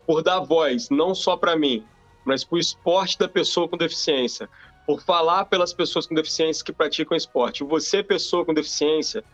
por 0.07 0.23
dar 0.23 0.41
voz, 0.41 0.91
não 0.91 1.15
só 1.15 1.35
para 1.35 1.57
mim, 1.57 1.83
mas 2.25 2.45
para 2.45 2.57
o 2.57 2.59
esporte 2.59 3.19
da 3.19 3.27
pessoa 3.27 3.67
com 3.67 3.77
deficiência, 3.77 4.49
por 4.87 5.01
falar 5.01 5.47
pelas 5.47 5.73
pessoas 5.73 6.07
com 6.07 6.15
deficiência 6.15 6.65
que 6.65 6.73
praticam 6.73 7.17
esporte. 7.17 7.65
Você, 7.65 8.03
pessoa 8.03 8.45
com 8.45 8.53
deficiência, 8.53 9.25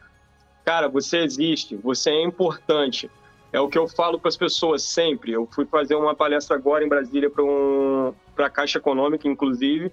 cara, 0.65 0.89
você 0.89 1.19
existe, 1.19 1.77
você 1.77 2.11
é 2.11 2.23
importante. 2.23 3.11
É 3.53 3.59
o 3.59 3.69
que 3.69 3.79
eu 3.79 3.89
falo 3.89 4.19
para 4.19 4.29
as 4.29 4.37
pessoas 4.37 4.83
sempre. 4.83 5.33
Eu 5.33 5.49
fui 5.51 5.65
fazer 5.65 5.95
uma 5.97 6.15
palestra 6.15 6.57
agora 6.57 6.85
em 6.85 6.89
Brasília 6.89 7.31
para 7.31 7.43
um, 7.43 8.15
a 8.37 8.51
Caixa 8.51 8.79
Econômica, 8.79 9.27
inclusive. 9.27 9.91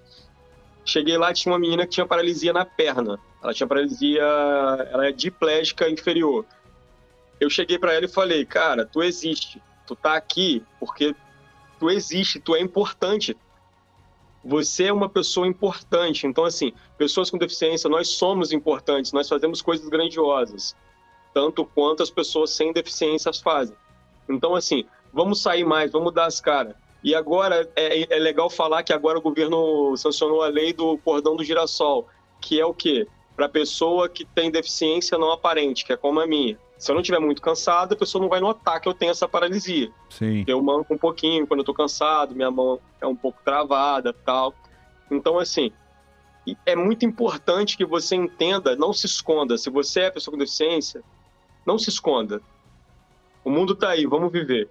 Cheguei 0.86 1.18
lá, 1.18 1.34
tinha 1.34 1.54
uma 1.54 1.60
menina 1.60 1.84
que 1.84 1.93
tinha 1.93 2.06
paralisia 2.06 2.51
na 2.51 2.66
perna. 2.66 3.18
Ela 3.41 3.54
tinha 3.54 3.66
paralisia, 3.66 4.22
ela 4.91 5.08
é 5.08 5.12
diplégica 5.12 5.89
inferior 5.89 6.45
eu 7.39 7.49
cheguei 7.49 7.77
para 7.77 7.93
ela 7.93 8.05
e 8.05 8.09
falei, 8.09 8.45
cara, 8.45 8.86
tu 8.86 9.01
existe, 9.01 9.61
tu 9.86 9.95
tá 9.95 10.15
aqui 10.15 10.63
porque 10.79 11.15
tu 11.79 11.89
existe, 11.89 12.39
tu 12.39 12.55
é 12.55 12.61
importante. 12.61 13.36
Você 14.43 14.86
é 14.86 14.93
uma 14.93 15.09
pessoa 15.09 15.47
importante. 15.47 16.27
Então, 16.27 16.45
assim, 16.45 16.73
pessoas 16.97 17.29
com 17.29 17.38
deficiência, 17.38 17.89
nós 17.89 18.09
somos 18.09 18.51
importantes, 18.51 19.11
nós 19.13 19.29
fazemos 19.29 19.61
coisas 19.61 19.88
grandiosas, 19.88 20.75
tanto 21.34 21.65
quanto 21.65 22.03
as 22.03 22.09
pessoas 22.09 22.51
sem 22.51 22.73
deficiências 22.73 23.39
fazem. 23.39 23.75
Então, 24.27 24.55
assim, 24.55 24.86
vamos 25.11 25.41
sair 25.41 25.63
mais, 25.63 25.91
vamos 25.91 26.13
dar 26.13 26.25
as 26.25 26.39
caras. 26.41 26.75
E 27.03 27.13
agora, 27.13 27.69
é, 27.75 28.15
é 28.15 28.19
legal 28.19 28.49
falar 28.49 28.81
que 28.84 28.93
agora 28.93 29.19
o 29.19 29.21
governo 29.21 29.95
sancionou 29.97 30.41
a 30.41 30.47
lei 30.47 30.71
do 30.71 30.97
cordão 30.99 31.36
do 31.36 31.43
girassol, 31.43 32.07
que 32.39 32.59
é 32.59 32.65
o 32.65 32.73
quê? 32.73 33.07
Para 33.36 33.49
pessoa 33.49 34.07
que 34.07 34.25
tem 34.25 34.51
deficiência 34.51 35.17
não 35.17 35.31
aparente, 35.31 35.84
que 35.86 35.93
é 35.93 35.97
como 35.97 36.19
a 36.19 36.27
minha. 36.27 36.57
Se 36.77 36.91
eu 36.91 36.93
não 36.95 37.01
estiver 37.01 37.19
muito 37.19 37.41
cansado, 37.41 37.93
a 37.93 37.97
pessoa 37.97 38.21
não 38.21 38.29
vai 38.29 38.39
notar 38.39 38.79
que 38.79 38.88
eu 38.88 38.93
tenho 38.93 39.11
essa 39.11 39.27
paralisia. 39.27 39.89
Sim. 40.09 40.43
Eu 40.45 40.61
manco 40.61 40.93
um 40.93 40.97
pouquinho 40.97 41.47
quando 41.47 41.61
eu 41.61 41.65
tô 41.65 41.73
cansado, 41.73 42.36
minha 42.36 42.51
mão 42.51 42.79
é 42.99 43.07
um 43.07 43.15
pouco 43.15 43.39
travada, 43.43 44.13
tal. 44.13 44.53
Então, 45.09 45.39
assim, 45.39 45.71
é 46.65 46.75
muito 46.75 47.05
importante 47.05 47.77
que 47.77 47.86
você 47.86 48.15
entenda, 48.15 48.75
não 48.75 48.91
se 48.91 49.05
esconda. 49.05 49.57
Se 49.57 49.69
você 49.69 50.01
é 50.01 50.11
pessoa 50.11 50.34
com 50.34 50.38
deficiência, 50.38 51.01
não 51.65 51.79
se 51.79 51.89
esconda. 51.89 52.41
O 53.43 53.49
mundo 53.49 53.75
tá 53.75 53.89
aí, 53.89 54.05
vamos 54.05 54.31
viver. 54.31 54.69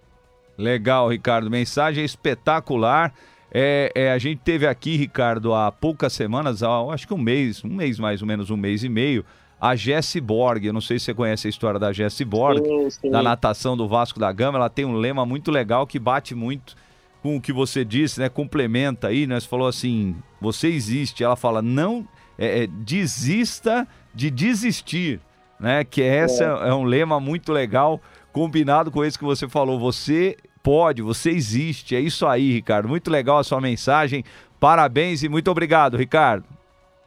Legal, 0.56 1.08
Ricardo. 1.08 1.50
Mensagem 1.50 2.04
espetacular. 2.04 3.14
É, 3.54 3.92
é, 3.94 4.12
a 4.12 4.18
gente 4.18 4.40
teve 4.40 4.66
aqui, 4.66 4.96
Ricardo, 4.96 5.52
há 5.52 5.70
poucas 5.70 6.14
semanas, 6.14 6.62
há, 6.62 6.70
acho 6.92 7.06
que 7.06 7.12
um 7.12 7.18
mês, 7.18 7.62
um 7.62 7.68
mês 7.68 7.98
mais 7.98 8.22
ou 8.22 8.26
menos, 8.26 8.50
um 8.50 8.56
mês 8.56 8.82
e 8.82 8.88
meio, 8.88 9.24
a 9.60 9.76
Jessie 9.76 10.22
Borg. 10.22 10.64
Eu 10.64 10.72
não 10.72 10.80
sei 10.80 10.98
se 10.98 11.04
você 11.04 11.14
conhece 11.14 11.46
a 11.46 11.50
história 11.50 11.78
da 11.78 11.92
Jessie 11.92 12.24
Borg, 12.24 12.64
sim, 12.64 12.90
sim. 12.90 13.10
da 13.10 13.22
natação 13.22 13.76
do 13.76 13.86
Vasco 13.86 14.18
da 14.18 14.32
Gama. 14.32 14.58
Ela 14.58 14.70
tem 14.70 14.86
um 14.86 14.94
lema 14.94 15.26
muito 15.26 15.50
legal 15.50 15.86
que 15.86 15.98
bate 15.98 16.34
muito 16.34 16.74
com 17.22 17.36
o 17.36 17.40
que 17.40 17.52
você 17.52 17.84
disse, 17.84 18.18
né? 18.18 18.28
Complementa 18.30 19.08
aí, 19.08 19.26
né? 19.26 19.38
Você 19.38 19.46
falou 19.46 19.68
assim: 19.68 20.16
você 20.40 20.68
existe. 20.68 21.22
Ela 21.22 21.36
fala, 21.36 21.60
não 21.60 22.08
é, 22.38 22.64
é, 22.64 22.66
desista 22.66 23.86
de 24.14 24.30
desistir, 24.30 25.20
né? 25.60 25.84
Que 25.84 26.02
essa 26.02 26.44
é. 26.44 26.70
é 26.70 26.74
um 26.74 26.84
lema 26.84 27.20
muito 27.20 27.52
legal, 27.52 28.00
combinado 28.32 28.90
com 28.90 29.04
esse 29.04 29.18
que 29.18 29.24
você 29.24 29.46
falou. 29.46 29.78
Você 29.78 30.36
pode, 30.62 31.02
você 31.02 31.30
existe. 31.30 31.96
É 31.96 32.00
isso 32.00 32.26
aí, 32.26 32.52
Ricardo. 32.52 32.88
Muito 32.88 33.10
legal 33.10 33.38
a 33.38 33.44
sua 33.44 33.60
mensagem. 33.60 34.24
Parabéns 34.60 35.22
e 35.22 35.28
muito 35.28 35.50
obrigado, 35.50 35.96
Ricardo. 35.96 36.44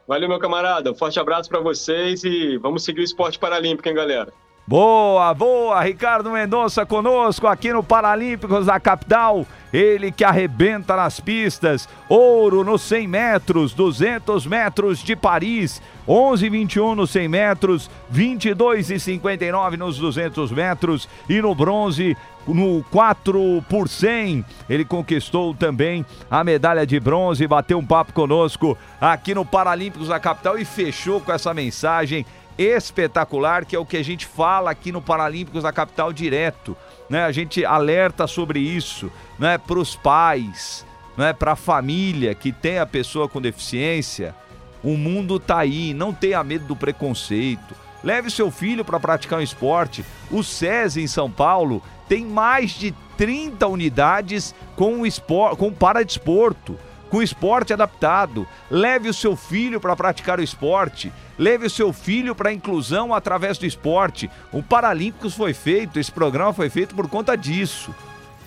Valeu, 0.07 0.29
meu 0.29 0.39
camarada. 0.39 0.91
Um 0.91 0.95
forte 0.95 1.19
abraço 1.19 1.49
para 1.49 1.59
vocês 1.59 2.23
e 2.23 2.57
vamos 2.57 2.83
seguir 2.83 3.01
o 3.01 3.03
esporte 3.03 3.39
paralímpico, 3.39 3.87
hein, 3.89 3.95
galera? 3.95 4.31
Boa, 4.67 5.31
boa, 5.31 5.79
Ricardo 5.83 6.31
Mendonça 6.31 6.87
conosco 6.87 7.45
aqui 7.45 7.71
no 7.71 7.83
Paralímpicos 7.83 8.65
da 8.65 8.79
capital. 8.79 9.45
Ele 9.71 10.11
que 10.11 10.23
arrebenta 10.23 10.95
nas 10.95 11.19
pistas. 11.19 11.87
Ouro 12.09 12.63
nos 12.63 12.81
100 12.81 13.07
metros, 13.07 13.75
200 13.75 14.47
metros 14.47 15.03
de 15.03 15.15
Paris, 15.15 15.79
11,21 16.07 16.95
nos 16.95 17.11
100 17.11 17.27
metros, 17.27 17.91
22,59 18.11 19.77
nos 19.77 19.99
200 19.99 20.51
metros 20.51 21.07
e 21.29 21.39
no 21.39 21.53
bronze 21.53 22.17
no 22.47 22.83
4 22.89 23.63
por 23.69 23.87
100. 23.87 24.43
Ele 24.67 24.83
conquistou 24.83 25.53
também 25.53 26.03
a 26.29 26.43
medalha 26.43 26.87
de 26.87 26.99
bronze, 26.99 27.45
bateu 27.45 27.77
um 27.77 27.85
papo 27.85 28.13
conosco 28.13 28.75
aqui 28.99 29.35
no 29.35 29.45
Paralímpicos 29.45 30.07
da 30.07 30.19
capital 30.19 30.57
e 30.57 30.65
fechou 30.65 31.21
com 31.21 31.31
essa 31.31 31.53
mensagem 31.53 32.25
espetacular 32.57 33.65
que 33.65 33.75
é 33.75 33.79
o 33.79 33.85
que 33.85 33.97
a 33.97 34.03
gente 34.03 34.25
fala 34.25 34.71
aqui 34.71 34.91
no 34.91 35.01
Paralímpicos 35.01 35.63
da 35.63 35.71
capital 35.71 36.13
direto, 36.13 36.75
né? 37.09 37.23
A 37.25 37.31
gente 37.31 37.65
alerta 37.65 38.27
sobre 38.27 38.59
isso, 38.59 39.11
né, 39.37 39.57
para 39.57 39.79
os 39.79 39.95
pais, 39.95 40.85
né, 41.17 41.33
para 41.33 41.53
a 41.53 41.55
família 41.55 42.33
que 42.33 42.51
tem 42.51 42.79
a 42.79 42.85
pessoa 42.85 43.27
com 43.27 43.41
deficiência. 43.41 44.35
O 44.83 44.97
mundo 44.97 45.39
tá 45.39 45.57
aí, 45.57 45.93
não 45.93 46.13
tenha 46.13 46.43
medo 46.43 46.65
do 46.65 46.75
preconceito. 46.75 47.75
Leve 48.03 48.29
seu 48.29 48.51
filho 48.51 48.85
para 48.85 48.99
praticar 48.99 49.39
um 49.39 49.41
esporte. 49.41 50.05
O 50.29 50.43
SESI 50.43 51.01
em 51.01 51.07
São 51.07 51.29
Paulo 51.29 51.81
tem 52.07 52.23
mais 52.23 52.71
de 52.71 52.93
30 53.17 53.65
unidades 53.67 54.53
com, 54.75 55.05
espor, 55.05 55.55
com 55.55 55.73
paradesporto. 55.73 56.77
Com 57.09 57.21
esporte 57.21 57.73
adaptado. 57.73 58.47
Leve 58.69 59.09
o 59.09 59.13
seu 59.13 59.35
filho 59.35 59.79
para 59.79 59.95
praticar 59.95 60.39
o 60.39 60.43
esporte. 60.43 61.11
Leve 61.37 61.67
o 61.67 61.69
seu 61.69 61.91
filho 61.91 62.35
para 62.35 62.49
a 62.49 62.53
inclusão 62.53 63.13
através 63.13 63.57
do 63.57 63.65
esporte. 63.65 64.29
O 64.51 64.63
Paralímpicos 64.63 65.35
foi 65.35 65.53
feito, 65.53 65.99
esse 65.99 66.11
programa 66.11 66.53
foi 66.53 66.69
feito 66.69 66.95
por 66.95 67.07
conta 67.09 67.35
disso. 67.35 67.93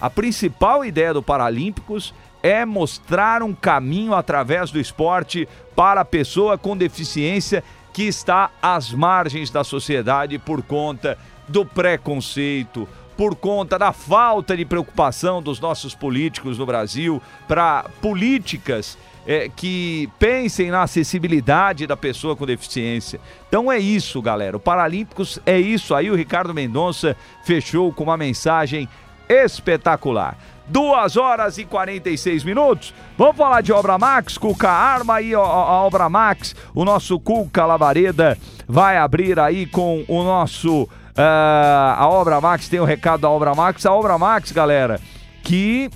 A 0.01 0.09
principal 0.09 0.85
ideia 0.85 1.13
do 1.13 1.23
Paralímpicos 1.23 2.15
é 2.43 2.65
mostrar 2.65 3.43
um 3.43 3.53
caminho 3.55 4.15
através 4.15 4.71
do 4.71 4.79
esporte 4.79 5.49
para 5.75 6.03
a 6.03 6.05
pessoa 6.05 6.57
com 6.57 6.77
deficiência 6.77 7.65
que 7.93 8.05
está 8.05 8.51
às 8.63 8.93
margens 8.93 9.51
da 9.51 9.65
sociedade 9.65 10.39
por 10.39 10.63
conta 10.63 11.19
do 11.49 11.65
preconceito, 11.65 12.89
por 13.19 13.35
conta 13.35 13.77
da 13.77 13.93
falta 13.93 14.57
de 14.57 14.65
preocupação 14.65 15.43
dos 15.43 15.59
nossos 15.59 15.93
políticos 15.93 16.57
no 16.57 16.65
Brasil 16.65 17.21
para 17.49 17.85
políticas 18.01 18.97
é, 19.27 19.49
que 19.49 20.09
pensem 20.21 20.71
na 20.71 20.85
acessibilidade 20.85 21.85
da 21.85 21.97
pessoa 21.97 22.37
com 22.37 22.47
deficiência. 22.47 23.21
Então 23.49 23.73
é 23.73 23.77
isso, 23.77 24.23
galera. 24.23 24.57
O 24.57 24.61
Paralímpicos 24.61 25.41
é 25.45 25.59
isso. 25.59 25.97
Aí 25.97 26.13
o 26.13 26.15
Ricardo 26.15 26.55
Mendonça 26.55 27.17
fechou 27.43 27.93
com 27.93 28.05
uma 28.05 28.17
mensagem 28.17 28.89
espetacular. 29.29 30.39
Duas 30.69 31.17
horas 31.17 31.59
e 31.59 31.65
46 31.65 32.45
minutos. 32.45 32.95
Vamos 33.17 33.37
falar 33.37 33.63
de 33.63 33.73
Obra 33.73 33.99
Max, 33.99 34.39
Cuca 34.39 34.71
Arma 34.71 35.17
aí, 35.17 35.35
a, 35.35 35.41
Obra 35.41 36.09
Max. 36.09 36.55
O 36.73 36.85
nosso 36.85 37.19
Cuca 37.19 37.67
Labareda 37.67 38.39
vai 38.69 38.97
abrir 38.97 39.41
aí 39.41 39.67
com 39.67 40.05
o 40.07 40.23
nosso. 40.23 40.89
Uh, 41.19 41.97
a 41.97 42.09
Obra 42.09 42.41
Max 42.41 42.69
tem 42.69 42.79
o 42.79 42.85
um 42.85 42.87
recado 42.87 43.23
da 43.23 43.29
Obra 43.29 43.53
Max. 43.53 43.85
A 43.85 43.93
Obra 43.93 44.17
Max, 44.17 44.53
galera, 44.53 45.01
que 45.43 45.91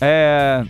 é, 0.00 0.64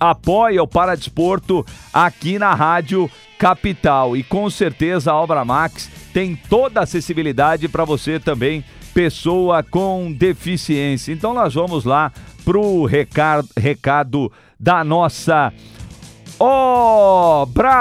apoia 0.00 0.62
o 0.62 0.66
Paradesporto 0.66 1.62
aqui 1.92 2.38
na 2.38 2.54
Rádio 2.54 3.10
Capital. 3.38 4.16
E 4.16 4.22
com 4.22 4.48
certeza 4.48 5.12
a 5.12 5.20
Obra 5.20 5.44
Max 5.44 5.90
tem 6.14 6.34
toda 6.34 6.80
a 6.80 6.84
acessibilidade 6.84 7.68
para 7.68 7.84
você 7.84 8.18
também, 8.18 8.64
pessoa 8.94 9.62
com 9.62 10.10
deficiência. 10.10 11.12
Então 11.12 11.34
nós 11.34 11.52
vamos 11.52 11.84
lá 11.84 12.10
pro 12.46 12.86
recado, 12.86 13.46
recado 13.58 14.32
da 14.58 14.82
nossa 14.82 15.52
Obra 16.38 17.74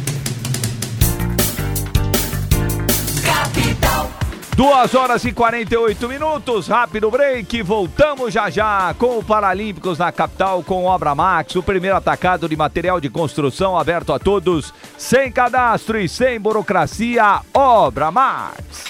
Duas 4.58 4.94
horas 4.96 5.24
e 5.24 5.32
48 5.32 6.10
minutos, 6.10 6.68
rápido 6.68 7.12
break. 7.12 7.62
Voltamos 7.62 8.34
já 8.34 8.50
já 8.50 8.92
com 8.98 9.20
o 9.20 9.24
Paralímpicos 9.24 10.00
na 10.00 10.12
capital 10.12 10.64
com 10.64 10.86
Obra 10.86 11.14
Max, 11.14 11.56
o 11.56 11.62
primeiro 11.62 11.96
atacado 11.96 12.50
de 12.50 12.56
material 12.56 13.00
de 13.00 13.08
construção 13.08 13.78
aberto 13.78 14.12
a 14.12 14.18
todos, 14.18 14.74
sem 14.98 15.32
cadastro 15.32 16.00
e 16.00 16.10
sem 16.10 16.40
burocracia. 16.40 17.42
Obra 17.54 18.10
Max. 18.10 18.86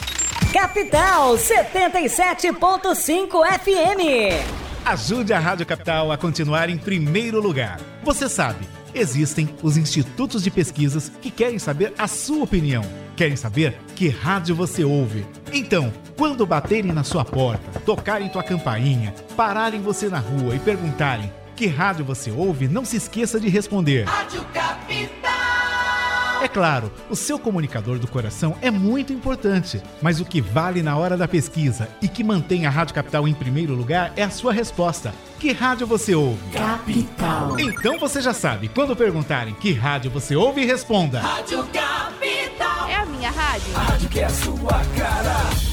Capital 0.54 1.36
77.5 1.36 3.28
FM. 3.60 4.40
Ajude 4.86 5.34
a 5.34 5.40
Rádio 5.40 5.66
Capital 5.66 6.14
a 6.14 6.18
continuar 6.18 6.70
em 6.70 6.78
primeiro 6.78 7.42
lugar. 7.42 7.78
Você 8.06 8.30
sabe 8.30 8.66
existem 8.94 9.50
os 9.62 9.76
institutos 9.78 10.44
de 10.44 10.50
pesquisas 10.50 11.12
que 11.22 11.30
querem 11.30 11.60
saber 11.60 11.94
a 11.98 12.08
sua 12.08 12.44
opinião. 12.44 12.84
Querem 13.18 13.36
saber 13.36 13.80
que 13.96 14.10
rádio 14.10 14.56
você 14.56 14.84
ouve. 14.84 15.26
Então, 15.52 15.92
quando 16.16 16.46
baterem 16.46 16.92
na 16.92 17.04
sua 17.04 17.26
porta, 17.26 17.80
tocarem 17.80 18.30
tua 18.30 18.44
campainha, 18.44 19.12
pararem 19.36 19.82
você 19.82 20.08
na 20.08 20.20
rua 20.20 20.56
e 20.56 20.60
perguntarem 20.60 21.34
que 21.56 21.66
rádio 21.66 22.06
você 22.06 22.30
ouve, 22.30 22.68
não 22.68 22.86
se 22.86 22.96
esqueça 22.96 23.40
de 23.40 23.50
responder. 23.50 24.04
Rádio 24.04 24.46
Capital! 24.54 25.34
É 26.44 26.48
claro, 26.48 26.92
o 27.10 27.16
seu 27.16 27.40
comunicador 27.40 27.98
do 27.98 28.08
coração 28.08 28.56
é 28.62 28.70
muito 28.70 29.12
importante, 29.12 29.82
mas 30.00 30.20
o 30.20 30.26
que 30.26 30.40
vale 30.40 30.84
na 30.84 30.96
hora 30.96 31.18
da 31.18 31.28
pesquisa 31.28 31.90
e 32.00 32.08
que 32.08 32.24
mantém 32.24 32.68
a 32.68 32.70
Rádio 32.70 32.94
Capital 32.94 33.28
em 33.28 33.34
primeiro 33.34 33.74
lugar 33.74 34.14
é 34.16 34.22
a 34.22 34.30
sua 34.30 34.54
resposta. 34.54 35.12
Que 35.40 35.52
rádio 35.52 35.88
você 35.88 36.14
ouve? 36.14 36.52
Capital. 36.54 37.60
Então 37.60 37.98
você 37.98 38.22
já 38.22 38.36
sabe, 38.36 38.68
quando 38.68 38.96
perguntarem 38.96 39.56
que 39.56 39.74
rádio 39.74 40.12
você 40.12 40.36
ouve, 40.36 40.64
responda. 40.64 41.20
Rádio 41.20 41.66
Capital. 41.74 42.77
A 43.18 43.20
minha 43.20 43.32
rádio. 43.32 43.74
Rádio 43.74 44.10
que 44.10 44.20
é 44.20 44.26
a 44.26 44.30
sua 44.30 44.86
cara. 44.96 45.67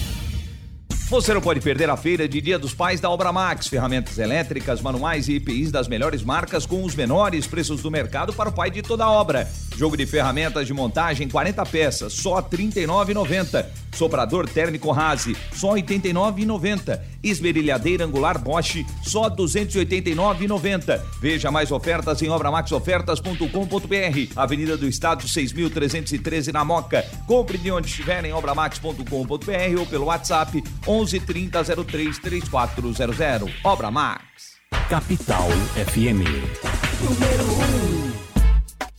Você 1.09 1.35
não 1.35 1.41
pode 1.41 1.61
perder 1.61 1.91
a 1.91 1.99
feira 1.99 2.27
de 2.27 2.41
Dia 2.41 2.59
dos 2.59 2.73
Pais 2.73 2.99
da 2.99 3.11
Obra 3.11 3.31
Max. 3.31 3.67
Ferramentas 3.67 4.19
elétricas, 4.19 4.81
manuais 4.81 5.29
e 5.29 5.35
EPIs 5.35 5.71
das 5.71 5.87
melhores 5.87 6.23
marcas 6.23 6.65
com 6.65 6.83
os 6.83 6.95
menores 6.95 7.47
preços 7.47 7.83
do 7.83 7.91
mercado 7.91 8.33
para 8.33 8.49
o 8.49 8.53
pai 8.53 8.71
de 8.71 8.81
toda 8.81 9.07
obra. 9.07 9.47
Jogo 9.77 9.99
de 9.99 10.07
ferramentas 10.07 10.67
de 10.67 10.73
montagem 10.73 11.29
40 11.29 11.67
peças, 11.67 12.15
só 12.15 12.37
R$ 12.37 12.47
39,90. 12.51 13.67
Soprador 13.95 14.49
térmico 14.49 14.91
Rase, 14.91 15.37
só 15.53 15.75
R$ 15.75 15.83
89,90. 15.83 16.99
Esmerilhadeira 17.23 18.05
angular 18.05 18.39
Bosch, 18.39 18.85
só 19.03 19.25
R$ 19.25 19.37
289,90. 19.37 21.01
Veja 21.21 21.51
mais 21.51 21.71
ofertas 21.71 22.23
em 22.23 22.31
obramaxofertas.com.br. 22.31 24.33
Avenida 24.37 24.77
do 24.77 24.89
Estado 24.89 25.25
6.313 25.25 26.53
na 26.53 26.65
Moca. 26.65 27.05
Compre 27.27 27.59
de 27.59 27.71
onde 27.71 27.89
estiver 27.89 28.25
em 28.25 28.33
obramax.com.br 28.33 29.79
ou 29.79 29.87
pelo 29.87 30.07
WhatsApp 30.07 30.65
11 30.87 31.04
30 31.07 31.65
03 31.65 32.21
3400. 32.21 33.51
Obra 33.63 33.91
Max. 33.91 34.59
Capital 34.89 35.51
FM. 35.77 36.25
Número 37.03 37.45
1. 37.45 38.24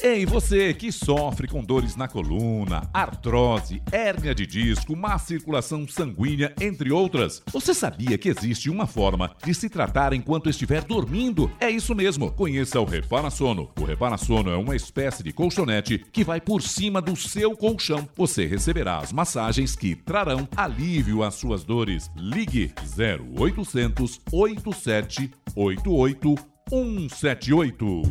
Ei, 0.08 0.24
você 0.24 0.72
que 0.72 0.92
sofre 0.92 1.48
com 1.48 1.64
dores 1.64 1.96
na 1.96 2.08
coluna, 2.08 2.88
artrose, 2.94 3.82
hérnia 3.92 4.36
de 4.36 4.46
disco, 4.46 4.96
má 4.96 5.18
circulação 5.18 5.88
sanguínea, 5.88 6.54
entre 6.62 6.92
outras, 6.92 7.42
você 7.52 7.74
sabia 7.74 8.16
que 8.16 8.30
existe 8.30 8.70
uma 8.70 8.86
forma 8.86 9.36
de 9.44 9.52
se 9.56 9.68
tratar 9.68 10.14
enquanto 10.14 10.48
estiver 10.48 10.84
dormindo? 10.84 11.50
É 11.60 11.72
isso 11.72 11.96
mesmo. 11.96 12.32
Conheça 12.32 12.80
o 12.80 12.86
Repara 12.86 13.32
Sono. 13.32 13.72
O 13.80 13.84
Repara 13.84 14.16
Sono 14.16 14.52
é 14.52 14.56
uma 14.56 14.76
espécie 14.76 15.24
de 15.24 15.34
colchonete 15.34 16.06
que 16.14 16.24
vai 16.24 16.40
por 16.40 16.62
cima 16.62 17.02
do 17.02 17.16
seu 17.16 17.58
colchão. 17.58 18.08
Você 18.16 18.46
receberá 18.46 19.00
as 19.00 19.12
massagens 19.12 19.76
que 19.76 19.96
trarão 19.96 20.48
alívio 20.56 21.24
às 21.24 21.34
suas 21.34 21.64
dores. 21.64 22.12
Ligue 22.16 22.72
0800 22.96 24.22
87 24.32 25.32
88 25.56 26.55
178. 26.68 28.02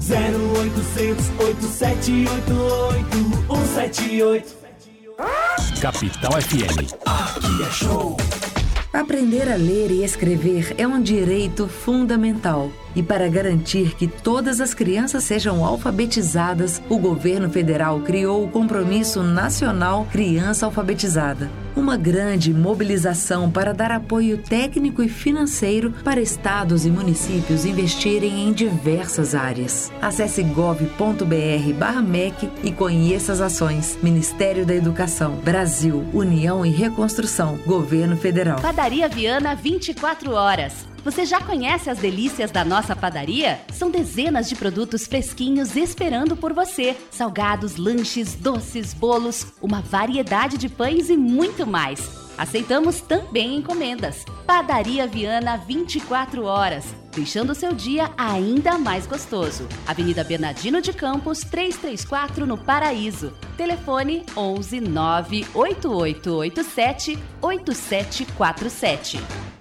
0800 0.00 1.30
8788 1.36 3.44
178. 3.48 4.54
Capital 5.80 6.40
FM. 6.40 6.94
Aqui 7.04 7.62
é 7.62 7.70
show. 7.72 8.16
Aprender 8.92 9.50
a 9.50 9.56
ler 9.56 9.90
e 9.90 10.04
escrever 10.04 10.76
é 10.78 10.86
um 10.86 11.02
direito 11.02 11.66
fundamental. 11.66 12.70
E 12.94 13.02
para 13.02 13.28
garantir 13.28 13.96
que 13.96 14.06
todas 14.06 14.60
as 14.60 14.72
crianças 14.72 15.24
sejam 15.24 15.64
alfabetizadas, 15.64 16.80
o 16.88 16.96
governo 16.96 17.50
federal 17.50 17.98
criou 18.02 18.44
o 18.44 18.48
Compromisso 18.48 19.24
Nacional 19.24 20.06
Criança 20.12 20.66
Alfabetizada. 20.66 21.50
Uma 21.76 21.96
grande 21.96 22.54
mobilização 22.54 23.50
para 23.50 23.74
dar 23.74 23.90
apoio 23.90 24.38
técnico 24.38 25.02
e 25.02 25.08
financeiro 25.08 25.92
para 26.04 26.20
estados 26.20 26.86
e 26.86 26.90
municípios 26.90 27.64
investirem 27.64 28.46
em 28.48 28.52
diversas 28.52 29.34
áreas. 29.34 29.92
Acesse 30.00 30.44
gov.br/mec 30.44 30.88
e 32.62 32.70
conheça 32.70 33.32
as 33.32 33.40
ações. 33.40 33.98
Ministério 34.02 34.64
da 34.64 34.74
Educação, 34.74 35.34
Brasil, 35.36 36.04
União 36.12 36.64
e 36.64 36.70
Reconstrução, 36.70 37.58
Governo 37.66 38.16
Federal. 38.16 38.60
Padaria 38.60 39.08
Viana 39.08 39.56
24 39.56 40.32
horas. 40.32 40.93
Você 41.04 41.24
já 41.26 41.38
conhece 41.38 41.90
as 41.90 41.98
delícias 41.98 42.50
da 42.50 42.64
nossa 42.64 42.96
padaria? 42.96 43.60
São 43.70 43.90
dezenas 43.90 44.48
de 44.48 44.56
produtos 44.56 45.06
fresquinhos 45.06 45.76
esperando 45.76 46.34
por 46.34 46.54
você: 46.54 46.96
salgados, 47.10 47.76
lanches, 47.76 48.34
doces, 48.34 48.94
bolos, 48.94 49.48
uma 49.60 49.82
variedade 49.82 50.56
de 50.56 50.70
pães 50.70 51.10
e 51.10 51.16
muito 51.16 51.66
mais. 51.66 52.24
Aceitamos 52.38 53.02
também 53.02 53.56
encomendas. 53.56 54.24
Padaria 54.46 55.06
Viana 55.06 55.58
24 55.58 56.44
horas, 56.44 56.86
deixando 57.14 57.54
seu 57.54 57.74
dia 57.74 58.10
ainda 58.16 58.78
mais 58.78 59.06
gostoso. 59.06 59.68
Avenida 59.86 60.24
Bernardino 60.24 60.80
de 60.80 60.94
Campos, 60.94 61.40
334 61.40 62.46
no 62.46 62.56
Paraíso. 62.56 63.34
Telefone 63.58 64.24
11 64.34 64.80
98887 64.80 67.18
8747. 67.42 69.53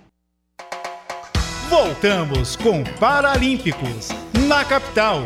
Voltamos 1.70 2.56
com 2.56 2.84
Paralímpicos 3.00 4.10
na 4.48 4.64
capital. 4.64 5.24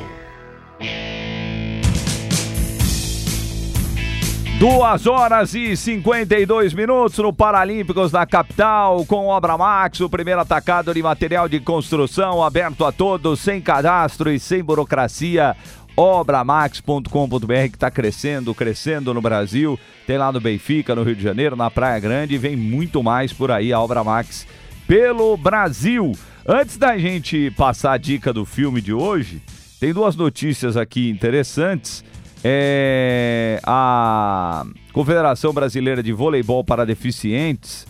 Duas 4.59 5.05
horas 5.05 5.53
e 5.53 5.75
52 5.75 6.73
minutos 6.73 7.17
no 7.19 7.33
Paralímpicos 7.33 8.11
da 8.11 8.25
capital, 8.25 9.05
com 9.05 9.27
Obra 9.27 9.57
Max, 9.57 9.99
o 9.99 10.09
primeiro 10.09 10.41
atacado 10.41 10.93
de 10.93 11.03
material 11.03 11.49
de 11.49 11.59
construção 11.59 12.43
aberto 12.43 12.85
a 12.85 12.91
todos, 12.91 13.39
sem 13.39 13.59
cadastro 13.59 14.31
e 14.31 14.39
sem 14.39 14.63
burocracia. 14.63 15.55
Obramax.com.br 15.95 17.53
que 17.69 17.75
está 17.75 17.89
crescendo, 17.89 18.53
crescendo 18.53 19.13
no 19.13 19.21
Brasil. 19.21 19.79
Tem 20.05 20.17
lá 20.17 20.31
no 20.31 20.39
Benfica, 20.39 20.95
no 20.95 21.03
Rio 21.03 21.15
de 21.15 21.23
Janeiro, 21.23 21.55
na 21.55 21.71
Praia 21.71 21.99
Grande 21.99 22.35
e 22.35 22.37
vem 22.37 22.55
muito 22.55 23.01
mais 23.01 23.33
por 23.33 23.51
aí 23.51 23.73
a 23.73 23.79
Obra 23.79 24.03
Max 24.03 24.45
pelo 24.87 25.35
Brasil. 25.35 26.13
Antes 26.47 26.77
da 26.77 26.97
gente 26.97 27.51
passar 27.51 27.91
a 27.91 27.97
dica 27.97 28.31
do 28.31 28.45
filme 28.45 28.79
de 28.81 28.93
hoje, 28.93 29.41
tem 29.79 29.93
duas 29.93 30.15
notícias 30.15 30.77
aqui 30.77 31.09
interessantes. 31.09 32.03
É, 32.43 33.59
a 33.63 34.65
Confederação 34.93 35.53
Brasileira 35.53 36.01
de 36.01 36.13
Voleibol 36.13 36.63
para 36.63 36.85
Deficientes, 36.85 37.85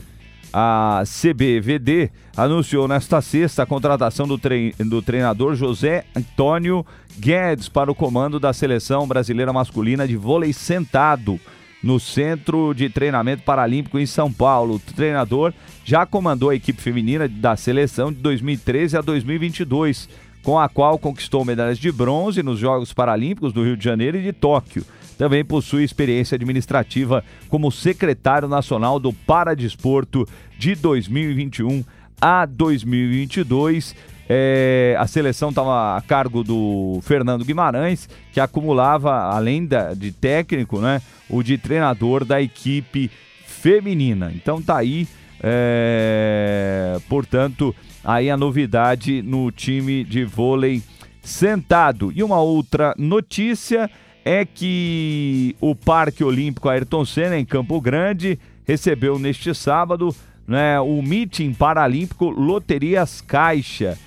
a 0.51 1.03
CBVD, 1.05 2.09
anunciou 2.35 2.87
nesta 2.87 3.21
sexta 3.21 3.63
a 3.63 3.65
contratação 3.65 4.27
do, 4.27 4.37
trein 4.37 4.73
do 4.79 5.01
treinador 5.01 5.53
José 5.55 6.05
Antônio 6.15 6.83
Guedes 7.19 7.69
para 7.69 7.91
o 7.91 7.95
comando 7.95 8.39
da 8.39 8.53
seleção 8.53 9.07
brasileira 9.07 9.53
masculina 9.53 10.07
de 10.07 10.15
vôlei 10.15 10.51
sentado 10.51 11.39
no 11.83 11.99
Centro 11.99 12.73
de 12.73 12.89
Treinamento 12.89 13.43
Paralímpico 13.43 13.99
em 13.99 14.05
São 14.05 14.31
Paulo. 14.31 14.75
O 14.75 14.79
treinador 14.79 15.53
já 15.87 16.05
comandou 16.05 16.49
a 16.49 16.55
equipe 16.55 16.81
feminina 16.81 17.29
da 17.29 17.55
seleção 17.55 18.11
de 18.11 18.17
2013 18.17 18.97
a 18.97 19.01
2022, 19.01 20.09
com 20.43 20.59
a 20.59 20.67
qual 20.67 20.99
conquistou 20.99 21.45
medalhas 21.45 21.79
de 21.79 21.89
bronze 21.93 22.43
nos 22.43 22.59
Jogos 22.59 22.91
Paralímpicos 22.91 23.53
do 23.53 23.63
Rio 23.63 23.77
de 23.77 23.85
Janeiro 23.85 24.17
e 24.17 24.21
de 24.21 24.33
Tóquio. 24.33 24.83
Também 25.17 25.45
possui 25.45 25.85
experiência 25.85 26.35
administrativa 26.35 27.23
como 27.47 27.71
secretário 27.71 28.49
nacional 28.49 28.99
do 28.99 29.13
Paradesporto 29.13 30.27
de 30.59 30.75
2021 30.75 31.85
a 32.19 32.45
2022. 32.45 33.95
É, 34.27 34.93
a 34.99 35.07
seleção 35.07 35.51
estava 35.51 35.95
a 35.95 36.01
cargo 36.01 36.43
do 36.43 36.99
Fernando 37.01 37.45
Guimarães, 37.45 38.09
que 38.33 38.41
acumulava, 38.41 39.33
além 39.33 39.65
da, 39.65 39.93
de 39.93 40.11
técnico, 40.11 40.81
né, 40.81 41.01
o 41.29 41.41
de 41.41 41.57
treinador 41.57 42.25
da 42.25 42.41
equipe 42.41 43.09
feminina. 43.45 44.33
Então 44.35 44.61
tá 44.61 44.75
aí, 44.75 45.07
é, 45.41 46.97
portanto, 47.07 47.75
aí 48.03 48.29
a 48.29 48.37
novidade 48.37 49.21
no 49.21 49.51
time 49.51 50.03
de 50.03 50.23
vôlei 50.25 50.81
sentado. 51.21 52.11
E 52.15 52.23
uma 52.23 52.39
outra 52.39 52.93
notícia 52.97 53.89
é 54.23 54.45
que 54.45 55.55
o 55.61 55.75
Parque 55.75 56.23
Olímpico 56.23 56.69
Ayrton 56.69 57.05
Senna, 57.05 57.37
em 57.37 57.45
Campo 57.45 57.79
Grande, 57.79 58.39
recebeu 58.65 59.17
neste 59.17 59.53
sábado 59.53 60.13
né, 60.47 60.79
o 60.79 61.01
meeting 61.01 61.53
paralímpico 61.53 62.29
Loterias 62.29 63.21
Caixa 63.21 63.97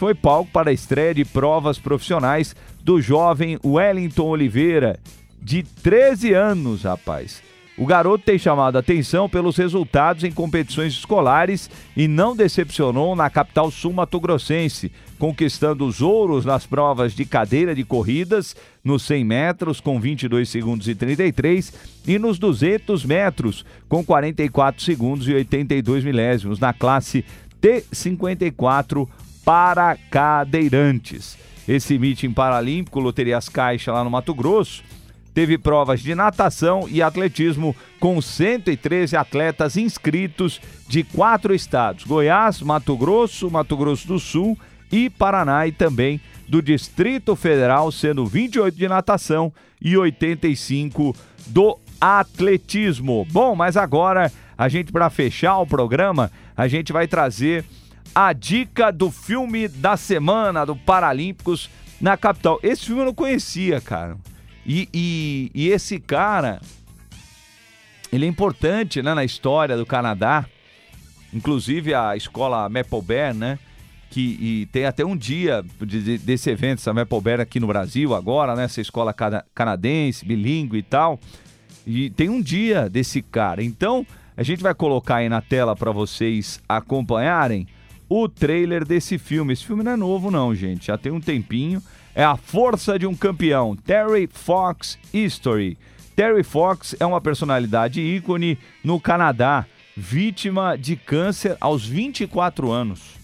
foi 0.00 0.14
palco 0.14 0.50
para 0.50 0.70
a 0.70 0.72
estreia 0.72 1.12
de 1.12 1.26
provas 1.26 1.78
profissionais 1.78 2.56
do 2.82 3.02
jovem 3.02 3.58
Wellington 3.62 4.28
Oliveira, 4.28 4.98
de 5.42 5.62
13 5.62 6.32
anos, 6.32 6.84
rapaz. 6.84 7.42
O 7.80 7.86
garoto 7.86 8.26
tem 8.26 8.38
chamado 8.38 8.76
atenção 8.76 9.26
pelos 9.26 9.56
resultados 9.56 10.22
em 10.22 10.30
competições 10.30 10.92
escolares 10.92 11.70
e 11.96 12.06
não 12.06 12.36
decepcionou 12.36 13.16
na 13.16 13.30
capital 13.30 13.70
sul-mato-grossense, 13.70 14.92
conquistando 15.18 15.86
os 15.86 16.02
ouros 16.02 16.44
nas 16.44 16.66
provas 16.66 17.14
de 17.14 17.24
cadeira 17.24 17.74
de 17.74 17.82
corridas 17.82 18.54
nos 18.84 19.02
100 19.04 19.24
metros 19.24 19.80
com 19.80 19.98
22 19.98 20.46
segundos 20.46 20.88
e 20.88 20.94
33 20.94 21.72
e 22.06 22.18
nos 22.18 22.38
200 22.38 23.02
metros 23.06 23.64
com 23.88 24.04
44 24.04 24.84
segundos 24.84 25.26
e 25.26 25.32
82 25.32 26.04
milésimos 26.04 26.60
na 26.60 26.74
classe 26.74 27.24
T54 27.62 29.08
para 29.42 29.96
cadeirantes. 30.10 31.38
Esse 31.66 31.98
meeting 31.98 32.32
paralímpico, 32.32 33.00
Loterias 33.00 33.48
Caixa, 33.48 33.90
lá 33.90 34.04
no 34.04 34.10
Mato 34.10 34.34
Grosso, 34.34 34.82
teve 35.40 35.56
provas 35.56 36.02
de 36.02 36.14
natação 36.14 36.86
e 36.86 37.00
atletismo 37.00 37.74
com 37.98 38.20
113 38.20 39.16
atletas 39.16 39.74
inscritos 39.74 40.60
de 40.86 41.02
quatro 41.02 41.54
estados: 41.54 42.04
Goiás, 42.04 42.60
Mato 42.60 42.94
Grosso, 42.94 43.50
Mato 43.50 43.74
Grosso 43.74 44.06
do 44.06 44.18
Sul 44.18 44.58
e 44.92 45.08
Paraná, 45.08 45.66
e 45.66 45.72
também 45.72 46.20
do 46.46 46.60
Distrito 46.60 47.34
Federal, 47.34 47.90
sendo 47.90 48.26
28 48.26 48.76
de 48.76 48.86
natação 48.86 49.50
e 49.80 49.96
85 49.96 51.16
do 51.46 51.78
atletismo. 51.98 53.26
Bom, 53.30 53.54
mas 53.56 53.78
agora 53.78 54.30
a 54.58 54.68
gente, 54.68 54.92
para 54.92 55.08
fechar 55.08 55.56
o 55.56 55.66
programa, 55.66 56.30
a 56.54 56.68
gente 56.68 56.92
vai 56.92 57.08
trazer 57.08 57.64
a 58.14 58.34
dica 58.34 58.92
do 58.92 59.10
filme 59.10 59.68
da 59.68 59.96
semana 59.96 60.66
do 60.66 60.76
Paralímpicos 60.76 61.70
na 61.98 62.14
capital. 62.18 62.60
Esse 62.62 62.84
filme 62.84 63.00
eu 63.00 63.06
não 63.06 63.14
conhecia, 63.14 63.80
cara. 63.80 64.18
E, 64.66 64.88
e, 64.92 65.50
e 65.54 65.68
esse 65.68 65.98
cara, 65.98 66.60
ele 68.12 68.26
é 68.26 68.28
importante 68.28 69.02
né, 69.02 69.14
na 69.14 69.24
história 69.24 69.76
do 69.76 69.86
Canadá. 69.86 70.46
Inclusive 71.32 71.94
a 71.94 72.16
escola 72.16 72.68
Maple 72.68 73.02
Bear, 73.02 73.34
né? 73.34 73.58
Que 74.10 74.68
tem 74.72 74.86
até 74.86 75.04
um 75.04 75.16
dia 75.16 75.64
de, 75.80 76.18
desse 76.18 76.50
evento, 76.50 76.80
essa 76.80 76.92
Maple 76.92 77.20
Bear 77.20 77.40
aqui 77.40 77.60
no 77.60 77.68
Brasil 77.68 78.12
agora, 78.12 78.56
né? 78.56 78.64
Essa 78.64 78.80
escola 78.80 79.14
canadense, 79.54 80.26
bilíngue 80.26 80.78
e 80.78 80.82
tal. 80.82 81.20
E 81.86 82.10
tem 82.10 82.28
um 82.28 82.42
dia 82.42 82.90
desse 82.90 83.22
cara. 83.22 83.62
Então, 83.62 84.04
a 84.36 84.42
gente 84.42 84.62
vai 84.62 84.74
colocar 84.74 85.16
aí 85.16 85.28
na 85.28 85.40
tela 85.40 85.76
para 85.76 85.92
vocês 85.92 86.60
acompanharem 86.68 87.68
o 88.08 88.28
trailer 88.28 88.84
desse 88.84 89.18
filme. 89.18 89.52
Esse 89.52 89.64
filme 89.64 89.84
não 89.84 89.92
é 89.92 89.96
novo, 89.96 90.30
não, 90.30 90.52
gente. 90.54 90.88
Já 90.88 90.98
tem 90.98 91.12
um 91.12 91.20
tempinho. 91.20 91.80
É 92.20 92.24
a 92.24 92.36
força 92.36 92.98
de 92.98 93.06
um 93.06 93.14
campeão. 93.14 93.74
Terry 93.74 94.28
Fox 94.30 94.98
History. 95.10 95.78
Terry 96.14 96.42
Fox 96.42 96.94
é 97.00 97.06
uma 97.06 97.18
personalidade 97.18 98.02
ícone 98.02 98.58
no 98.84 99.00
Canadá, 99.00 99.64
vítima 99.96 100.76
de 100.76 100.96
câncer 100.96 101.56
aos 101.58 101.86
24 101.86 102.70
anos. 102.70 103.16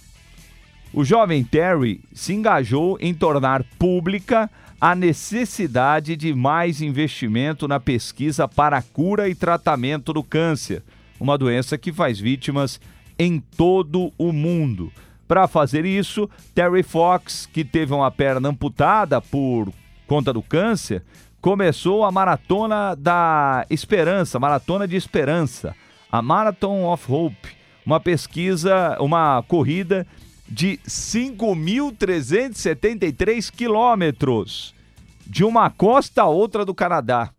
O 0.94 1.05
jovem 1.05 1.44
Terry 1.44 2.01
se 2.14 2.32
engajou 2.32 2.97
em 2.99 3.12
tornar 3.12 3.64
pública 3.78 4.51
a 4.80 4.94
necessidade 4.94 6.16
de 6.16 6.32
mais 6.32 6.80
investimento 6.80 7.68
na 7.68 7.78
pesquisa 7.78 8.49
para 8.49 8.78
a 8.78 8.82
cura 8.82 9.28
e 9.28 9.34
tratamento 9.34 10.11
do 10.11 10.22
câncer, 10.22 10.82
uma 11.20 11.36
doença 11.36 11.76
que 11.76 11.92
faz 11.92 12.18
vítimas 12.18 12.80
em 13.18 13.40
todo 13.59 14.11
o 14.16 14.32
mundo. 14.32 14.90
Para 15.27 15.49
fazer 15.49 15.85
isso, 15.85 16.31
Terry 16.55 16.83
Fox, 16.83 17.47
que 17.47 17.64
teve 17.64 17.93
uma 17.93 18.11
perna 18.11 18.49
amputada 18.49 19.20
por 19.20 19.70
conta 20.07 20.33
do 20.33 20.41
câncer, 20.41 21.03
começou 21.41 22.05
a 22.05 22.12
maratona 22.12 22.95
da 22.97 23.66
esperança, 23.68 24.39
maratona 24.39 24.87
de 24.87 24.95
esperança, 24.97 25.74
a 26.11 26.22
Marathon 26.22 26.91
of 26.91 27.05
Hope, 27.11 27.57
uma 27.85 28.01
pesquisa, 28.01 28.97
uma 29.01 29.43
corrida 29.47 30.07
de 30.49 30.79
5.373 30.87 33.51
quilômetros 33.51 34.74
de 35.27 35.45
uma 35.45 35.68
costa 35.70 36.22
a 36.22 36.27
outra 36.27 36.64
do 36.64 36.74
Canadá. 36.74 37.31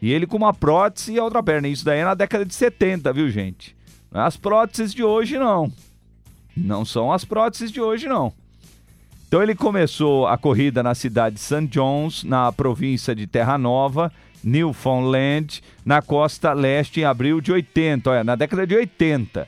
E 0.00 0.10
ele 0.10 0.26
com 0.26 0.38
uma 0.38 0.54
prótese 0.54 1.12
e 1.12 1.18
a 1.18 1.24
outra 1.24 1.42
perna. 1.42 1.68
Isso 1.68 1.84
daí 1.84 2.00
é 2.00 2.04
na 2.04 2.14
década 2.14 2.46
de 2.46 2.54
70, 2.54 3.12
viu, 3.12 3.28
gente? 3.28 3.76
As 4.10 4.36
próteses 4.36 4.94
de 4.94 5.04
hoje, 5.04 5.38
não. 5.38 5.70
Não 6.56 6.84
são 6.84 7.12
as 7.12 7.24
próteses 7.24 7.70
de 7.70 7.80
hoje, 7.80 8.08
não. 8.08 8.32
Então 9.28 9.42
ele 9.42 9.54
começou 9.54 10.26
a 10.26 10.36
corrida 10.36 10.82
na 10.82 10.94
cidade 10.94 11.36
de 11.36 11.40
St. 11.40 11.66
John's, 11.68 12.24
na 12.24 12.50
província 12.50 13.14
de 13.14 13.26
Terra 13.28 13.56
Nova, 13.56 14.12
Newfoundland, 14.42 15.62
na 15.84 16.02
costa 16.02 16.52
leste, 16.52 17.00
em 17.00 17.04
abril 17.04 17.40
de 17.40 17.52
80, 17.52 18.10
olha, 18.10 18.24
na 18.24 18.34
década 18.34 18.66
de 18.66 18.74
80. 18.74 19.46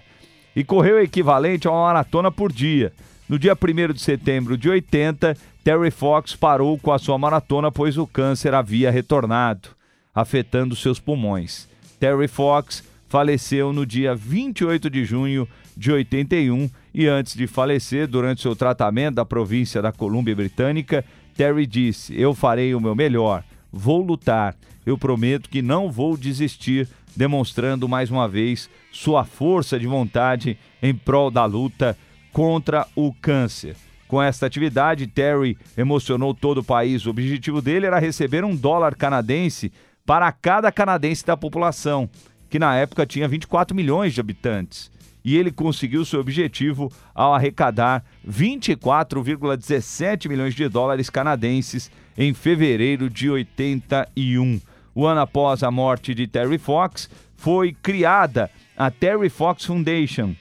E 0.55 0.63
correu 0.63 1.03
equivalente 1.03 1.67
a 1.67 1.73
uma 1.73 1.87
maratona 1.87 2.31
por 2.31 2.53
dia. 2.53 2.93
No 3.29 3.39
dia 3.39 3.55
1 3.55 3.93
de 3.93 4.01
setembro 4.01 4.57
de 4.57 4.69
80, 4.69 5.37
Terry 5.65 5.91
Fox 5.91 6.37
parou 6.37 6.79
com 6.79 6.93
a 6.93 6.99
sua 6.99 7.19
maratona, 7.19 7.73
pois 7.73 7.97
o 7.97 8.07
câncer 8.07 8.55
havia 8.55 8.91
retornado, 8.91 9.71
afetando 10.15 10.77
seus 10.77 11.01
pulmões. 11.01 11.69
Terry 11.99 12.29
Fox 12.29 12.85
faleceu 13.09 13.73
no 13.73 13.85
dia 13.85 14.15
28 14.15 14.89
de 14.91 15.05
junho 15.05 15.49
de 15.77 15.91
81 15.91 16.69
e 16.95 17.07
antes 17.07 17.35
de 17.35 17.47
falecer, 17.47 18.07
durante 18.07 18.43
seu 18.43 18.55
tratamento 18.55 19.15
da 19.15 19.25
província 19.25 19.81
da 19.81 19.91
Colômbia 19.91 20.37
Britânica, 20.37 21.05
Terry 21.35 21.67
disse: 21.67 22.19
Eu 22.19 22.35
farei 22.35 22.75
o 22.75 22.81
meu 22.81 22.95
melhor, 22.95 23.43
vou 23.73 24.03
lutar, 24.03 24.55
eu 24.85 24.99
prometo 24.99 25.49
que 25.49 25.63
não 25.63 25.91
vou 25.91 26.17
desistir, 26.17 26.89
demonstrando 27.17 27.89
mais 27.89 28.11
uma 28.11 28.29
vez 28.29 28.69
sua 28.91 29.25
força 29.25 29.79
de 29.79 29.87
vontade 29.87 30.59
em 30.83 30.95
prol 30.95 31.31
da 31.31 31.45
luta 31.45 31.97
contra 32.33 32.87
o 32.95 33.13
câncer. 33.13 33.75
Com 34.07 34.23
esta 34.23 34.45
atividade, 34.45 35.07
Terry 35.07 35.57
emocionou 35.77 36.35
todo 36.35 36.59
o 36.59 36.65
país. 36.65 37.07
O 37.07 37.11
objetivo 37.11 37.63
dele 37.63 37.87
era 37.87 37.99
receber 37.99 38.45
um 38.45 38.55
dólar 38.55 38.95
canadense 38.95 39.73
para 40.05 40.31
cada 40.31 40.71
canadense 40.71 41.25
da 41.25 41.35
população, 41.35 42.11
que 42.51 42.59
na 42.59 42.77
época 42.77 43.07
tinha 43.07 43.27
24 43.27 43.75
milhões 43.75 44.13
de 44.13 44.21
habitantes 44.21 44.91
e 45.25 45.37
ele 45.37 45.51
conseguiu 45.51 46.05
seu 46.05 46.21
objetivo 46.21 46.91
ao 47.15 47.35
arrecadar 47.35 48.05
24,17 48.29 50.29
milhões 50.29 50.55
de 50.55 50.69
dólares 50.69 51.09
canadenses 51.09 51.91
em 52.17 52.35
fevereiro 52.35 53.09
de 53.09 53.31
81. 53.31 54.61
O 54.95 55.07
ano 55.07 55.21
após 55.21 55.63
a 55.63 55.71
morte 55.71 56.15
de 56.15 56.27
Terry 56.27 56.59
Fox, 56.59 57.09
foi 57.37 57.75
criada 57.83 58.51
a 58.77 58.91
Terry 58.91 59.29
Fox 59.29 59.65
Foundation, 59.65 60.35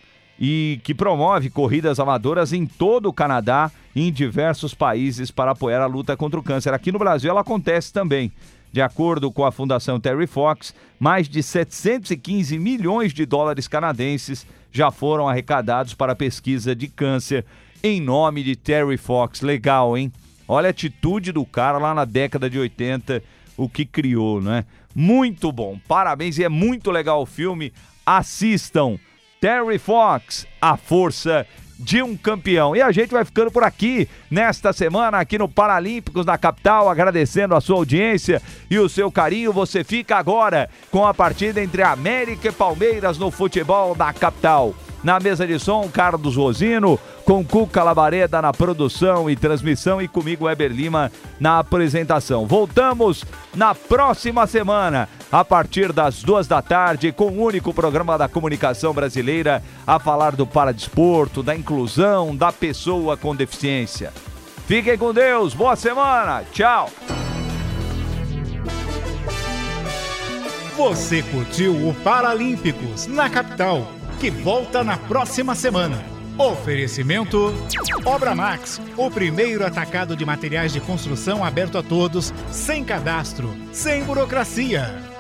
e 0.44 0.82
que 0.84 0.96
promove 0.96 1.52
corridas 1.52 2.00
amadoras 2.00 2.52
em 2.52 2.66
todo 2.66 3.08
o 3.08 3.14
Canadá 3.14 3.72
e 3.96 4.08
em 4.08 4.12
diversos 4.12 4.74
países 4.74 5.30
para 5.30 5.52
apoiar 5.52 5.84
a 5.84 5.86
luta 5.86 6.18
contra 6.18 6.40
o 6.40 6.44
câncer. 6.44 6.74
Aqui 6.74 6.92
no 6.92 6.98
Brasil 6.98 7.30
ela 7.30 7.42
acontece 7.42 7.94
também. 7.94 8.32
De 8.72 8.82
acordo 8.82 9.32
com 9.32 9.44
a 9.44 9.52
Fundação 9.52 10.00
Terry 10.00 10.28
Fox, 10.28 10.74
mais 11.00 11.28
de 11.28 11.44
715 11.44 12.58
milhões 12.58 13.14
de 13.14 13.26
dólares 13.26 13.68
canadenses 13.68 14.46
já 14.72 14.90
foram 14.90 15.28
arrecadados 15.28 15.94
para 15.94 16.14
a 16.14 16.16
pesquisa 16.16 16.74
de 16.74 16.88
câncer 16.88 17.46
em 17.84 18.00
nome 18.00 18.44
de 18.44 18.56
Terry 18.56 18.98
Fox. 18.98 19.42
Legal, 19.42 19.98
hein? 19.98 20.12
Olha 20.48 20.68
a 20.68 20.72
atitude 20.72 21.32
do 21.32 21.46
cara 21.46 21.78
lá 21.78 21.94
na 21.94 22.06
década 22.06 22.50
de 22.50 22.58
80, 22.58 23.22
o 23.58 23.68
que 23.68 23.86
criou, 23.86 24.42
né? 24.42 24.66
Muito 24.94 25.52
bom, 25.52 25.80
parabéns 25.88 26.38
e 26.38 26.44
é 26.44 26.50
muito 26.50 26.92
legal 26.92 27.22
o 27.22 27.26
filme. 27.26 27.74
Assistam. 28.06 28.98
Terry 29.40 29.80
Fox, 29.80 30.46
a 30.62 30.78
força 30.78 31.48
de 31.82 32.02
um 32.02 32.16
campeão. 32.16 32.76
E 32.76 32.82
a 32.82 32.92
gente 32.92 33.12
vai 33.12 33.26
ficando 33.26 33.52
por 33.52 33.64
aqui 33.64 34.08
nesta 34.30 34.72
semana, 34.72 35.18
aqui 35.18 35.38
no 35.38 35.50
Paralímpicos 35.50 36.26
da 36.26 36.38
capital, 36.38 36.90
agradecendo 36.90 37.56
a 37.56 37.62
sua 37.62 37.78
audiência 37.78 38.42
e 38.70 38.78
o 38.78 38.88
seu 38.88 39.12
carinho. 39.12 39.52
Você 39.52 39.84
fica 39.84 40.16
agora 40.16 40.70
com 40.92 41.06
a 41.06 41.14
partida 41.14 41.62
entre 41.62 41.82
América 41.82 42.50
e 42.50 42.52
Palmeiras 42.52 43.18
no 43.18 43.32
futebol 43.32 43.96
da 43.96 44.14
capital. 44.14 44.76
Na 45.04 45.20
mesa 45.20 45.48
de 45.48 45.58
som, 45.58 45.90
Carlos 45.90 46.36
Rosino, 46.36 47.00
com 47.26 47.44
Cuca 47.44 47.84
Labareda 47.84 48.42
na 48.42 48.54
produção 48.54 49.30
e 49.30 49.36
transmissão 49.36 50.02
e 50.02 50.08
comigo, 50.08 50.46
Weber 50.46 50.72
Lima, 50.72 51.12
na 51.40 51.60
apresentação. 51.60 52.46
Voltamos 52.46 53.26
na 53.56 53.74
próxima 53.74 54.46
semana, 54.46 55.10
a 55.32 55.44
partir 55.44 55.92
das 55.92 56.22
duas 56.22 56.48
da 56.48 56.62
tarde, 56.62 57.12
com 57.12 57.30
o 57.30 57.44
único 57.44 57.74
programa 57.74 58.18
da 58.18 58.28
comunicação 58.28 58.94
brasileira 58.94 59.64
a 59.88 59.98
falar 59.98 60.36
do 60.36 60.46
paradesporto, 60.46 61.42
da 61.42 61.56
inclusão 61.56 62.36
da 62.36 62.52
pessoa 62.52 63.18
com 63.18 63.36
deficiência. 63.36 64.14
Fiquem 64.68 64.98
com 64.98 65.14
Deus, 65.14 65.54
boa 65.54 65.76
semana, 65.76 66.44
tchau! 66.52 66.90
Você 70.78 71.22
curtiu 71.24 71.74
o 71.74 71.94
Paralímpicos 72.04 73.06
na 73.08 73.30
capital 73.30 74.01
que 74.22 74.30
volta 74.30 74.84
na 74.84 74.98
próxima 74.98 75.56
semana. 75.56 75.98
Oferecimento 76.38 77.52
Obra 78.06 78.36
Max, 78.36 78.80
o 78.96 79.10
primeiro 79.10 79.66
atacado 79.66 80.16
de 80.16 80.24
materiais 80.24 80.72
de 80.72 80.80
construção 80.80 81.44
aberto 81.44 81.76
a 81.76 81.82
todos, 81.82 82.32
sem 82.52 82.84
cadastro, 82.84 83.52
sem 83.74 84.04
burocracia. 84.04 85.11